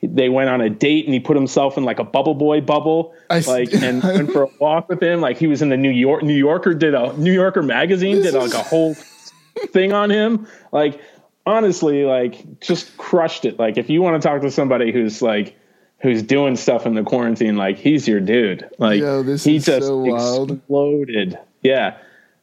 they 0.02 0.28
went 0.28 0.50
on 0.50 0.60
a 0.60 0.68
date 0.68 1.06
and 1.06 1.14
he 1.14 1.18
put 1.18 1.34
himself 1.34 1.78
in 1.78 1.84
like 1.84 1.98
a 1.98 2.04
bubble 2.04 2.34
boy 2.34 2.60
bubble 2.60 3.14
I 3.30 3.40
like 3.40 3.72
and 3.72 4.02
went 4.02 4.30
for 4.30 4.42
a 4.44 4.48
walk 4.60 4.90
with 4.90 5.02
him. 5.02 5.20
Like 5.20 5.38
he 5.38 5.46
was 5.46 5.62
in 5.62 5.70
the 5.70 5.78
new 5.78 5.90
york 5.90 6.22
new 6.22 6.34
yorker 6.34 6.74
did 6.74 6.94
a 6.94 7.14
new 7.14 7.32
yorker 7.32 7.62
magazine 7.62 8.22
did 8.22 8.34
like 8.34 8.52
a 8.52 8.62
whole 8.62 8.94
thing 9.70 9.92
on 9.92 10.10
him. 10.10 10.46
Like 10.70 11.00
honestly 11.46 12.04
like 12.04 12.60
just 12.60 12.96
crushed 12.98 13.46
it. 13.46 13.58
Like 13.58 13.78
if 13.78 13.88
you 13.88 14.02
want 14.02 14.20
to 14.22 14.28
talk 14.28 14.42
to 14.42 14.50
somebody 14.50 14.92
who's 14.92 15.22
like 15.22 15.58
who's 16.00 16.22
doing 16.22 16.54
stuff 16.54 16.84
in 16.84 16.94
the 16.94 17.02
quarantine 17.02 17.56
like 17.56 17.78
he's 17.78 18.06
your 18.06 18.20
dude. 18.20 18.68
Like 18.78 19.00
Yo, 19.00 19.22
he 19.22 19.58
just 19.58 19.86
so 19.86 20.44
exploded. 20.44 21.38
Yeah. 21.62 21.96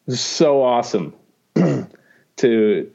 So 0.10 0.64
awesome 0.64 1.14
to 2.38 2.92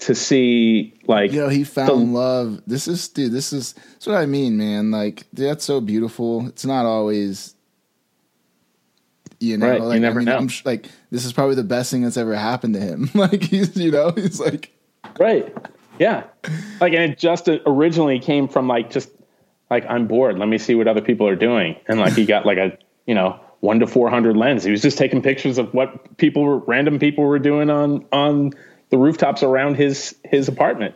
to 0.00 0.14
see 0.14 0.94
like 1.06 1.32
Yo, 1.32 1.48
he 1.48 1.64
found 1.64 1.88
the- 1.90 2.18
love. 2.18 2.62
This 2.66 2.88
is, 2.88 3.08
dude. 3.08 3.32
This 3.32 3.52
is 3.52 3.72
that's 3.74 4.06
what 4.06 4.16
I 4.16 4.26
mean, 4.26 4.56
man. 4.56 4.90
Like 4.90 5.26
that's 5.32 5.64
so 5.64 5.80
beautiful. 5.80 6.46
It's 6.48 6.64
not 6.64 6.86
always, 6.86 7.54
you 9.38 9.56
know, 9.56 9.68
Right, 9.70 9.80
you 9.80 9.86
like 9.86 10.00
never 10.00 10.20
I 10.20 10.24
mean, 10.24 10.26
know. 10.26 10.38
I'm 10.38 10.48
like 10.64 10.86
this 11.10 11.24
is 11.24 11.32
probably 11.32 11.54
the 11.54 11.64
best 11.64 11.90
thing 11.90 12.02
that's 12.02 12.16
ever 12.16 12.34
happened 12.34 12.74
to 12.74 12.80
him. 12.80 13.10
like 13.14 13.42
he's, 13.42 13.76
you 13.76 13.90
know, 13.90 14.10
he's 14.10 14.40
like, 14.40 14.72
Right. 15.18 15.54
Yeah. 15.98 16.24
Like, 16.80 16.94
and 16.94 17.12
it 17.12 17.18
just 17.18 17.48
originally 17.66 18.18
came 18.20 18.48
from 18.48 18.68
like, 18.68 18.90
just 18.90 19.10
like, 19.70 19.84
I'm 19.86 20.06
bored. 20.06 20.38
Let 20.38 20.48
me 20.48 20.56
see 20.56 20.74
what 20.74 20.88
other 20.88 21.02
people 21.02 21.28
are 21.28 21.36
doing. 21.36 21.76
And 21.88 22.00
like, 22.00 22.14
he 22.14 22.24
got 22.24 22.46
like 22.46 22.56
a, 22.56 22.78
you 23.06 23.14
know, 23.14 23.38
one 23.60 23.80
to 23.80 23.86
400 23.86 24.34
lens. 24.34 24.64
He 24.64 24.70
was 24.70 24.80
just 24.80 24.96
taking 24.96 25.20
pictures 25.20 25.58
of 25.58 25.74
what 25.74 26.16
people 26.16 26.42
were, 26.42 26.58
random 26.58 26.98
people 26.98 27.24
were 27.24 27.38
doing 27.38 27.68
on, 27.68 28.06
on 28.12 28.52
the 28.90 28.98
rooftops 28.98 29.42
around 29.42 29.76
his, 29.76 30.14
his 30.24 30.48
apartment. 30.48 30.94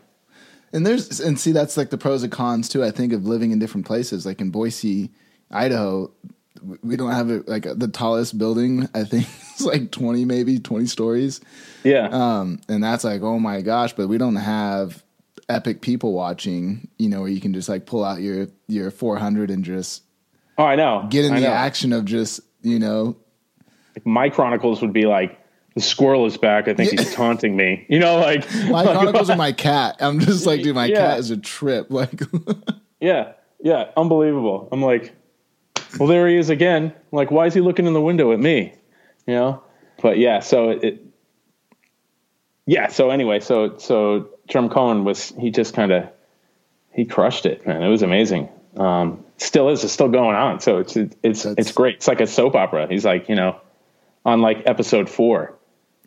and 0.73 0.85
there's 0.87 1.21
and 1.21 1.39
see 1.39 1.53
that's 1.53 1.77
like 1.77 1.91
the 1.91 1.99
pros 1.99 2.23
and 2.23 2.33
cons 2.33 2.69
too. 2.69 2.83
I 2.85 2.91
think 2.91 3.13
of 3.13 3.25
living 3.27 3.51
in 3.53 3.59
different 3.59 3.87
places. 3.87 4.27
Like 4.27 4.41
in 4.41 4.51
Boise, 4.51 5.11
Idaho, 5.51 6.11
we 6.83 6.97
don't 6.97 7.13
have 7.13 7.31
a, 7.31 7.43
like 7.47 7.63
the 7.77 7.89
tallest 7.89 8.37
building. 8.39 8.89
I 8.95 9.05
think 9.05 9.27
it's 9.53 9.61
like 9.63 9.91
twenty, 9.91 10.25
maybe 10.25 10.59
twenty 10.59 10.87
stories. 10.87 11.41
Yeah. 11.85 12.09
Um, 12.11 12.61
and 12.69 12.83
that's 12.83 13.05
like, 13.05 13.23
oh 13.23 13.39
my 13.39 13.61
gosh, 13.61 13.93
but 13.93 14.09
we 14.09 14.19
don't 14.19 14.37
have 14.37 15.03
epic 15.49 15.83
people 15.83 16.13
watching, 16.15 16.89
you 16.99 17.09
know, 17.09 17.21
where 17.21 17.29
you 17.31 17.41
can 17.41 17.53
just 17.53 17.69
like 17.69 17.85
pull 17.87 18.03
out 18.03 18.23
your 18.23 18.49
your 18.67 18.91
400 18.91 19.51
and 19.51 19.63
just 19.65 20.03
oh, 20.59 20.65
I 20.65 20.75
know. 20.75 21.07
get 21.11 21.27
in 21.27 21.33
I 21.35 21.41
the 21.41 21.47
know. 21.47 21.53
action 21.53 21.93
of 21.93 22.07
just, 22.07 22.41
you 22.63 22.79
know, 22.79 23.15
Like, 23.95 24.07
my 24.07 24.31
chronicles 24.31 24.81
would 24.81 24.95
be 24.95 25.05
like, 25.05 25.39
the 25.75 25.81
squirrel 25.81 26.25
is 26.27 26.37
back. 26.37 26.69
I 26.69 26.75
think 26.75 26.91
he's 26.99 27.13
taunting 27.15 27.57
me. 27.57 27.85
You 27.89 27.99
know, 27.99 28.19
like 28.19 28.45
my 28.69 28.85
chronicles 28.85 29.31
are 29.31 29.37
my 29.37 29.53
cat. 29.53 29.97
I'm 30.01 30.21
just 30.21 30.47
like, 30.47 30.63
dude, 30.63 30.75
my 30.75 30.87
Yeah. 30.87 30.97
cat 31.11 31.19
is 31.19 31.31
a 31.31 31.37
trip. 31.37 31.89
Like, 31.91 32.21
Yeah, 33.01 33.33
yeah, 33.63 33.91
unbelievable. 33.97 34.69
I'm 34.73 34.81
like, 34.83 35.15
well, 35.99 36.09
there 36.09 36.27
he 36.29 36.37
is 36.37 36.49
again. 36.49 36.85
I'm 36.87 36.93
like, 37.13 37.31
why 37.31 37.47
is 37.47 37.55
he 37.55 37.61
looking 37.61 37.87
in 37.87 37.93
the 37.93 38.01
window 38.01 38.33
at 38.33 38.41
me? 38.41 38.73
You 39.27 39.35
know? 39.35 39.63
But 40.03 40.19
yeah, 40.19 40.41
so 40.41 40.71
it, 40.71 41.03
yeah. 42.67 42.89
So 42.89 43.11
anyway, 43.11 43.41
so 43.41 43.77
so 43.79 44.29
Jerm 44.49 44.71
Cohen 44.71 45.05
was 45.05 45.33
he 45.39 45.51
just 45.51 45.75
kind 45.75 45.93
of 45.93 46.09
he 46.93 47.05
crushed 47.05 47.47
it, 47.47 47.67
man. 47.67 47.83
It 47.83 47.89
was 47.89 48.03
amazing. 48.03 48.49
Um, 48.77 49.25
still 49.39 49.69
is. 49.69 49.85
It's 49.85 49.93
still 49.93 50.09
going 50.09 50.35
on. 50.37 50.61
So 50.61 50.79
it's 50.79 50.97
it's 50.97 51.17
That's- 51.43 51.55
it's 51.59 51.73
great. 51.73 51.97
It's 51.97 52.09
like 52.09 52.21
a 52.21 52.27
soap 52.27 52.55
opera. 52.55 52.87
He's 52.89 53.05
like, 53.05 53.29
you 53.29 53.35
know, 53.35 53.61
on 54.25 54.41
like 54.41 54.63
episode 54.67 55.09
four. 55.09 55.54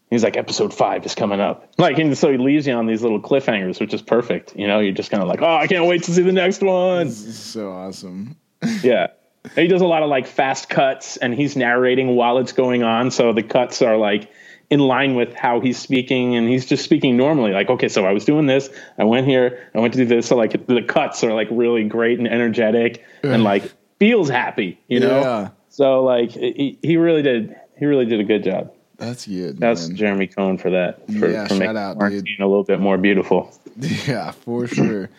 He's 0.10 0.24
like, 0.24 0.38
episode 0.38 0.74
five 0.74 1.06
is 1.06 1.16
coming 1.16 1.42
up. 1.42 1.70
Like, 1.78 1.98
and 1.98 2.18
so 2.18 2.32
he 2.32 2.38
leaves 2.38 2.66
you 2.66 2.74
on 2.74 2.86
these 2.86 3.02
little 3.02 3.20
cliffhangers, 3.20 3.82
which 3.82 3.94
is 3.94 4.02
perfect. 4.02 4.56
You 4.56 4.66
know, 4.66 4.80
you're 4.80 4.94
just 4.94 5.12
kind 5.12 5.22
of 5.22 5.28
like, 5.28 5.42
oh, 5.42 5.56
I 5.56 5.68
can't 5.68 5.86
wait 5.86 6.04
to 6.04 6.14
see 6.14 6.22
the 6.22 6.32
next 6.32 6.62
one. 6.62 7.10
so 7.12 7.72
awesome. 7.72 8.38
Yeah. 8.84 9.08
And 9.44 9.60
he 9.60 9.68
does 9.68 9.82
a 9.82 9.86
lot 9.86 10.04
of 10.04 10.10
like 10.10 10.28
fast 10.28 10.68
cuts 10.68 11.16
and 11.18 11.34
he's 11.34 11.56
narrating 11.56 12.16
while 12.16 12.38
it's 12.40 12.52
going 12.52 12.84
on. 12.84 13.12
So 13.12 13.32
the 13.32 13.44
cuts 13.44 13.82
are 13.82 13.96
like 13.96 14.30
in 14.70 14.80
line 14.80 15.16
with 15.16 15.34
how 15.34 15.62
he's 15.62 15.78
speaking 15.78 16.36
and 16.36 16.50
he's 16.50 16.66
just 16.66 16.84
speaking 16.84 17.16
normally. 17.16 17.52
Like, 17.52 17.70
okay, 17.70 17.88
so 17.88 18.06
I 18.06 18.12
was 18.12 18.26
doing 18.26 18.46
this. 18.46 18.70
I 18.98 19.06
went 19.06 19.26
here. 19.28 19.70
I 19.74 19.80
went 19.80 19.94
to 19.94 20.00
do 20.00 20.06
this. 20.06 20.28
So 20.28 20.36
like 20.36 20.66
the 20.68 20.82
cuts 20.82 21.24
are 21.24 21.34
like 21.34 21.48
really 21.52 21.84
great 21.86 22.18
and 22.20 22.28
energetic 22.28 23.06
and 23.24 23.44
like 23.44 23.72
feels 24.00 24.30
happy, 24.30 24.80
you 24.88 25.00
know? 25.00 25.22
Yeah. 25.22 25.50
So 25.70 26.04
like 26.04 26.32
he, 26.32 26.78
he 26.82 26.98
really 26.98 27.22
did, 27.22 27.56
he 27.78 27.86
really 27.86 28.06
did 28.06 28.20
a 28.20 28.26
good 28.26 28.44
job. 28.44 28.74
That's 28.98 29.28
good. 29.28 29.60
That's 29.60 29.88
man. 29.88 29.98
Jeremy 29.98 30.28
Cohen 30.28 30.58
for 30.58 30.72
that. 30.72 31.06
For, 31.08 31.30
Yeah, 31.30 31.44
for 31.44 31.50
shout 31.50 31.60
making 31.60 31.78
out, 31.78 31.92
dude. 31.94 32.00
quarantine 32.00 32.38
a 32.42 32.48
little 32.48 32.64
bit 32.64 32.80
more 32.80 32.98
beautiful. 32.98 33.52
Yeah, 34.08 34.32
for 34.32 34.66
sure. 34.68 35.10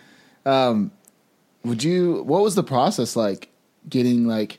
um, 0.44 0.90
would 1.64 1.84
you? 1.84 2.22
What 2.24 2.42
was 2.42 2.54
the 2.56 2.64
process 2.64 3.14
like? 3.14 3.50
Getting 3.88 4.26
like 4.26 4.58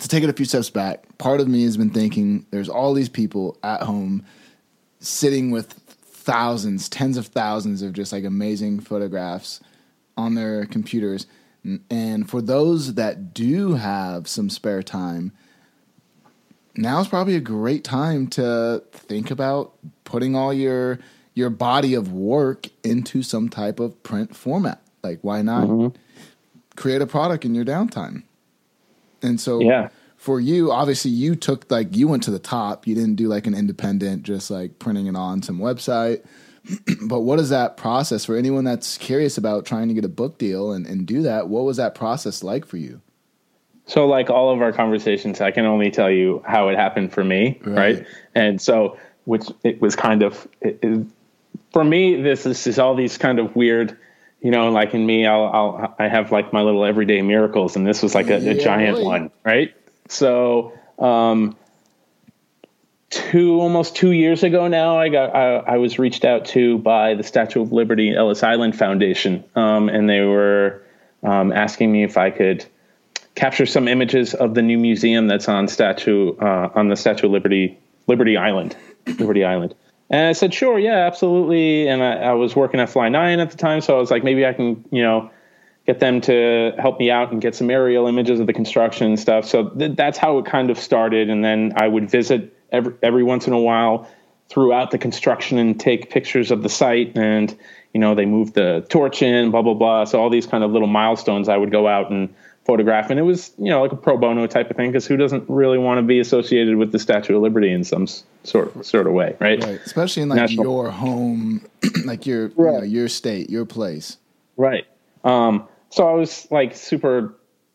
to 0.00 0.08
take 0.08 0.22
it 0.22 0.30
a 0.30 0.32
few 0.32 0.44
steps 0.44 0.70
back. 0.70 1.04
Part 1.18 1.40
of 1.40 1.48
me 1.48 1.64
has 1.64 1.76
been 1.76 1.90
thinking 1.90 2.46
there's 2.50 2.68
all 2.68 2.94
these 2.94 3.08
people 3.08 3.58
at 3.64 3.82
home 3.82 4.24
sitting 5.00 5.50
with 5.50 5.72
thousands, 5.72 6.88
tens 6.88 7.16
of 7.16 7.26
thousands 7.26 7.82
of 7.82 7.92
just 7.92 8.12
like 8.12 8.24
amazing 8.24 8.80
photographs 8.80 9.60
on 10.16 10.34
their 10.36 10.64
computers. 10.66 11.26
And 11.90 12.28
for 12.30 12.40
those 12.40 12.94
that 12.94 13.34
do 13.34 13.74
have 13.74 14.28
some 14.28 14.48
spare 14.48 14.82
time, 14.82 15.32
now's 16.76 17.08
probably 17.08 17.36
a 17.36 17.40
great 17.40 17.84
time 17.84 18.26
to 18.28 18.82
think 18.92 19.30
about 19.30 19.72
putting 20.04 20.34
all 20.36 20.52
your 20.52 20.98
your 21.34 21.50
body 21.50 21.94
of 21.94 22.12
work 22.12 22.68
into 22.84 23.22
some 23.22 23.48
type 23.48 23.80
of 23.80 24.00
print 24.02 24.36
format. 24.36 24.80
Like 25.02 25.18
why 25.22 25.42
not 25.42 25.68
mm-hmm. 25.68 25.96
create 26.76 27.02
a 27.02 27.06
product 27.06 27.44
in 27.44 27.54
your 27.54 27.64
downtime? 27.64 28.22
And 29.22 29.40
so 29.40 29.60
Yeah. 29.60 29.88
for 30.16 30.38
you, 30.40 30.70
obviously 30.70 31.10
you 31.10 31.34
took 31.34 31.70
like 31.70 31.96
you 31.96 32.06
went 32.06 32.22
to 32.24 32.30
the 32.30 32.38
top. 32.38 32.86
You 32.86 32.94
didn't 32.94 33.16
do 33.16 33.28
like 33.28 33.46
an 33.46 33.54
independent 33.54 34.22
just 34.22 34.50
like 34.50 34.78
printing 34.78 35.06
it 35.06 35.16
on 35.16 35.42
some 35.42 35.58
website. 35.58 36.24
but 37.02 37.20
what 37.20 37.38
is 37.38 37.50
that 37.50 37.76
process 37.76 38.24
for 38.24 38.36
anyone 38.36 38.64
that's 38.64 38.96
curious 38.96 39.36
about 39.36 39.66
trying 39.66 39.88
to 39.88 39.94
get 39.94 40.04
a 40.04 40.08
book 40.08 40.38
deal 40.38 40.72
and, 40.72 40.86
and 40.86 41.06
do 41.06 41.22
that? 41.22 41.48
What 41.48 41.64
was 41.64 41.76
that 41.76 41.94
process 41.94 42.42
like 42.42 42.64
for 42.64 42.76
you? 42.76 43.00
So, 43.86 44.06
like 44.06 44.30
all 44.30 44.50
of 44.52 44.62
our 44.62 44.72
conversations, 44.72 45.40
I 45.40 45.50
can 45.50 45.66
only 45.66 45.90
tell 45.90 46.10
you 46.10 46.42
how 46.46 46.68
it 46.68 46.76
happened 46.76 47.12
for 47.12 47.22
me, 47.22 47.60
Right. 47.64 47.96
right? 47.96 48.06
And 48.34 48.60
so, 48.60 48.96
which 49.26 49.44
it 49.62 49.80
was 49.80 49.94
kind 49.94 50.22
of 50.22 50.48
it, 50.62 50.78
it, 50.82 51.06
for 51.72 51.84
me. 51.84 52.20
This 52.22 52.46
is, 52.46 52.66
is 52.66 52.78
all 52.78 52.94
these 52.94 53.18
kind 53.18 53.38
of 53.38 53.54
weird, 53.54 53.96
you 54.40 54.50
know. 54.50 54.70
Like 54.70 54.94
in 54.94 55.04
me, 55.04 55.26
I'll, 55.26 55.44
I'll 55.46 55.94
I 55.98 56.08
have 56.08 56.32
like 56.32 56.52
my 56.52 56.62
little 56.62 56.84
everyday 56.84 57.20
miracles, 57.20 57.76
and 57.76 57.86
this 57.86 58.02
was 58.02 58.14
like 58.14 58.30
a, 58.30 58.36
a 58.36 58.40
Yeah, 58.40 58.54
giant 58.54 58.98
boy. 58.98 59.04
one, 59.04 59.30
right? 59.44 59.74
So, 60.08 60.72
um, 60.98 61.54
two 63.10 63.60
almost 63.60 63.94
two 63.96 64.12
years 64.12 64.42
ago 64.42 64.66
now, 64.66 64.98
I 64.98 65.08
got 65.10 65.34
I, 65.34 65.56
I 65.56 65.76
was 65.76 65.98
reached 65.98 66.24
out 66.24 66.46
to 66.46 66.78
by 66.78 67.14
the 67.14 67.22
Statue 67.22 67.60
of 67.62 67.72
Liberty 67.72 68.14
Ellis 68.14 68.42
Island 68.42 68.76
Foundation, 68.76 69.44
um, 69.54 69.88
and 69.90 70.08
they 70.08 70.20
were 70.22 70.82
um, 71.22 71.52
asking 71.52 71.92
me 71.92 72.02
if 72.02 72.16
I 72.16 72.30
could 72.30 72.64
capture 73.34 73.66
some 73.66 73.88
images 73.88 74.34
of 74.34 74.54
the 74.54 74.62
new 74.62 74.78
museum 74.78 75.26
that's 75.26 75.48
on 75.48 75.68
statue 75.68 76.36
uh, 76.38 76.70
on 76.74 76.88
the 76.88 76.96
Statue 76.96 77.26
of 77.26 77.32
Liberty 77.32 77.78
Liberty 78.06 78.36
Island, 78.36 78.76
Liberty 79.18 79.44
Island. 79.44 79.74
And 80.10 80.28
I 80.28 80.32
said, 80.32 80.52
sure, 80.52 80.78
yeah, 80.78 81.06
absolutely. 81.06 81.88
And 81.88 82.02
I, 82.02 82.16
I 82.16 82.32
was 82.32 82.54
working 82.54 82.78
at 82.78 82.90
FlyNYON 82.90 83.38
at 83.40 83.50
the 83.50 83.56
time, 83.56 83.80
so 83.80 83.96
I 83.96 83.98
was 83.98 84.10
like, 84.10 84.22
maybe 84.22 84.44
I 84.44 84.52
can, 84.52 84.84
you 84.90 85.02
know, 85.02 85.30
get 85.86 86.00
them 86.00 86.20
to 86.22 86.72
help 86.78 86.98
me 86.98 87.10
out 87.10 87.32
and 87.32 87.40
get 87.40 87.54
some 87.54 87.70
aerial 87.70 88.06
images 88.06 88.38
of 88.38 88.46
the 88.46 88.52
construction 88.52 89.06
and 89.06 89.18
stuff. 89.18 89.46
So 89.46 89.70
th- 89.70 89.96
that's 89.96 90.18
how 90.18 90.38
it 90.38 90.46
kind 90.46 90.70
of 90.70 90.78
started. 90.78 91.30
And 91.30 91.44
then 91.44 91.72
I 91.76 91.88
would 91.88 92.10
visit 92.10 92.56
every 92.72 92.94
every 93.02 93.22
once 93.22 93.46
in 93.46 93.52
a 93.52 93.58
while 93.58 94.08
throughout 94.48 94.90
the 94.90 94.98
construction 94.98 95.58
and 95.58 95.78
take 95.78 96.10
pictures 96.10 96.50
of 96.50 96.62
the 96.62 96.68
site. 96.68 97.16
And 97.16 97.56
you 97.92 98.00
know, 98.00 98.14
they 98.14 98.26
moved 98.26 98.54
the 98.54 98.86
torch 98.88 99.22
in, 99.22 99.50
blah 99.50 99.62
blah 99.62 99.74
blah. 99.74 100.04
So 100.04 100.20
all 100.20 100.30
these 100.30 100.46
kind 100.46 100.64
of 100.64 100.70
little 100.70 100.88
milestones, 100.88 101.48
I 101.48 101.56
would 101.56 101.70
go 101.70 101.88
out 101.88 102.10
and 102.10 102.34
photograph. 102.64 103.10
And 103.10 103.18
it 103.18 103.22
was 103.22 103.52
you 103.58 103.70
know 103.70 103.82
like 103.82 103.92
a 103.92 103.96
pro 103.96 104.16
bono 104.16 104.46
type 104.46 104.70
of 104.70 104.76
thing 104.76 104.90
because 104.90 105.06
who 105.06 105.16
doesn't 105.16 105.48
really 105.48 105.78
want 105.78 105.98
to 105.98 106.02
be 106.02 106.18
associated 106.20 106.76
with 106.76 106.92
the 106.92 106.98
Statue 106.98 107.36
of 107.36 107.42
Liberty 107.42 107.72
in 107.72 107.84
some 107.84 108.06
sort 108.44 108.84
sort 108.84 109.06
of 109.06 109.12
way, 109.12 109.36
right? 109.40 109.62
Right. 109.62 109.80
Especially 109.84 110.22
in 110.22 110.28
like 110.28 110.36
National- 110.36 110.64
your 110.64 110.90
home, 110.90 111.62
like 112.04 112.26
your 112.26 112.48
you 112.48 112.54
know, 112.56 112.82
your 112.82 113.08
state, 113.08 113.50
your 113.50 113.64
place. 113.64 114.18
Right. 114.56 114.86
Um, 115.24 115.68
so 115.90 116.08
I 116.08 116.12
was 116.14 116.46
like 116.50 116.74
super 116.76 117.34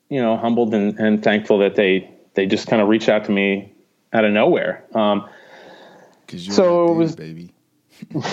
you 0.10 0.22
know, 0.22 0.36
humbled 0.38 0.74
and, 0.74 1.00
and 1.00 1.24
thankful 1.24 1.60
that 1.60 1.76
they 1.76 2.12
they 2.34 2.46
just 2.46 2.68
kind 2.68 2.82
of 2.82 2.88
reached 2.88 3.10
out 3.10 3.26
to 3.26 3.32
me 3.32 3.74
out 4.12 4.26
of 4.26 4.34
nowhere. 4.34 4.84
Um, 4.94 5.30
so 6.36 6.92
it 6.92 6.96
was 6.96 7.16
baby. 7.16 7.54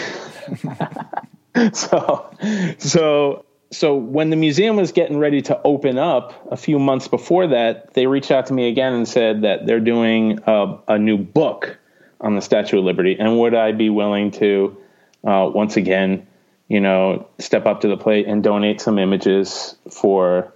so 1.73 2.31
so 2.79 3.46
so 3.71 3.97
when 3.97 4.31
the 4.31 4.37
museum 4.37 4.77
was 4.77 4.93
getting 4.93 5.19
ready 5.19 5.43
to 5.43 5.61
open 5.63 5.99
up 5.99 6.53
a 6.53 6.57
few 6.57 6.79
months 6.79 7.09
before 7.09 7.49
that, 7.49 7.95
they 7.95 8.07
reached 8.07 8.31
out 8.31 8.47
to 8.47 8.55
me 8.55 8.69
again 8.69 8.93
and 8.93 9.09
said 9.09 9.43
that 9.43 9.67
they're 9.67 9.81
doing 9.81 10.39
a, 10.47 10.79
a 10.89 10.99
new 10.99 11.19
book 11.19 11.79
on 12.21 12.35
the 12.35 12.41
Statue 12.41 12.79
of 12.79 12.85
Liberty, 12.85 13.17
and 13.19 13.39
would 13.39 13.55
I 13.55 13.73
be 13.73 13.91
willing 13.91 14.31
to 14.33 14.77
uh, 15.25 15.51
once 15.53 15.77
again, 15.77 16.27
you 16.69 16.81
know, 16.81 17.29
step 17.39 17.67
up 17.67 17.83
to 17.83 17.89
the 17.89 17.97
plate 17.97 18.27
and 18.27 18.43
donate 18.43 18.81
some 18.81 18.99
images 18.99 19.77
for 19.91 20.53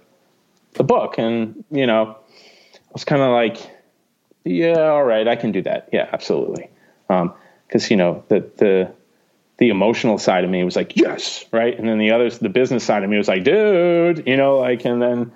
the 0.73 0.83
book? 0.83 1.17
And 1.17 1.63
you 1.69 1.85
know, 1.85 2.17
I 2.73 2.91
was 2.93 3.03
kind 3.03 3.21
of 3.21 3.31
like, 3.31 3.57
yeah, 4.43 4.79
all 4.79 5.03
right, 5.03 5.27
I 5.27 5.35
can 5.35 5.51
do 5.51 5.61
that. 5.63 5.89
Yeah, 5.91 6.09
absolutely. 6.11 6.69
Because 7.07 7.85
um, 7.85 7.89
you 7.89 7.97
know 7.97 8.23
the 8.29 8.39
the 8.57 8.91
the 9.61 9.69
emotional 9.69 10.17
side 10.17 10.43
of 10.43 10.49
me 10.49 10.63
was 10.63 10.75
like, 10.75 10.97
yes, 10.97 11.45
right. 11.51 11.77
And 11.77 11.87
then 11.87 11.99
the 11.99 12.09
others, 12.09 12.39
the 12.39 12.49
business 12.49 12.83
side 12.83 13.03
of 13.03 13.09
me 13.11 13.17
was 13.17 13.27
like, 13.27 13.43
dude, 13.43 14.25
you 14.25 14.35
know, 14.35 14.57
like, 14.57 14.85
and 14.85 14.99
then, 14.99 15.31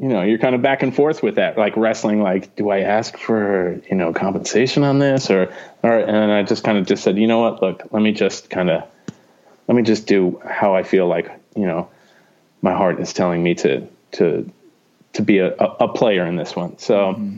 you 0.00 0.08
know, 0.08 0.22
you're 0.22 0.38
kind 0.38 0.56
of 0.56 0.62
back 0.62 0.82
and 0.82 0.92
forth 0.92 1.22
with 1.22 1.36
that, 1.36 1.56
like 1.56 1.76
wrestling, 1.76 2.20
like, 2.20 2.56
do 2.56 2.70
I 2.70 2.80
ask 2.80 3.16
for, 3.16 3.80
you 3.88 3.94
know, 3.94 4.12
compensation 4.12 4.82
on 4.82 4.98
this 4.98 5.30
or, 5.30 5.54
or, 5.84 5.96
and 5.96 6.32
I 6.32 6.42
just 6.42 6.64
kind 6.64 6.76
of 6.76 6.86
just 6.86 7.04
said, 7.04 7.18
you 7.18 7.28
know 7.28 7.38
what, 7.38 7.62
look, 7.62 7.84
let 7.92 8.02
me 8.02 8.10
just 8.10 8.50
kind 8.50 8.68
of, 8.68 8.82
let 9.68 9.76
me 9.76 9.84
just 9.84 10.08
do 10.08 10.42
how 10.44 10.74
I 10.74 10.82
feel 10.82 11.06
like, 11.06 11.30
you 11.54 11.68
know, 11.68 11.88
my 12.62 12.72
heart 12.72 12.98
is 12.98 13.12
telling 13.12 13.44
me 13.44 13.54
to, 13.54 13.86
to, 14.14 14.50
to 15.12 15.22
be 15.22 15.38
a, 15.38 15.54
a 15.54 15.86
player 15.86 16.26
in 16.26 16.34
this 16.34 16.56
one. 16.56 16.78
So, 16.78 17.14
mm-hmm. 17.14 17.36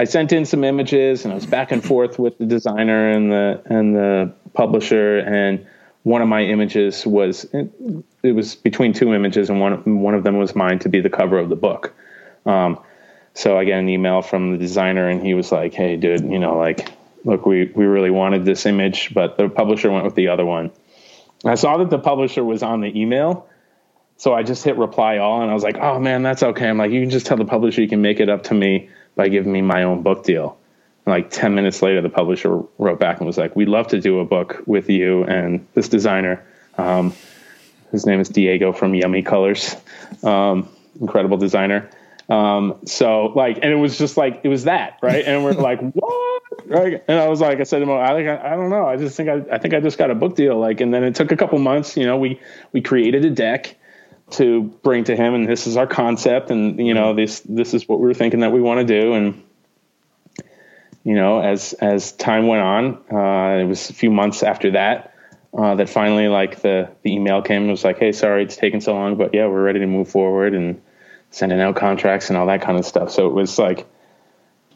I 0.00 0.04
sent 0.04 0.32
in 0.32 0.46
some 0.46 0.64
images 0.64 1.26
and 1.26 1.32
I 1.32 1.34
was 1.34 1.44
back 1.44 1.72
and 1.72 1.84
forth 1.84 2.18
with 2.18 2.38
the 2.38 2.46
designer 2.46 3.10
and 3.10 3.30
the 3.30 3.60
and 3.66 3.94
the 3.94 4.32
publisher 4.54 5.18
and 5.18 5.66
one 6.04 6.22
of 6.22 6.28
my 6.28 6.40
images 6.40 7.06
was 7.06 7.44
it, 7.52 8.32
was 8.32 8.54
between 8.54 8.94
two 8.94 9.12
images 9.12 9.50
and 9.50 9.60
one 9.60 10.00
one 10.00 10.14
of 10.14 10.24
them 10.24 10.38
was 10.38 10.56
mine 10.56 10.78
to 10.78 10.88
be 10.88 11.02
the 11.02 11.10
cover 11.10 11.38
of 11.38 11.50
the 11.50 11.54
book. 11.54 11.92
Um, 12.46 12.80
so 13.34 13.58
I 13.58 13.64
get 13.64 13.78
an 13.78 13.90
email 13.90 14.22
from 14.22 14.52
the 14.52 14.56
designer 14.56 15.06
and 15.06 15.22
he 15.22 15.34
was 15.34 15.52
like, 15.52 15.74
"Hey, 15.74 15.96
dude, 15.96 16.22
you 16.22 16.38
know, 16.38 16.56
like, 16.56 16.90
look, 17.26 17.44
we 17.44 17.70
we 17.74 17.84
really 17.84 18.10
wanted 18.10 18.46
this 18.46 18.64
image, 18.64 19.12
but 19.12 19.36
the 19.36 19.50
publisher 19.50 19.90
went 19.90 20.06
with 20.06 20.14
the 20.14 20.28
other 20.28 20.46
one." 20.46 20.70
I 21.44 21.56
saw 21.56 21.76
that 21.76 21.90
the 21.90 21.98
publisher 21.98 22.42
was 22.42 22.62
on 22.62 22.80
the 22.80 22.98
email, 22.98 23.46
so 24.16 24.32
I 24.32 24.44
just 24.44 24.64
hit 24.64 24.78
reply 24.78 25.18
all 25.18 25.42
and 25.42 25.50
I 25.50 25.54
was 25.54 25.62
like, 25.62 25.76
"Oh 25.76 25.98
man, 26.00 26.22
that's 26.22 26.42
okay." 26.42 26.70
I'm 26.70 26.78
like, 26.78 26.90
"You 26.90 27.02
can 27.02 27.10
just 27.10 27.26
tell 27.26 27.36
the 27.36 27.44
publisher 27.44 27.82
you 27.82 27.88
can 27.88 28.00
make 28.00 28.18
it 28.18 28.30
up 28.30 28.44
to 28.44 28.54
me." 28.54 28.88
By 29.20 29.28
giving 29.28 29.52
me 29.52 29.60
my 29.60 29.82
own 29.82 30.02
book 30.02 30.24
deal. 30.24 30.56
And 31.04 31.12
like 31.12 31.28
10 31.28 31.54
minutes 31.54 31.82
later, 31.82 32.00
the 32.00 32.08
publisher 32.08 32.62
wrote 32.78 32.98
back 32.98 33.18
and 33.18 33.26
was 33.26 33.36
like, 33.36 33.54
We'd 33.54 33.68
love 33.68 33.88
to 33.88 34.00
do 34.00 34.18
a 34.18 34.24
book 34.24 34.62
with 34.64 34.88
you 34.88 35.24
and 35.24 35.66
this 35.74 35.90
designer. 35.90 36.42
Um, 36.78 37.12
his 37.92 38.06
name 38.06 38.18
is 38.18 38.30
Diego 38.30 38.72
from 38.72 38.94
Yummy 38.94 39.20
Colors, 39.20 39.76
um, 40.24 40.70
incredible 40.98 41.36
designer. 41.36 41.90
Um, 42.30 42.78
so 42.86 43.26
like, 43.36 43.58
and 43.60 43.70
it 43.70 43.76
was 43.76 43.98
just 43.98 44.16
like, 44.16 44.40
it 44.42 44.48
was 44.48 44.64
that, 44.64 44.98
right? 45.02 45.22
And 45.22 45.44
we're 45.44 45.52
like, 45.52 45.80
what? 45.92 46.42
Right. 46.64 47.04
And 47.06 47.20
I 47.20 47.28
was 47.28 47.42
like, 47.42 47.60
I 47.60 47.64
said 47.64 47.80
to 47.80 47.82
him, 47.82 47.90
I, 47.90 48.26
I, 48.26 48.52
I 48.52 48.56
don't 48.56 48.70
know. 48.70 48.86
I 48.86 48.96
just 48.96 49.18
think 49.18 49.28
I, 49.28 49.44
I 49.52 49.58
think 49.58 49.74
I 49.74 49.80
just 49.80 49.98
got 49.98 50.10
a 50.10 50.14
book 50.14 50.34
deal. 50.34 50.58
Like, 50.58 50.80
and 50.80 50.94
then 50.94 51.04
it 51.04 51.14
took 51.14 51.30
a 51.30 51.36
couple 51.36 51.58
months, 51.58 51.94
you 51.94 52.06
know, 52.06 52.16
we, 52.16 52.40
we 52.72 52.80
created 52.80 53.26
a 53.26 53.30
deck 53.30 53.76
to 54.32 54.62
bring 54.82 55.04
to 55.04 55.16
him 55.16 55.34
and 55.34 55.48
this 55.48 55.66
is 55.66 55.76
our 55.76 55.86
concept 55.86 56.50
and 56.50 56.78
you 56.78 56.94
know 56.94 57.14
this 57.14 57.40
this 57.40 57.74
is 57.74 57.88
what 57.88 58.00
we 58.00 58.10
are 58.10 58.14
thinking 58.14 58.40
that 58.40 58.52
we 58.52 58.60
want 58.60 58.86
to 58.86 59.00
do 59.00 59.14
and 59.14 59.42
you 61.04 61.14
know 61.14 61.40
as 61.40 61.72
as 61.74 62.12
time 62.12 62.46
went 62.46 62.62
on 62.62 62.94
uh, 63.12 63.58
it 63.58 63.64
was 63.64 63.90
a 63.90 63.94
few 63.94 64.10
months 64.10 64.42
after 64.42 64.72
that 64.72 65.14
uh, 65.56 65.74
that 65.74 65.88
finally 65.88 66.28
like 66.28 66.60
the 66.62 66.88
the 67.02 67.12
email 67.12 67.42
came 67.42 67.62
and 67.62 67.70
was 67.70 67.84
like 67.84 67.98
hey 67.98 68.12
sorry 68.12 68.42
it's 68.42 68.56
taken 68.56 68.80
so 68.80 68.94
long 68.94 69.16
but 69.16 69.34
yeah 69.34 69.46
we're 69.46 69.62
ready 69.62 69.80
to 69.80 69.86
move 69.86 70.08
forward 70.08 70.54
and 70.54 70.80
sending 71.30 71.60
out 71.60 71.76
contracts 71.76 72.28
and 72.28 72.36
all 72.36 72.46
that 72.46 72.62
kind 72.62 72.78
of 72.78 72.84
stuff 72.84 73.10
so 73.10 73.26
it 73.26 73.32
was 73.32 73.58
like 73.58 73.86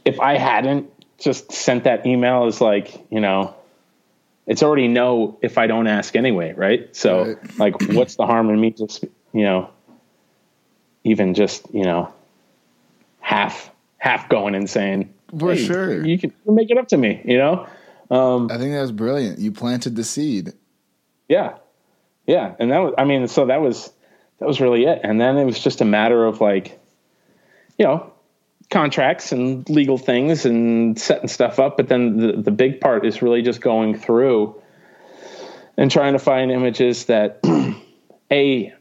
if 0.05 0.19
i 0.21 0.37
hadn't 0.37 0.91
just 1.19 1.53
sent 1.53 1.85
that 1.85 2.07
email 2.07 2.47
as 2.47 2.61
like 2.61 3.05
you 3.11 3.21
know 3.21 3.55
it's 4.47 4.63
already 4.63 4.89
no 4.89 5.39
if 5.43 5.59
i 5.59 5.67
don't 5.67 5.87
ask 5.87 6.17
anyway 6.17 6.53
right 6.55 6.95
so 6.95 7.25
right. 7.25 7.59
like 7.59 7.83
what's 7.93 8.17
the 8.17 8.27
harm 8.27 8.51
in 8.51 8.61
me 8.61 8.71
just 8.71 9.05
you 9.35 9.43
know, 9.43 9.71
even 11.03 11.35
just, 11.35 11.67
you 11.75 11.85
know, 11.85 12.11
half, 13.21 13.71
half 13.99 14.29
going 14.29 14.55
insane. 14.55 15.13
for 15.39 15.55
hey, 15.55 15.65
sure, 15.65 16.07
you 16.07 16.19
can 16.19 16.33
make 16.47 16.71
it 16.71 16.79
up 16.79 16.89
to 16.89 16.97
me, 16.97 17.21
you 17.25 17.37
know? 17.37 17.67
Um, 18.11 18.51
I 18.51 18.59
think 18.59 18.73
that 18.73 18.81
was 18.81 18.93
brilliant. 18.93 19.41
You 19.41 19.51
planted 19.53 19.97
the 19.97 20.05
seed. 20.05 20.53
Yeah. 21.29 21.57
Yeah. 22.27 22.55
And 22.59 22.71
that 22.71 22.79
was, 22.79 22.95
I 22.97 23.05
mean, 23.05 23.27
so 23.29 23.47
that 23.47 23.61
was, 23.61 23.93
that 24.39 24.47
was 24.47 24.61
really 24.61 24.85
it. 24.85 25.01
And 25.03 25.21
then 25.21 25.37
it 25.37 25.45
was 25.45 25.59
just 25.59 25.81
a 25.81 25.85
matter 25.85 26.25
of 26.25 26.41
like, 26.41 26.79
you 27.77 27.85
know, 27.85 28.13
contracts 28.71 29.33
and 29.33 29.69
legal 29.69 29.99
things 29.99 30.47
and 30.47 30.99
setting 30.99 31.29
stuff 31.29 31.59
up. 31.59 31.77
But 31.77 31.89
then 31.89 32.19
the, 32.19 32.33
the 32.43 32.51
big 32.51 32.81
part 32.81 33.05
is 33.05 33.21
really 33.21 33.43
just 33.43 33.61
going 33.61 33.99
through 33.99 34.61
and 35.77 35.91
trying 35.91 36.13
to 36.13 36.19
find 36.19 36.51
images 36.51 37.07
that 37.07 37.41
a 38.31 38.73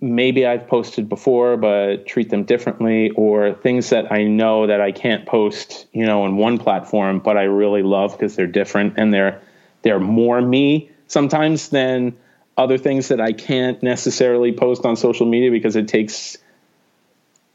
maybe 0.00 0.46
I've 0.46 0.68
posted 0.68 1.08
before, 1.08 1.56
but 1.56 2.06
treat 2.06 2.30
them 2.30 2.44
differently, 2.44 3.10
or 3.10 3.54
things 3.54 3.90
that 3.90 4.12
I 4.12 4.24
know 4.24 4.66
that 4.66 4.80
I 4.80 4.92
can't 4.92 5.26
post, 5.26 5.86
you 5.92 6.06
know, 6.06 6.24
in 6.26 6.36
one 6.36 6.58
platform, 6.58 7.18
but 7.18 7.36
I 7.36 7.44
really 7.44 7.82
love 7.82 8.12
because 8.12 8.36
they're 8.36 8.46
different 8.46 8.94
and 8.96 9.12
they're 9.12 9.40
they're 9.82 10.00
more 10.00 10.40
me 10.40 10.90
sometimes 11.06 11.68
than 11.70 12.16
other 12.56 12.78
things 12.78 13.08
that 13.08 13.20
I 13.20 13.32
can't 13.32 13.82
necessarily 13.82 14.52
post 14.52 14.84
on 14.84 14.96
social 14.96 15.26
media 15.26 15.50
because 15.50 15.76
it 15.76 15.88
takes 15.88 16.36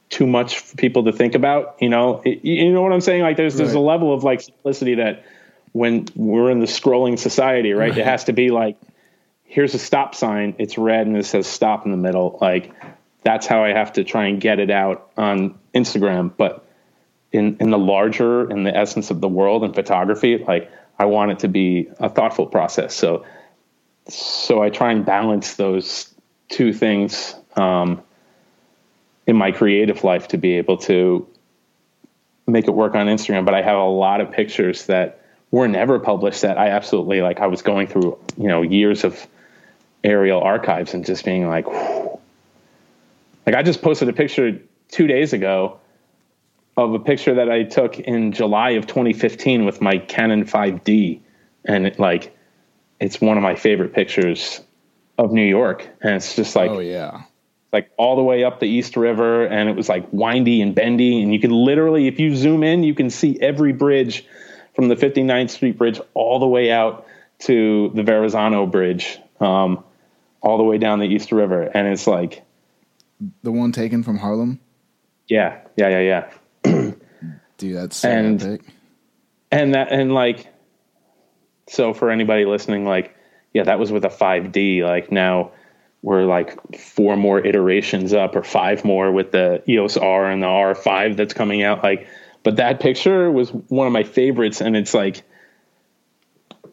too 0.10 0.28
much 0.28 0.60
for 0.60 0.78
people 0.78 1.04
to 1.06 1.12
think 1.12 1.36
about. 1.36 1.76
You 1.80 1.90
know, 1.90 2.22
it, 2.24 2.44
you 2.46 2.72
know 2.72 2.82
what 2.82 2.94
I'm 2.94 3.02
saying? 3.02 3.22
Like, 3.22 3.38
there's 3.38 3.56
right. 3.56 3.64
there's 3.64 3.74
a 3.74 3.80
level 3.80 4.14
of 4.14 4.24
like 4.24 4.42
simplicity 4.42 4.96
that 4.96 5.26
when 5.72 6.08
we're 6.16 6.52
in 6.52 6.60
the 6.60 6.68
scrolling 6.68 7.18
society, 7.18 7.74
right? 7.74 7.90
right. 7.90 7.98
It 7.98 8.06
has 8.06 8.26
to 8.26 8.34
be 8.34 8.50
like 8.50 8.78
here's 9.46 9.74
a 9.74 9.80
stop 9.80 10.16
sign. 10.16 10.56
It's 10.58 10.78
red 10.78 11.08
and 11.08 11.18
it 11.18 11.26
says 11.26 11.48
stop 11.48 11.86
in 11.86 11.92
the 11.92 11.98
middle. 11.98 12.38
Like 12.42 12.72
that's 13.24 13.46
how 13.46 13.64
I 13.64 13.70
have 13.70 13.94
to 13.94 14.04
try 14.04 14.26
and 14.26 14.42
get 14.42 14.60
it 14.60 14.70
out 14.70 15.12
on 15.18 15.58
Instagram. 15.74 16.32
But 16.36 16.66
in 17.32 17.58
in 17.60 17.70
the 17.70 17.78
larger 17.78 18.50
in 18.50 18.64
the 18.64 18.76
essence 18.76 19.12
of 19.12 19.22
the 19.22 19.28
world 19.28 19.64
and 19.64 19.74
photography, 19.74 20.38
like 20.38 20.72
I 21.00 21.06
want 21.06 21.32
it 21.32 21.40
to 21.40 21.48
be 21.48 21.90
a 22.00 22.10
thoughtful 22.10 22.48
process. 22.48 22.94
So 22.96 23.26
so 24.08 24.62
I 24.62 24.70
try 24.70 24.92
and 24.92 25.06
balance 25.06 25.56
those 25.56 26.14
two 26.50 26.74
things 26.74 27.36
um, 27.56 28.02
in 29.26 29.36
my 29.36 29.52
creative 29.52 30.04
life 30.04 30.28
to 30.30 30.38
be 30.38 30.54
able 30.54 30.78
to 30.78 31.28
make 32.48 32.68
it 32.68 32.72
work 32.72 32.96
on 32.96 33.08
Instagram. 33.08 33.46
But 33.46 33.54
I 33.54 33.62
have 33.62 33.78
a 33.78 33.86
lot 33.86 34.22
of 34.22 34.32
pictures 34.32 34.88
that 34.88 35.22
were 35.52 35.68
never 35.68 36.00
published 36.00 36.42
that 36.42 36.58
I 36.58 36.70
absolutely 36.70 37.22
like. 37.22 37.40
I 37.40 37.48
was 37.48 37.62
going 37.62 37.88
through, 37.88 38.18
you 38.38 38.48
know, 38.48 38.62
years 38.62 39.04
of 39.04 39.28
aerial 40.04 40.42
archives 40.42 40.94
and 40.94 41.06
just 41.06 41.24
being 41.26 41.48
like, 41.48 41.68
whew. 41.68 42.20
like 43.46 43.56
I 43.56 43.64
just 43.64 43.82
posted 43.82 44.10
a 44.10 44.14
picture 44.14 44.60
two 44.90 45.08
days 45.08 45.34
ago 45.34 45.80
of 46.76 46.94
a 46.94 47.00
picture 47.00 47.36
that 47.36 47.50
I 47.50 47.64
took 47.64 48.00
in 48.00 48.32
July 48.32 48.72
of 48.72 48.88
2015 48.88 49.66
with 49.66 49.82
my 49.82 49.98
Canon 49.98 50.46
5D, 50.46 51.20
and 51.66 51.86
it, 51.86 52.00
like 52.00 52.36
it's 53.00 53.22
one 53.22 53.38
of 53.38 53.44
my 53.44 53.56
favorite 53.56 53.94
pictures 53.94 54.62
of 55.18 55.32
New 55.32 55.46
York, 55.46 55.88
and 56.02 56.16
it's 56.16 56.36
just 56.36 56.56
like, 56.56 56.72
oh 56.72 56.80
yeah, 56.80 57.24
like 57.72 57.92
all 57.98 58.16
the 58.16 58.24
way 58.24 58.44
up 58.44 58.60
the 58.60 58.68
East 58.68 58.98
River, 58.98 59.46
and 59.46 59.70
it 59.70 59.76
was 59.76 59.88
like 59.88 60.08
windy 60.12 60.62
and 60.62 60.74
bendy, 60.74 61.22
and 61.22 61.32
you 61.32 61.40
can 61.40 61.52
literally, 61.52 62.08
if 62.08 62.20
you 62.20 62.36
zoom 62.36 62.64
in, 62.64 62.84
you 62.84 62.96
can 62.96 63.10
see 63.10 63.38
every 63.40 63.74
bridge 63.74 64.26
from 64.76 64.88
the 64.88 64.96
59th 64.96 65.52
Street 65.52 65.78
Bridge 65.78 66.02
all 66.16 66.40
the 66.40 66.48
way 66.48 66.72
out 66.72 67.06
to 67.40 67.92
the 67.94 68.02
Verrazano 68.02 68.66
Bridge. 68.66 69.20
Um, 69.40 69.84
all 70.44 70.58
the 70.58 70.64
way 70.64 70.78
down 70.78 71.00
the 71.00 71.08
East 71.08 71.32
River, 71.32 71.64
and 71.64 71.88
it's 71.88 72.06
like 72.06 72.44
the 73.42 73.52
one 73.52 73.72
taken 73.72 74.04
from 74.04 74.18
Harlem. 74.18 74.60
Yeah, 75.28 75.62
yeah, 75.78 76.00
yeah, 76.00 76.30
yeah. 76.66 76.92
Dude, 77.58 77.78
that's 77.78 77.98
so 77.98 78.10
and 78.10 78.44
epic. 78.44 78.62
and 79.52 79.74
that 79.74 79.92
and 79.92 80.14
like 80.14 80.48
so 81.68 81.94
for 81.94 82.12
anybody 82.12 82.46
listening, 82.46 82.86
like 82.86 83.16
yeah, 83.54 83.64
that 83.64 83.80
was 83.80 83.92
with 83.92 84.04
a 84.04 84.10
5D. 84.10 84.84
Like 84.84 85.12
now 85.12 85.52
we're 86.02 86.26
like 86.26 86.78
four 86.78 87.16
more 87.16 87.40
iterations 87.40 88.14
up 88.14 88.36
or 88.36 88.44
five 88.44 88.84
more 88.84 89.12
with 89.12 89.32
the 89.32 89.64
EOS 89.70 89.96
R 89.96 90.30
and 90.30 90.44
the 90.44 90.48
R5 90.48 91.16
that's 91.16 91.34
coming 91.34 91.64
out. 91.64 91.82
Like, 91.82 92.08
but 92.44 92.58
that 92.58 92.82
picture 92.82 93.32
was 93.32 93.50
one 93.50 93.88
of 93.88 93.94
my 93.94 94.04
favorites, 94.04 94.60
and 94.60 94.76
it's 94.76 94.94
like 94.94 95.24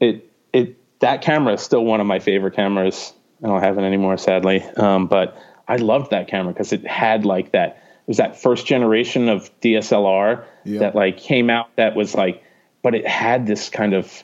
it 0.01 0.29
it 0.53 0.77
that 0.99 1.23
camera 1.23 1.55
is 1.55 1.61
still 1.61 1.85
one 1.85 2.01
of 2.01 2.07
my 2.09 2.19
favorite 2.19 2.57
cameras 2.57 3.13
I 3.43 3.47
don't 3.47 3.63
have 3.63 3.79
it 3.79 3.83
anymore, 3.83 4.17
sadly. 4.19 4.63
Um, 4.77 5.07
but 5.07 5.37
I 5.69 5.77
loved 5.77 6.11
that 6.11 6.29
camera 6.29 6.53
because 6.53 6.73
it 6.73 6.87
had 6.87 7.25
like 7.25 7.53
that 7.53 7.83
It 8.07 8.09
was 8.09 8.17
that 8.19 8.41
first 8.41 8.67
generation 8.67 9.29
of 9.29 9.51
DSLR 9.61 10.45
Yep. 10.65 10.81
that 10.81 10.95
like 10.95 11.17
came 11.17 11.49
out 11.51 11.75
that 11.77 11.95
was 11.97 12.15
like, 12.15 12.43
but 12.83 12.95
it 12.95 13.07
had 13.07 13.47
this 13.47 13.69
kind 13.71 13.95
of 13.95 14.23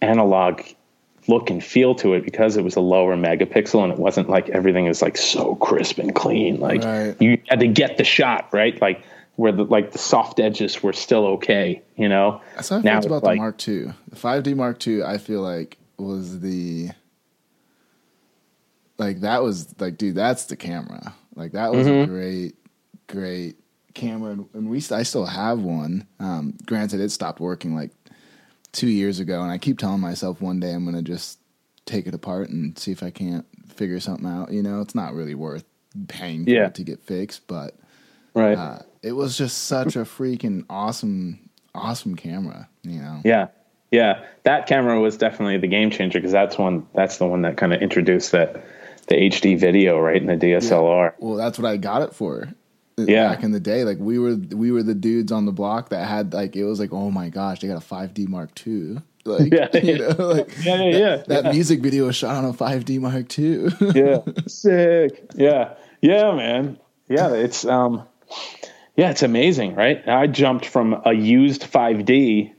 analog 0.00 0.62
look 1.28 1.50
and 1.50 1.62
feel 1.62 1.94
to 1.94 2.14
it 2.14 2.24
because 2.24 2.56
it 2.56 2.64
was 2.64 2.74
a 2.74 2.80
lower 2.80 3.16
megapixel 3.16 3.82
and 3.84 3.92
it 3.92 3.98
wasn't 3.98 4.28
like 4.28 4.48
everything 4.50 4.86
is 4.86 5.00
like 5.00 5.16
so 5.16 5.54
crisp 5.56 5.98
and 5.98 6.14
clean. 6.14 6.58
Like 6.58 6.82
Right. 6.82 7.16
you 7.20 7.40
had 7.48 7.60
to 7.60 7.68
get 7.68 7.96
the 7.96 8.04
shot 8.04 8.48
right, 8.52 8.80
like 8.82 9.04
where 9.36 9.52
the 9.52 9.64
like 9.64 9.92
the 9.92 9.98
soft 9.98 10.40
edges 10.40 10.82
were 10.82 10.92
still 10.92 11.26
okay. 11.28 11.80
You 11.96 12.08
know, 12.08 12.40
That's 12.56 12.68
how 12.70 12.78
I 12.78 12.82
felt 12.82 13.06
about 13.06 13.22
like- 13.22 13.36
the 13.36 13.40
Mark 13.42 13.68
II. 13.68 13.92
The 14.08 14.16
5D 14.16 14.56
Mark 14.56 14.84
II, 14.86 15.04
I 15.04 15.18
feel 15.18 15.40
like 15.42 15.78
was 15.98 16.40
the 16.40 16.90
like 19.04 19.20
that 19.20 19.42
was 19.42 19.74
like, 19.80 19.96
dude, 19.98 20.14
that's 20.14 20.46
the 20.46 20.56
camera. 20.56 21.14
Like 21.34 21.52
that 21.52 21.72
was 21.72 21.86
Mm-hmm. 21.86 22.02
a 22.02 22.06
great, 22.14 22.54
great 23.06 23.56
camera, 23.94 24.32
and- 24.54 24.68
we 24.70 24.78
I 24.90 25.02
still 25.02 25.26
have 25.26 25.60
one. 25.60 26.06
Um, 26.20 26.54
granted, 26.66 27.00
it 27.00 27.10
stopped 27.10 27.40
working 27.40 27.74
like 27.74 27.90
two 28.72 28.88
years 28.88 29.20
ago, 29.20 29.42
and 29.42 29.50
I 29.50 29.58
keep 29.58 29.78
telling 29.78 30.00
myself 30.00 30.40
one 30.40 30.60
day 30.60 30.72
I'm 30.72 30.84
gonna 30.84 31.02
just 31.02 31.38
take 31.84 32.06
it 32.06 32.14
apart 32.14 32.48
and 32.48 32.78
see 32.78 32.92
if 32.92 33.02
I 33.02 33.10
can't 33.10 33.46
figure 33.68 34.00
something 34.00 34.26
out. 34.26 34.52
You 34.52 34.62
know, 34.62 34.80
it's 34.80 34.94
not 34.94 35.14
really 35.14 35.34
worth 35.34 35.64
paying 36.08 36.46
Yeah. 36.46 36.68
to 36.70 36.82
get 36.84 37.02
fixed, 37.02 37.46
but 37.46 37.76
right? 38.34 38.56
uh, 38.56 38.78
it 39.02 39.12
was 39.12 39.36
just 39.36 39.64
such 39.64 39.96
a 39.96 40.00
freaking 40.00 40.64
awesome, 40.70 41.50
awesome 41.74 42.14
camera. 42.16 42.68
You 42.82 43.00
know. 43.00 43.20
Yeah. 43.24 43.48
Yeah. 43.90 44.24
That 44.44 44.66
camera 44.66 44.98
was 45.00 45.16
definitely 45.18 45.58
the 45.58 45.66
game 45.66 45.90
changer 45.90 46.18
because 46.18 46.32
that's 46.32 46.56
one 46.56 46.86
that's 46.94 47.18
the 47.18 47.26
one 47.26 47.42
that 47.42 47.56
kind 47.58 47.74
of 47.74 47.82
introduced 47.82 48.32
that 48.32 48.64
the 49.08 49.14
HD 49.16 49.58
video, 49.58 49.98
right, 49.98 50.16
in 50.20 50.26
the 50.26 50.36
DSLR. 50.36 51.14
Well, 51.18 51.36
that's 51.36 51.58
what 51.58 51.70
I 51.70 51.76
got 51.76 52.02
it 52.02 52.14
for. 52.14 52.48
Yeah. 52.98 53.34
Back 53.34 53.42
in 53.42 53.52
the 53.52 53.60
day, 53.60 53.84
like 53.84 53.98
we 53.98 54.18
were 54.18 54.34
we 54.34 54.70
were 54.70 54.82
the 54.82 54.94
dudes 54.94 55.32
on 55.32 55.46
the 55.46 55.52
block 55.52 55.88
that 55.88 56.06
had 56.06 56.34
like 56.34 56.54
it 56.56 56.64
was 56.64 56.78
like 56.78 56.92
oh 56.92 57.10
my 57.10 57.30
gosh 57.30 57.60
they 57.60 57.66
got 57.68 57.78
a 57.82 57.86
5D 57.86 58.28
Mark 58.28 58.50
II. 58.66 58.98
Like 59.24 59.52
Yeah. 59.52 59.68
you 59.76 59.98
know 59.98 60.08
like 60.18 60.52
Yeah, 60.64 60.82
yeah, 60.82 60.98
yeah. 60.98 61.16
that 61.28 61.44
music 61.54 61.80
video 61.80 62.06
was 62.06 62.16
shot 62.16 62.34
on 62.36 62.44
a 62.44 62.52
5D 62.52 63.00
Mark 63.00 63.38
II. 63.38 63.68
yeah. 63.94 64.18
Sick. 64.46 65.24
Yeah. 65.36 65.74
Yeah, 66.00 66.32
man. 66.34 66.78
Yeah, 67.08 67.32
it's 67.32 67.64
um 67.64 68.02
yeah, 68.96 69.10
it's 69.10 69.22
amazing, 69.22 69.74
right? 69.74 70.06
I 70.06 70.26
jumped 70.26 70.66
from 70.66 71.00
a 71.06 71.12
used 71.14 71.62
5D 71.62 72.51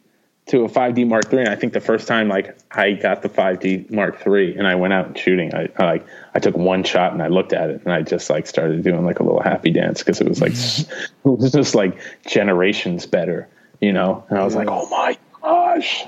to 0.45 0.65
a 0.65 0.69
5D 0.69 1.07
Mark 1.07 1.31
III. 1.31 1.41
And 1.41 1.49
I 1.49 1.55
think 1.55 1.73
the 1.73 1.79
first 1.79 2.07
time 2.07 2.27
like 2.27 2.57
I 2.71 2.93
got 2.93 3.21
the 3.21 3.29
5D 3.29 3.89
Mark 3.91 4.25
III 4.25 4.55
and 4.57 4.67
I 4.67 4.75
went 4.75 4.93
out 4.93 5.17
shooting, 5.17 5.53
I, 5.55 5.69
I 5.77 5.85
like 5.85 6.05
I 6.35 6.39
took 6.39 6.57
one 6.57 6.83
shot 6.83 7.13
and 7.13 7.21
I 7.21 7.27
looked 7.27 7.53
at 7.53 7.69
it 7.69 7.81
and 7.83 7.93
I 7.93 8.01
just 8.01 8.29
like 8.29 8.47
started 8.47 8.83
doing 8.83 9.05
like 9.05 9.19
a 9.19 9.23
little 9.23 9.41
happy 9.41 9.71
dance 9.71 9.99
because 9.99 10.19
it 10.19 10.27
was 10.27 10.41
like 10.41 10.51
mm-hmm. 10.51 11.29
it 11.29 11.37
was 11.37 11.51
just 11.51 11.75
like 11.75 11.97
generations 12.25 13.05
better, 13.05 13.47
you 13.79 13.93
know. 13.93 14.25
And 14.29 14.37
I 14.37 14.43
was 14.43 14.55
like, 14.55 14.67
oh 14.69 14.87
my 14.89 15.17
gosh, 15.41 16.05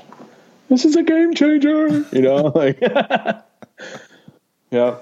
this 0.68 0.84
is 0.84 0.96
a 0.96 1.02
game 1.02 1.34
changer, 1.34 2.04
you 2.12 2.22
know, 2.22 2.36
like 2.54 2.78
yeah, 4.70 4.96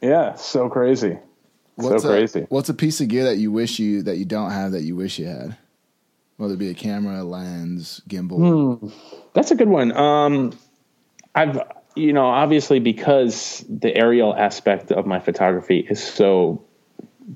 yeah, 0.00 0.34
so 0.34 0.68
crazy, 0.68 1.18
what's 1.76 2.02
so 2.02 2.08
crazy. 2.08 2.40
A, 2.40 2.44
what's 2.44 2.68
a 2.68 2.74
piece 2.74 3.00
of 3.00 3.08
gear 3.08 3.24
that 3.24 3.36
you 3.36 3.52
wish 3.52 3.78
you 3.78 4.02
that 4.02 4.16
you 4.16 4.24
don't 4.24 4.50
have 4.50 4.72
that 4.72 4.82
you 4.82 4.96
wish 4.96 5.20
you 5.20 5.26
had? 5.26 5.56
Whether 6.42 6.54
it 6.54 6.58
be 6.58 6.70
a 6.70 6.74
camera, 6.74 7.22
lens, 7.22 8.02
gimbal. 8.08 8.80
Hmm. 8.80 8.88
That's 9.32 9.52
a 9.52 9.54
good 9.54 9.68
one. 9.68 9.92
Um, 9.92 10.52
I've, 11.36 11.60
you 11.94 12.12
know, 12.12 12.26
obviously 12.26 12.80
because 12.80 13.64
the 13.68 13.94
aerial 13.94 14.34
aspect 14.34 14.90
of 14.90 15.06
my 15.06 15.20
photography 15.20 15.86
is 15.88 16.02
so 16.02 16.60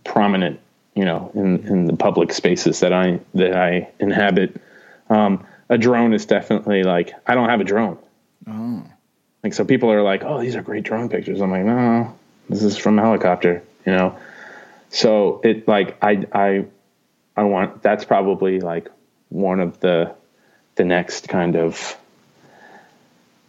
prominent, 0.03 0.59
you 0.97 1.05
know, 1.05 1.31
in, 1.37 1.65
in 1.69 1.85
the 1.85 1.95
public 1.95 2.33
spaces 2.33 2.81
that 2.81 2.93
I 2.93 3.21
that 3.35 3.55
I 3.55 3.89
inhabit. 4.01 4.61
Um, 5.09 5.47
a 5.69 5.79
drone 5.79 6.13
is 6.13 6.27
definitely 6.27 6.83
like 6.83 7.13
I 7.29 7.37
don't 7.37 7.49
have 7.49 7.61
a 7.61 7.65
drone. 7.65 7.99
Oh, 8.49 8.83
Like 9.45 9.55
so, 9.55 9.65
people 9.65 9.89
are 9.93 10.03
like, 10.03 10.25
"Oh, 10.25 10.41
these 10.41 10.57
are 10.57 10.63
great 10.63 10.83
drone 10.83 11.09
pictures." 11.09 11.41
I'm 11.41 11.53
like, 11.53 11.65
"No, 11.65 12.13
this 12.49 12.65
is 12.65 12.77
from 12.77 12.99
a 12.99 13.03
helicopter," 13.03 13.63
you 13.87 13.93
know. 13.93 14.19
So 14.89 15.41
it 15.45 15.69
like 15.69 15.97
I 16.03 16.27
I 16.33 16.65
I 17.37 17.45
want 17.45 17.85
that's 17.85 18.05
probably 18.05 18.59
like 18.59 18.89
one 19.29 19.61
of 19.61 19.81
the 19.81 20.15
the 20.77 20.85
next 20.85 21.29
kind 21.29 21.57
of 21.57 21.97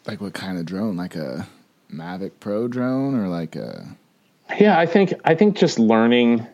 like 0.08 0.22
what 0.22 0.34
kind 0.34 0.58
of 0.58 0.66
drone? 0.66 0.96
Like 0.96 1.16
a 1.16 1.48
Mavic 1.92 2.32
Pro 2.40 2.68
drone 2.68 3.16
or 3.16 3.28
like 3.28 3.56
a 3.56 3.86
yeah. 4.60 4.80
I 4.80 4.86
think 4.86 5.14
I 5.24 5.36
think 5.36 5.58
just 5.58 5.78
learning. 5.78 6.48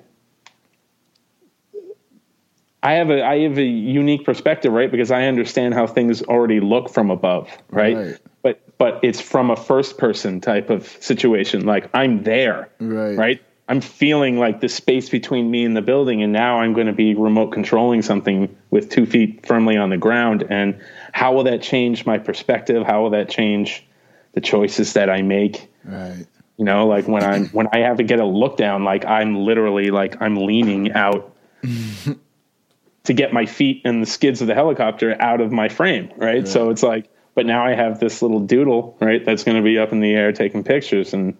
I 2.81 2.93
have 2.93 3.09
a 3.09 3.23
I 3.23 3.39
have 3.41 3.57
a 3.57 3.63
unique 3.63 4.25
perspective, 4.25 4.73
right? 4.73 4.91
Because 4.91 5.11
I 5.11 5.27
understand 5.27 5.73
how 5.73 5.87
things 5.87 6.21
already 6.23 6.59
look 6.59 6.89
from 6.89 7.11
above, 7.11 7.49
right? 7.69 7.95
Right. 7.95 8.17
But 8.41 8.77
but 8.77 8.99
it's 9.03 9.21
from 9.21 9.51
a 9.51 9.55
first 9.55 9.97
person 9.97 10.41
type 10.41 10.69
of 10.69 10.87
situation. 10.87 11.65
Like 11.65 11.89
I'm 11.93 12.23
there, 12.23 12.69
Right. 12.79 13.17
Right. 13.17 13.41
I'm 13.67 13.79
feeling 13.79 14.37
like 14.37 14.59
the 14.59 14.67
space 14.67 15.09
between 15.09 15.49
me 15.49 15.63
and 15.63 15.75
the 15.75 15.81
building, 15.81 16.21
and 16.21 16.33
now 16.33 16.59
I'm 16.59 16.73
going 16.73 16.87
to 16.87 16.93
be 16.93 17.15
remote 17.15 17.51
controlling 17.51 18.01
something 18.01 18.55
with 18.71 18.89
two 18.89 19.05
feet 19.05 19.45
firmly 19.45 19.77
on 19.77 19.89
the 19.89 19.97
ground. 19.97 20.45
And 20.49 20.81
how 21.13 21.33
will 21.33 21.45
that 21.45 21.61
change 21.61 22.05
my 22.05 22.17
perspective? 22.17 22.85
How 22.85 23.03
will 23.03 23.11
that 23.11 23.29
change 23.29 23.85
the 24.33 24.41
choices 24.41 24.93
that 24.93 25.09
I 25.09 25.21
make? 25.21 25.69
right. 25.85 26.25
You 26.57 26.65
know, 26.65 26.87
like 26.87 27.07
when 27.07 27.23
I'm 27.23 27.47
when 27.47 27.67
I 27.73 27.79
have 27.79 27.97
to 27.97 28.03
get 28.03 28.19
a 28.19 28.25
look 28.25 28.57
down, 28.57 28.83
like 28.83 29.05
I'm 29.05 29.35
literally 29.35 29.89
like 29.89 30.21
I'm 30.21 30.35
leaning 30.35 30.91
out 30.91 31.35
to 31.63 33.13
get 33.13 33.33
my 33.33 33.45
feet 33.45 33.81
and 33.85 34.01
the 34.01 34.05
skids 34.05 34.41
of 34.41 34.47
the 34.47 34.53
helicopter 34.53 35.19
out 35.19 35.41
of 35.41 35.51
my 35.51 35.69
frame, 35.69 36.11
right? 36.15 36.47
So 36.47 36.69
it's 36.69 36.83
like, 36.83 37.09
but 37.33 37.47
now 37.47 37.65
I 37.65 37.73
have 37.73 37.99
this 37.99 38.21
little 38.21 38.39
doodle, 38.39 38.95
right? 38.99 39.25
That's 39.25 39.43
going 39.43 39.57
to 39.57 39.63
be 39.63 39.79
up 39.79 39.91
in 39.93 39.99
the 39.99 40.13
air 40.13 40.31
taking 40.31 40.63
pictures, 40.63 41.13
and 41.13 41.35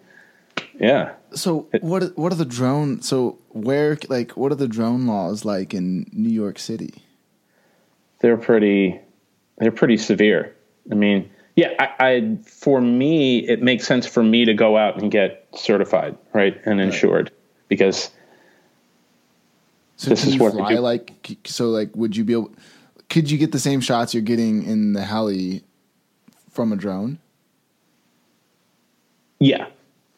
yeah, 0.80 1.12
So 1.34 1.68
what 1.80 2.16
what 2.16 2.32
are 2.32 2.36
the 2.36 2.44
drone? 2.44 3.02
So 3.02 3.38
where 3.48 3.98
like 4.08 4.32
what 4.32 4.52
are 4.52 4.56
the 4.56 4.68
drone 4.68 5.06
laws 5.06 5.44
like 5.44 5.74
in 5.74 6.08
New 6.12 6.30
York 6.30 6.58
City? 6.58 7.04
they're 8.24 8.38
pretty 8.38 8.98
they're 9.58 9.70
pretty 9.70 9.98
severe. 9.98 10.56
I 10.90 10.94
mean, 10.94 11.30
yeah, 11.56 11.74
I, 11.78 11.92
I 11.98 12.38
for 12.46 12.80
me 12.80 13.46
it 13.46 13.62
makes 13.62 13.86
sense 13.86 14.06
for 14.06 14.22
me 14.22 14.46
to 14.46 14.54
go 14.54 14.78
out 14.78 14.98
and 14.98 15.10
get 15.10 15.46
certified, 15.54 16.16
right, 16.32 16.58
and 16.64 16.80
insured 16.80 17.30
because 17.68 18.10
So 19.96 20.08
This 20.08 20.26
is 20.26 20.38
what 20.38 20.54
I 20.54 20.56
fly 20.56 20.74
like 20.76 21.36
so 21.44 21.68
like 21.68 21.94
would 21.94 22.16
you 22.16 22.24
be 22.24 22.32
able 22.32 22.50
could 23.10 23.30
you 23.30 23.36
get 23.36 23.52
the 23.52 23.58
same 23.58 23.82
shots 23.82 24.14
you're 24.14 24.22
getting 24.22 24.64
in 24.64 24.94
the 24.94 25.02
heli 25.02 25.62
from 26.50 26.72
a 26.72 26.76
drone? 26.76 27.18
Yeah, 29.38 29.66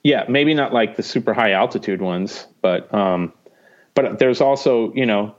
yeah, 0.07 0.25
maybe 0.29 0.55
not 0.55 0.73
like 0.73 0.95
the 0.95 1.03
super 1.03 1.35
high 1.35 1.51
altitude 1.51 2.01
ones, 2.01 2.47
but 2.63 2.95
um, 2.95 3.33
but 3.93 4.21
there's 4.21 4.41
also 4.41 4.93
you 4.93 5.05
know 5.05 5.35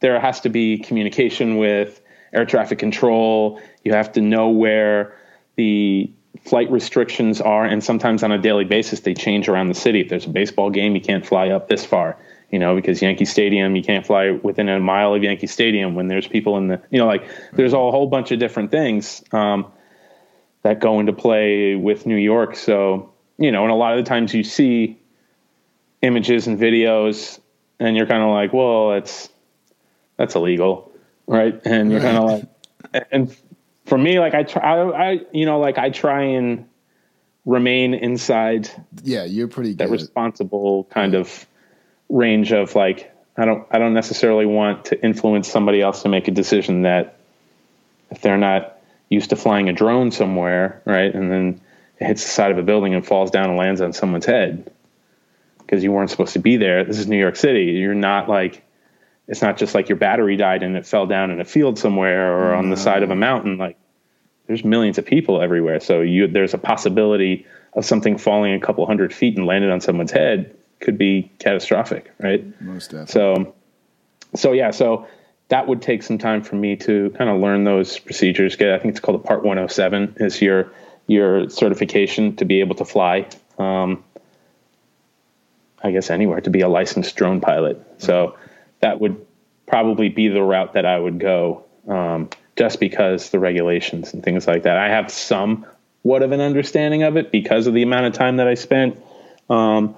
there 0.00 0.18
has 0.18 0.40
to 0.40 0.48
be 0.48 0.78
communication 0.78 1.56
with 1.56 2.00
air 2.32 2.44
traffic 2.44 2.80
control. 2.80 3.60
You 3.84 3.92
have 3.92 4.10
to 4.14 4.20
know 4.20 4.48
where 4.48 5.16
the 5.54 6.12
flight 6.44 6.68
restrictions 6.68 7.40
are, 7.40 7.64
and 7.64 7.82
sometimes 7.82 8.24
on 8.24 8.32
a 8.32 8.38
daily 8.38 8.64
basis 8.64 9.00
they 9.00 9.14
change 9.14 9.48
around 9.48 9.68
the 9.68 9.74
city. 9.74 10.00
If 10.00 10.08
there's 10.08 10.26
a 10.26 10.30
baseball 10.30 10.70
game, 10.70 10.96
you 10.96 11.00
can't 11.00 11.24
fly 11.24 11.50
up 11.50 11.68
this 11.68 11.84
far. 11.84 12.18
You 12.50 12.58
know, 12.58 12.74
because 12.74 13.00
Yankee 13.00 13.24
Stadium, 13.24 13.76
you 13.76 13.84
can't 13.84 14.04
fly 14.04 14.30
within 14.30 14.68
a 14.68 14.80
mile 14.80 15.14
of 15.14 15.22
Yankee 15.22 15.46
Stadium 15.46 15.94
when 15.94 16.08
there's 16.08 16.26
people 16.26 16.56
in 16.58 16.66
the, 16.66 16.82
you 16.90 16.98
know, 16.98 17.06
like 17.06 17.28
there's 17.52 17.72
a 17.72 17.76
whole 17.76 18.08
bunch 18.08 18.32
of 18.32 18.40
different 18.40 18.72
things. 18.72 19.22
Um, 19.30 19.70
that 20.66 20.80
go 20.80 20.98
into 20.98 21.12
play 21.12 21.76
with 21.76 22.06
New 22.06 22.16
York. 22.16 22.56
So, 22.56 23.12
you 23.38 23.52
know, 23.52 23.62
and 23.64 23.72
a 23.72 23.74
lot 23.74 23.98
of 23.98 24.04
the 24.04 24.08
times 24.08 24.34
you 24.34 24.44
see 24.44 24.98
images 26.02 26.46
and 26.46 26.58
videos 26.58 27.38
and 27.78 27.96
you're 27.96 28.06
kind 28.06 28.22
of 28.22 28.30
like, 28.30 28.52
well, 28.52 28.90
that's, 28.90 29.28
that's 30.16 30.34
illegal. 30.34 30.92
Right. 31.26 31.60
And 31.64 31.90
you're 31.90 32.00
kind 32.00 32.16
of 32.16 32.24
like, 32.24 33.06
and 33.10 33.36
for 33.84 33.98
me, 33.98 34.18
like 34.18 34.34
I 34.34 34.42
try, 34.44 34.62
I, 34.62 35.10
I, 35.10 35.20
you 35.32 35.44
know, 35.44 35.58
like 35.58 35.78
I 35.78 35.90
try 35.90 36.22
and 36.22 36.66
remain 37.44 37.94
inside 37.94 38.70
Yeah, 39.02 39.24
you're 39.24 39.48
pretty 39.48 39.74
that 39.74 39.84
good. 39.84 39.92
responsible 39.92 40.84
kind 40.84 41.14
of 41.14 41.46
range 42.08 42.52
of 42.52 42.74
like, 42.74 43.12
I 43.36 43.44
don't, 43.44 43.66
I 43.70 43.78
don't 43.78 43.94
necessarily 43.94 44.46
want 44.46 44.86
to 44.86 45.04
influence 45.04 45.48
somebody 45.48 45.82
else 45.82 46.02
to 46.02 46.08
make 46.08 46.26
a 46.28 46.30
decision 46.30 46.82
that 46.82 47.18
if 48.10 48.22
they're 48.22 48.38
not 48.38 48.78
used 49.10 49.30
to 49.30 49.36
flying 49.36 49.68
a 49.68 49.72
drone 49.72 50.10
somewhere, 50.10 50.80
right, 50.84 51.14
and 51.14 51.30
then 51.30 51.60
it 51.98 52.06
hits 52.06 52.24
the 52.24 52.30
side 52.30 52.50
of 52.50 52.58
a 52.58 52.62
building 52.62 52.94
and 52.94 53.06
falls 53.06 53.30
down 53.30 53.48
and 53.48 53.58
lands 53.58 53.80
on 53.80 53.92
someone's 53.92 54.26
head 54.26 54.70
because 55.58 55.82
you 55.82 55.90
weren't 55.92 56.10
supposed 56.10 56.34
to 56.34 56.38
be 56.38 56.56
there. 56.56 56.84
This 56.84 56.98
is 56.98 57.06
New 57.06 57.18
York 57.18 57.36
City. 57.36 57.64
You're 57.64 57.94
not 57.94 58.28
like 58.28 58.62
it's 59.28 59.42
not 59.42 59.56
just 59.56 59.74
like 59.74 59.88
your 59.88 59.96
battery 59.96 60.36
died 60.36 60.62
and 60.62 60.76
it 60.76 60.86
fell 60.86 61.06
down 61.06 61.30
in 61.30 61.40
a 61.40 61.44
field 61.44 61.78
somewhere 61.78 62.32
or 62.32 62.54
on 62.54 62.70
the 62.70 62.76
side 62.76 63.02
of 63.02 63.10
a 63.10 63.16
mountain. 63.16 63.58
Like 63.58 63.76
there's 64.46 64.64
millions 64.64 64.98
of 64.98 65.06
people 65.06 65.42
everywhere, 65.42 65.80
so 65.80 66.00
you 66.00 66.28
there's 66.28 66.54
a 66.54 66.58
possibility 66.58 67.46
of 67.74 67.84
something 67.84 68.16
falling 68.16 68.54
a 68.54 68.60
couple 68.60 68.86
hundred 68.86 69.12
feet 69.12 69.36
and 69.36 69.46
landing 69.46 69.70
on 69.70 69.80
someone's 69.80 70.12
head. 70.12 70.56
could 70.80 70.96
be 70.96 71.30
catastrophic, 71.38 72.12
right? 72.18 72.60
Most 72.60 72.90
definitely. 72.90 73.12
So, 73.12 73.54
so 74.34 74.52
yeah, 74.52 74.70
so 74.70 75.06
that 75.48 75.66
would 75.66 75.82
take 75.82 76.02
some 76.02 76.18
time 76.18 76.42
for 76.42 76.56
me 76.56 76.76
to 76.76 77.10
kind 77.10 77.30
of 77.30 77.40
learn 77.40 77.64
those 77.64 77.98
procedures. 77.98 78.56
Get, 78.56 78.72
I 78.72 78.78
think 78.78 78.92
it's 78.92 79.00
called 79.00 79.20
a 79.20 79.22
Part 79.22 79.42
107 79.42 80.16
is 80.18 80.40
your 80.40 80.72
your 81.06 81.48
certification 81.48 82.36
to 82.36 82.44
be 82.44 82.60
able 82.60 82.74
to 82.76 82.84
fly. 82.84 83.28
Um, 83.58 84.04
I 85.82 85.90
guess 85.90 86.10
anywhere 86.10 86.40
to 86.40 86.50
be 86.50 86.60
a 86.60 86.68
licensed 86.68 87.14
drone 87.16 87.40
pilot. 87.40 87.80
So 87.98 88.36
that 88.80 89.00
would 89.00 89.24
probably 89.66 90.08
be 90.08 90.28
the 90.28 90.42
route 90.42 90.72
that 90.74 90.86
I 90.86 90.98
would 90.98 91.18
go, 91.18 91.64
um, 91.88 92.30
just 92.56 92.80
because 92.80 93.30
the 93.30 93.38
regulations 93.38 94.12
and 94.12 94.22
things 94.22 94.46
like 94.46 94.62
that. 94.64 94.76
I 94.76 94.88
have 94.88 95.10
somewhat 95.10 96.22
of 96.22 96.32
an 96.32 96.40
understanding 96.40 97.02
of 97.02 97.16
it 97.16 97.30
because 97.30 97.66
of 97.66 97.74
the 97.74 97.82
amount 97.82 98.06
of 98.06 98.14
time 98.14 98.36
that 98.36 98.48
I 98.48 98.54
spent 98.54 99.00
um, 99.50 99.94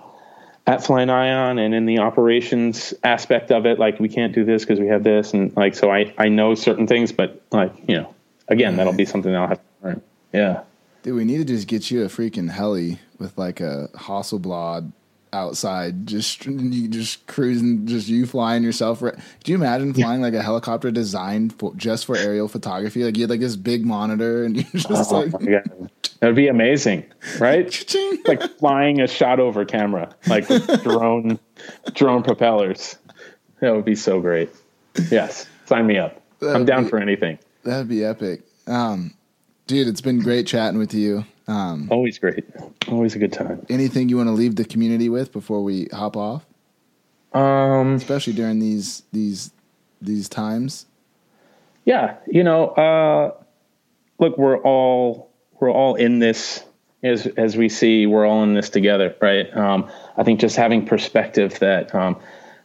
at 0.67 0.81
FlyNYON 0.81 1.59
and 1.59 1.75
in 1.75 1.87
the 1.87 2.01
operations 2.01 2.93
aspect 3.03 3.51
of 3.51 3.65
it. 3.67 3.79
Like 3.79 4.01
we 4.01 4.09
can't 4.09 4.35
do 4.35 4.45
this 4.45 4.65
because 4.65 4.81
we 4.81 4.89
have 4.89 5.05
this, 5.05 5.33
and 5.33 5.57
like 5.57 5.75
so 5.75 5.91
I 5.91 6.13
I 6.19 6.29
know 6.29 6.55
certain 6.55 6.87
things, 6.87 7.13
but 7.13 7.43
like 7.51 7.73
you 7.87 7.97
know, 7.97 8.15
again, 8.49 8.77
that'll 8.77 8.93
be 8.93 9.07
something 9.07 9.33
that 9.33 9.41
I'll 9.41 9.49
have 9.49 9.59
to 9.59 9.87
learn. 9.87 10.03
Yeah. 10.33 10.63
Dude, 11.03 11.15
we 11.15 11.25
need 11.25 11.39
to 11.39 11.45
just 11.45 11.69
get 11.69 11.91
you 11.91 12.03
a 12.05 12.07
freaking 12.09 12.51
heli 12.51 12.99
with 13.19 13.37
like 13.39 13.61
a 13.61 13.89
Hasselblad 13.95 14.93
outside, 15.33 16.07
just 16.07 16.47
you 16.47 16.89
just 16.89 17.27
cruising, 17.27 17.87
just 17.87 18.09
you 18.09 18.27
flying 18.27 18.63
yourself. 18.63 19.01
Do 19.01 19.13
you 19.53 19.55
imagine 19.55 19.95
flying 19.95 20.21
like 20.23 20.35
a 20.35 20.43
helicopter 20.43 20.91
designed 20.91 21.59
for, 21.59 21.75
just 21.77 22.07
for 22.07 22.17
aerial 22.17 22.49
photography? 22.49 23.05
Like 23.05 23.17
you 23.17 23.25
had 23.25 23.31
like 23.31 23.41
this 23.41 23.57
big 23.57 23.85
monitor, 23.85 24.45
and 24.45 24.57
you're 24.57 24.65
just 24.73 25.13
Oh, 25.13 25.21
like. 25.21 25.65
That'd 26.21 26.35
be 26.35 26.49
amazing, 26.49 27.05
right? 27.39 27.95
Like 28.27 28.43
flying 28.59 29.01
a 29.01 29.05
Shotover 29.05 29.67
camera, 29.67 30.15
like 30.27 30.49
with 30.49 30.67
drone 30.83 31.39
drone 31.95 32.23
propellers. 32.23 32.97
That 33.61 33.75
would 33.75 33.85
be 33.85 33.95
so 33.95 34.21
great. 34.21 34.51
Yes, 35.11 35.47
sign 35.67 35.87
me 35.87 35.97
up. 35.99 36.21
I'm 36.43 36.65
down 36.65 36.85
be- 36.85 36.91
for 36.91 36.99
anything. 36.99 37.39
that'd 37.65 37.89
be 37.89 38.05
epic. 38.05 38.43
Um, 38.67 39.15
dude, 39.69 39.87
it's 39.87 40.01
been 40.01 40.19
great 40.19 40.47
chatting 40.47 40.79
with 40.79 40.93
you. 40.93 41.25
Um, 41.47 41.89
Always 41.91 42.19
great. 42.19 42.45
Always 42.89 43.15
a 43.15 43.19
good 43.19 43.33
time. 43.33 43.65
anything 43.71 44.09
you 44.09 44.17
want 44.17 44.27
to 44.27 44.33
leave 44.33 44.57
the 44.57 44.65
community 44.65 45.09
with 45.09 45.33
before 45.33 45.63
we 45.63 45.87
hop 45.93 46.17
off, 46.17 46.45
Um, 47.33 47.95
especially 47.95 48.33
during 48.33 48.59
these 48.59 49.05
these 49.13 49.53
these 50.03 50.29
times? 50.29 50.87
yeah, 51.85 52.17
you 52.27 52.43
know, 52.45 52.69
uh, 52.71 53.35
look, 54.19 54.37
we're 54.37 54.59
all 54.59 55.31
we're 55.61 55.71
all 55.73 55.95
in 55.95 56.19
this 56.19 56.65
as 57.03 57.27
as 57.27 57.57
we 57.57 57.69
see. 57.69 58.07
We're 58.07 58.27
all 58.27 58.43
in 58.43 58.55
this 58.55 58.69
together, 58.71 59.15
right? 59.21 59.55
Um, 59.57 59.89
I 60.17 60.25
think 60.25 60.41
just 60.41 60.57
having 60.57 60.85
perspective 60.87 61.59
that, 61.61 61.95
um, 61.95 62.17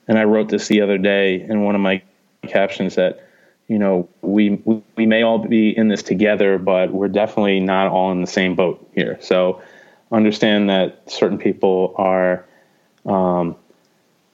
and 0.08 0.18
I 0.18 0.24
wrote 0.26 0.50
this 0.50 0.68
the 0.68 0.82
other 0.82 0.98
day 0.98 1.40
in 1.42 1.62
one 1.64 1.76
of 1.76 1.82
my 1.82 2.02
captions 2.48 2.96
that 2.96 3.26
you 3.68 3.80
know 3.80 4.10
we 4.22 4.62
we, 4.96 5.06
may 5.06 5.24
all 5.24 5.40
be 5.40 5.76
in 5.76 5.88
this 5.88 6.04
together, 6.04 6.58
but 6.58 6.92
we're 6.92 7.08
definitely 7.08 7.60
not 7.60 7.88
all 7.88 8.12
in 8.12 8.22
the 8.22 8.28
same 8.28 8.56
boat 8.56 8.88
here. 8.94 9.18
So 9.22 9.62
understand 10.12 10.70
that 10.70 11.10
certain 11.10 11.38
people 11.38 11.96
are 11.98 12.46
um, 13.06 13.56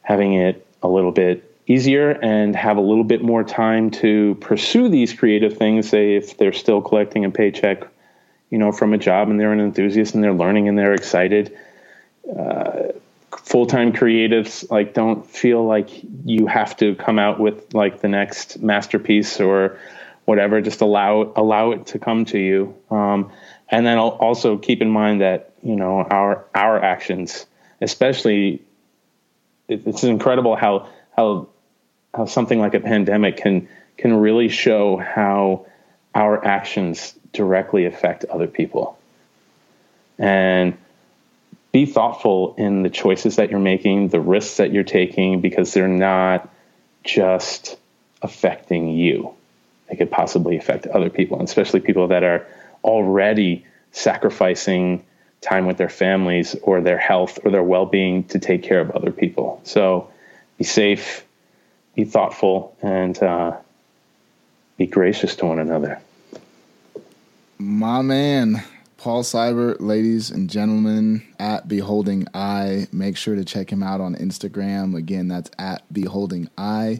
having 0.02 0.34
it 0.34 0.66
a 0.82 0.88
little 0.88 1.12
bit 1.12 1.46
easier 1.68 2.12
and 2.12 2.56
have 2.56 2.78
a 2.78 2.82
little 2.82 3.04
bit 3.04 3.22
more 3.22 3.44
time 3.44 3.92
to 3.92 4.36
pursue 4.42 4.90
these 4.90 5.14
creative 5.14 5.56
things. 5.58 5.88
Say 5.88 6.16
if 6.16 6.38
they're 6.38 6.52
still 6.52 6.82
collecting 6.82 7.26
a 7.26 7.30
paycheck, 7.30 7.88
you 8.50 8.58
know, 8.58 8.72
from 8.72 8.94
a 8.94 8.98
job 8.98 9.30
and 9.30 9.40
they're 9.40 9.54
an 9.54 9.60
enthusiast 9.60 10.16
and 10.16 10.24
they're 10.24 10.34
learning 10.34 10.68
and 10.68 10.78
they're 10.78 10.94
excited. 10.94 11.56
Uh, 12.38 12.90
full-time 13.38 13.94
creatives 13.94 14.70
like 14.70 14.94
don't 14.94 15.26
feel 15.26 15.66
like 15.66 15.90
you 16.26 16.48
have 16.48 16.76
to 16.78 16.96
come 16.96 17.20
out 17.20 17.40
with 17.40 17.74
like 17.74 18.02
the 18.02 18.08
next 18.08 18.60
masterpiece 18.62 19.40
or 19.40 19.80
whatever. 20.26 20.62
Just 20.62 20.82
allow 20.82 21.32
allow 21.36 21.72
it 21.72 21.88
to 21.88 22.00
come 22.00 22.26
to 22.26 22.40
you. 22.40 22.76
Um, 22.92 23.32
and 23.70 23.86
then 23.86 23.98
also 23.98 24.58
keep 24.58 24.82
in 24.82 24.90
mind 24.90 25.22
that 25.22 25.54
you 25.64 25.76
know 25.76 26.02
our 26.02 26.46
our 26.56 26.82
actions 26.82 27.46
especially 27.82 28.62
it's 29.68 30.04
incredible 30.04 30.56
how 30.56 30.90
how 31.16 31.48
how 32.14 32.26
something 32.26 32.60
like 32.60 32.74
a 32.74 32.80
pandemic 32.80 33.38
can 33.38 33.68
can 33.98 34.14
really 34.14 34.50
show 34.50 34.98
how 34.98 35.66
our 36.16 36.44
actions 36.44 37.14
directly 37.34 37.86
affect 37.86 38.26
other 38.26 38.48
people. 38.48 38.98
And 40.18 40.78
be 41.72 41.86
thoughtful 41.86 42.56
in 42.58 42.82
the 42.84 42.90
choices 42.90 43.36
that 43.36 43.52
you're 43.52 43.60
making, 43.60 44.10
the 44.10 44.20
risks 44.20 44.58
that 44.58 44.72
you're 44.72 44.84
taking, 44.84 45.42
because 45.42 45.74
they're 45.74 45.88
not 45.88 46.50
just 47.04 47.78
affecting 48.22 48.90
you. 48.90 49.34
They 49.90 49.96
could 49.96 50.12
possibly 50.12 50.58
affect 50.58 50.88
other 50.88 51.10
people, 51.10 51.40
and 51.40 51.48
especially 51.48 51.80
people 51.80 52.08
that 52.10 52.24
are 52.24 52.48
already 52.84 53.66
sacrificing 53.92 55.06
time 55.42 55.66
with 55.66 55.78
their 55.78 55.90
families 55.90 56.56
or 56.64 56.82
their 56.82 56.98
health 56.98 57.40
or 57.44 57.52
their 57.52 57.64
well 57.64 57.86
being 57.86 58.24
to 58.26 58.40
take 58.40 58.64
care 58.64 58.80
of 58.80 58.92
other 58.92 59.12
people. 59.12 59.62
So 59.64 60.10
be 60.58 60.64
safe, 60.64 61.26
be 61.96 62.04
thoughtful, 62.04 62.76
and 62.82 63.18
uh, 63.22 63.58
be 64.78 64.88
gracious 64.88 65.36
to 65.38 65.46
one 65.46 65.60
another. 65.60 66.02
My 67.58 68.02
man, 68.02 68.64
Paul 69.00 69.24
Seibert, 69.24 69.78
ladies 69.80 70.30
and 70.30 70.50
gentlemen, 70.50 71.24
at 71.40 71.70
Beholding 71.70 72.28
Eye. 72.34 72.90
Make 72.92 73.16
sure 73.16 73.34
to 73.34 73.46
check 73.46 73.72
him 73.72 73.82
out 73.82 74.02
on 74.02 74.14
Instagram. 74.16 74.94
Again, 74.94 75.30
that's 75.30 75.50
at 75.58 75.84
Beholding 75.94 76.50
Eye. 76.58 77.00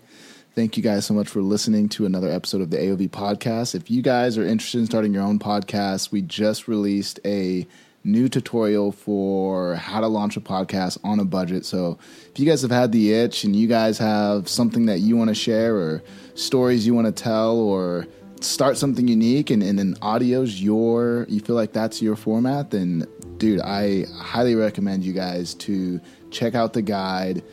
Thank 0.56 0.78
you 0.78 0.84
guys 0.84 1.06
so 1.06 1.14
much 1.14 1.28
for 1.28 1.42
listening 1.42 1.90
to 1.90 2.06
another 2.06 2.30
episode 2.30 2.62
of 2.62 2.70
the 2.70 2.78
AOV 2.78 3.10
podcast. 3.10 3.76
If 3.76 3.92
you 3.92 4.02
guys 4.02 4.38
are 4.38 4.46
interested 4.46 4.80
in 4.80 4.86
starting 4.86 5.14
your 5.14 5.24
own 5.24 5.40
podcast, 5.40 6.10
we 6.10 6.22
just 6.22 6.70
released 6.70 7.20
a 7.26 7.68
new 8.06 8.30
tutorial 8.30 8.94
for 8.94 9.76
how 9.76 10.00
to 10.00 10.08
launch 10.08 10.38
a 10.38 10.42
podcast 10.42 10.98
on 11.04 11.20
a 11.20 11.26
budget. 11.26 11.66
So 11.66 12.00
if 12.32 12.40
you 12.40 12.46
guys 12.46 12.62
have 12.62 12.72
had 12.72 12.94
the 12.94 13.12
itch 13.12 13.44
and 13.44 13.54
you 13.54 13.68
guys 13.68 13.98
have 13.98 14.48
something 14.48 14.86
that 14.86 15.00
you 15.00 15.18
want 15.18 15.28
to 15.32 15.36
share 15.36 15.76
or 15.76 16.02
stories 16.34 16.88
you 16.88 16.94
want 16.94 17.08
to 17.08 17.24
tell 17.24 17.58
or 17.58 18.08
start 18.42 18.78
something 18.78 19.08
unique 19.08 19.50
and, 19.50 19.62
and 19.62 19.78
then 19.78 19.96
audio's 20.02 20.62
your 20.62 21.26
you 21.30 21.40
feel 21.40 21.56
like 21.56 21.74
that's 21.74 22.02
your 22.02 22.16
format 22.16 22.72
then 22.72 23.06
dude 23.38 23.60
i 23.62 24.06
highly 24.18 24.56
recommend 24.56 25.04
you 25.04 25.14
guys 25.14 25.54
to 25.54 26.00
check 26.32 26.56
out 26.56 26.74
the 26.74 26.82
guide 26.82 27.44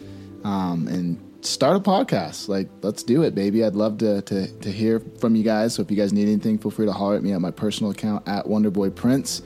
um, 0.45 0.87
and 0.87 1.21
start 1.47 1.77
a 1.77 1.81
podcast. 1.81 2.49
Like 2.49 2.69
let's 2.83 3.03
do 3.03 3.23
it 3.23 3.35
baby. 3.35 3.65
I'd 3.65 3.75
love 3.75 3.99
to, 3.99 4.23
to 4.23 4.47
to 4.47 4.71
hear 4.71 5.01
from 5.21 5.35
you 5.35 5.43
guys. 5.43 5.75
So 5.75 5.83
if 5.83 5.91
you 5.91 5.97
guys 5.97 6.13
need 6.13 6.29
anything 6.29 6.59
feel 6.59 6.71
free 6.71 6.87
to 6.87 6.93
holler 6.93 7.17
at 7.17 7.23
me 7.23 7.33
at 7.33 7.41
my 7.41 7.51
personal 7.51 7.93
account 7.93 8.27
at 8.29 8.47
wonderboy 8.47 8.95
prince. 8.95 9.43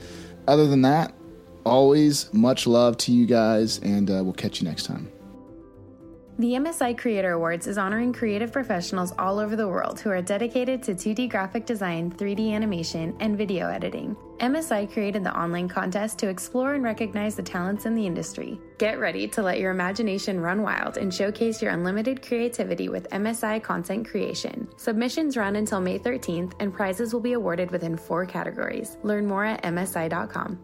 Other 0.47 0.67
than 0.67 0.81
that 0.83 1.13
always 1.65 2.33
much 2.33 2.65
love 2.65 2.97
to 2.97 3.11
you 3.11 3.25
guys 3.25 3.77
and 3.79 4.09
uh, 4.09 4.21
we'll 4.23 4.33
catch 4.33 4.61
you 4.61 4.67
next 4.67 4.85
time 4.85 5.11
The 6.39 6.53
MSI 6.53 6.97
Creator 6.97 7.33
Awards 7.33 7.67
is 7.67 7.77
honoring 7.77 8.13
creative 8.13 8.53
professionals 8.53 9.13
all 9.19 9.37
over 9.37 9.55
the 9.55 9.67
world 9.67 9.99
who 9.99 10.09
are 10.09 10.21
dedicated 10.21 10.81
to 10.83 10.95
2D 10.95 11.29
graphic 11.29 11.65
design, 11.65 12.09
3D 12.09 12.53
animation, 12.53 13.15
and 13.19 13.37
video 13.37 13.67
editing. 13.67 14.15
MSI 14.39 14.91
created 14.91 15.23
the 15.23 15.37
online 15.37 15.67
contest 15.67 16.17
to 16.19 16.29
explore 16.29 16.73
and 16.73 16.83
recognize 16.83 17.35
the 17.35 17.43
talents 17.43 17.85
in 17.85 17.93
the 17.93 18.07
industry. 18.07 18.59
Get 18.79 18.99
ready 18.99 19.27
to 19.27 19.43
let 19.43 19.59
your 19.59 19.71
imagination 19.71 20.39
run 20.39 20.63
wild 20.63 20.97
and 20.97 21.13
showcase 21.13 21.61
your 21.61 21.71
unlimited 21.71 22.25
creativity 22.25 22.87
with 22.89 23.09
MSI 23.09 23.61
content 23.61 24.07
creation. 24.07 24.67
Submissions 24.77 25.37
run 25.37 25.57
until 25.57 25.81
May 25.81 25.99
13th, 25.99 26.53
and 26.59 26.73
prizes 26.73 27.13
will 27.13 27.21
be 27.21 27.33
awarded 27.33 27.69
within 27.69 27.97
four 27.97 28.25
categories. 28.25 28.97
Learn 29.03 29.27
more 29.27 29.45
at 29.45 29.61
MSI.com. 29.63 30.59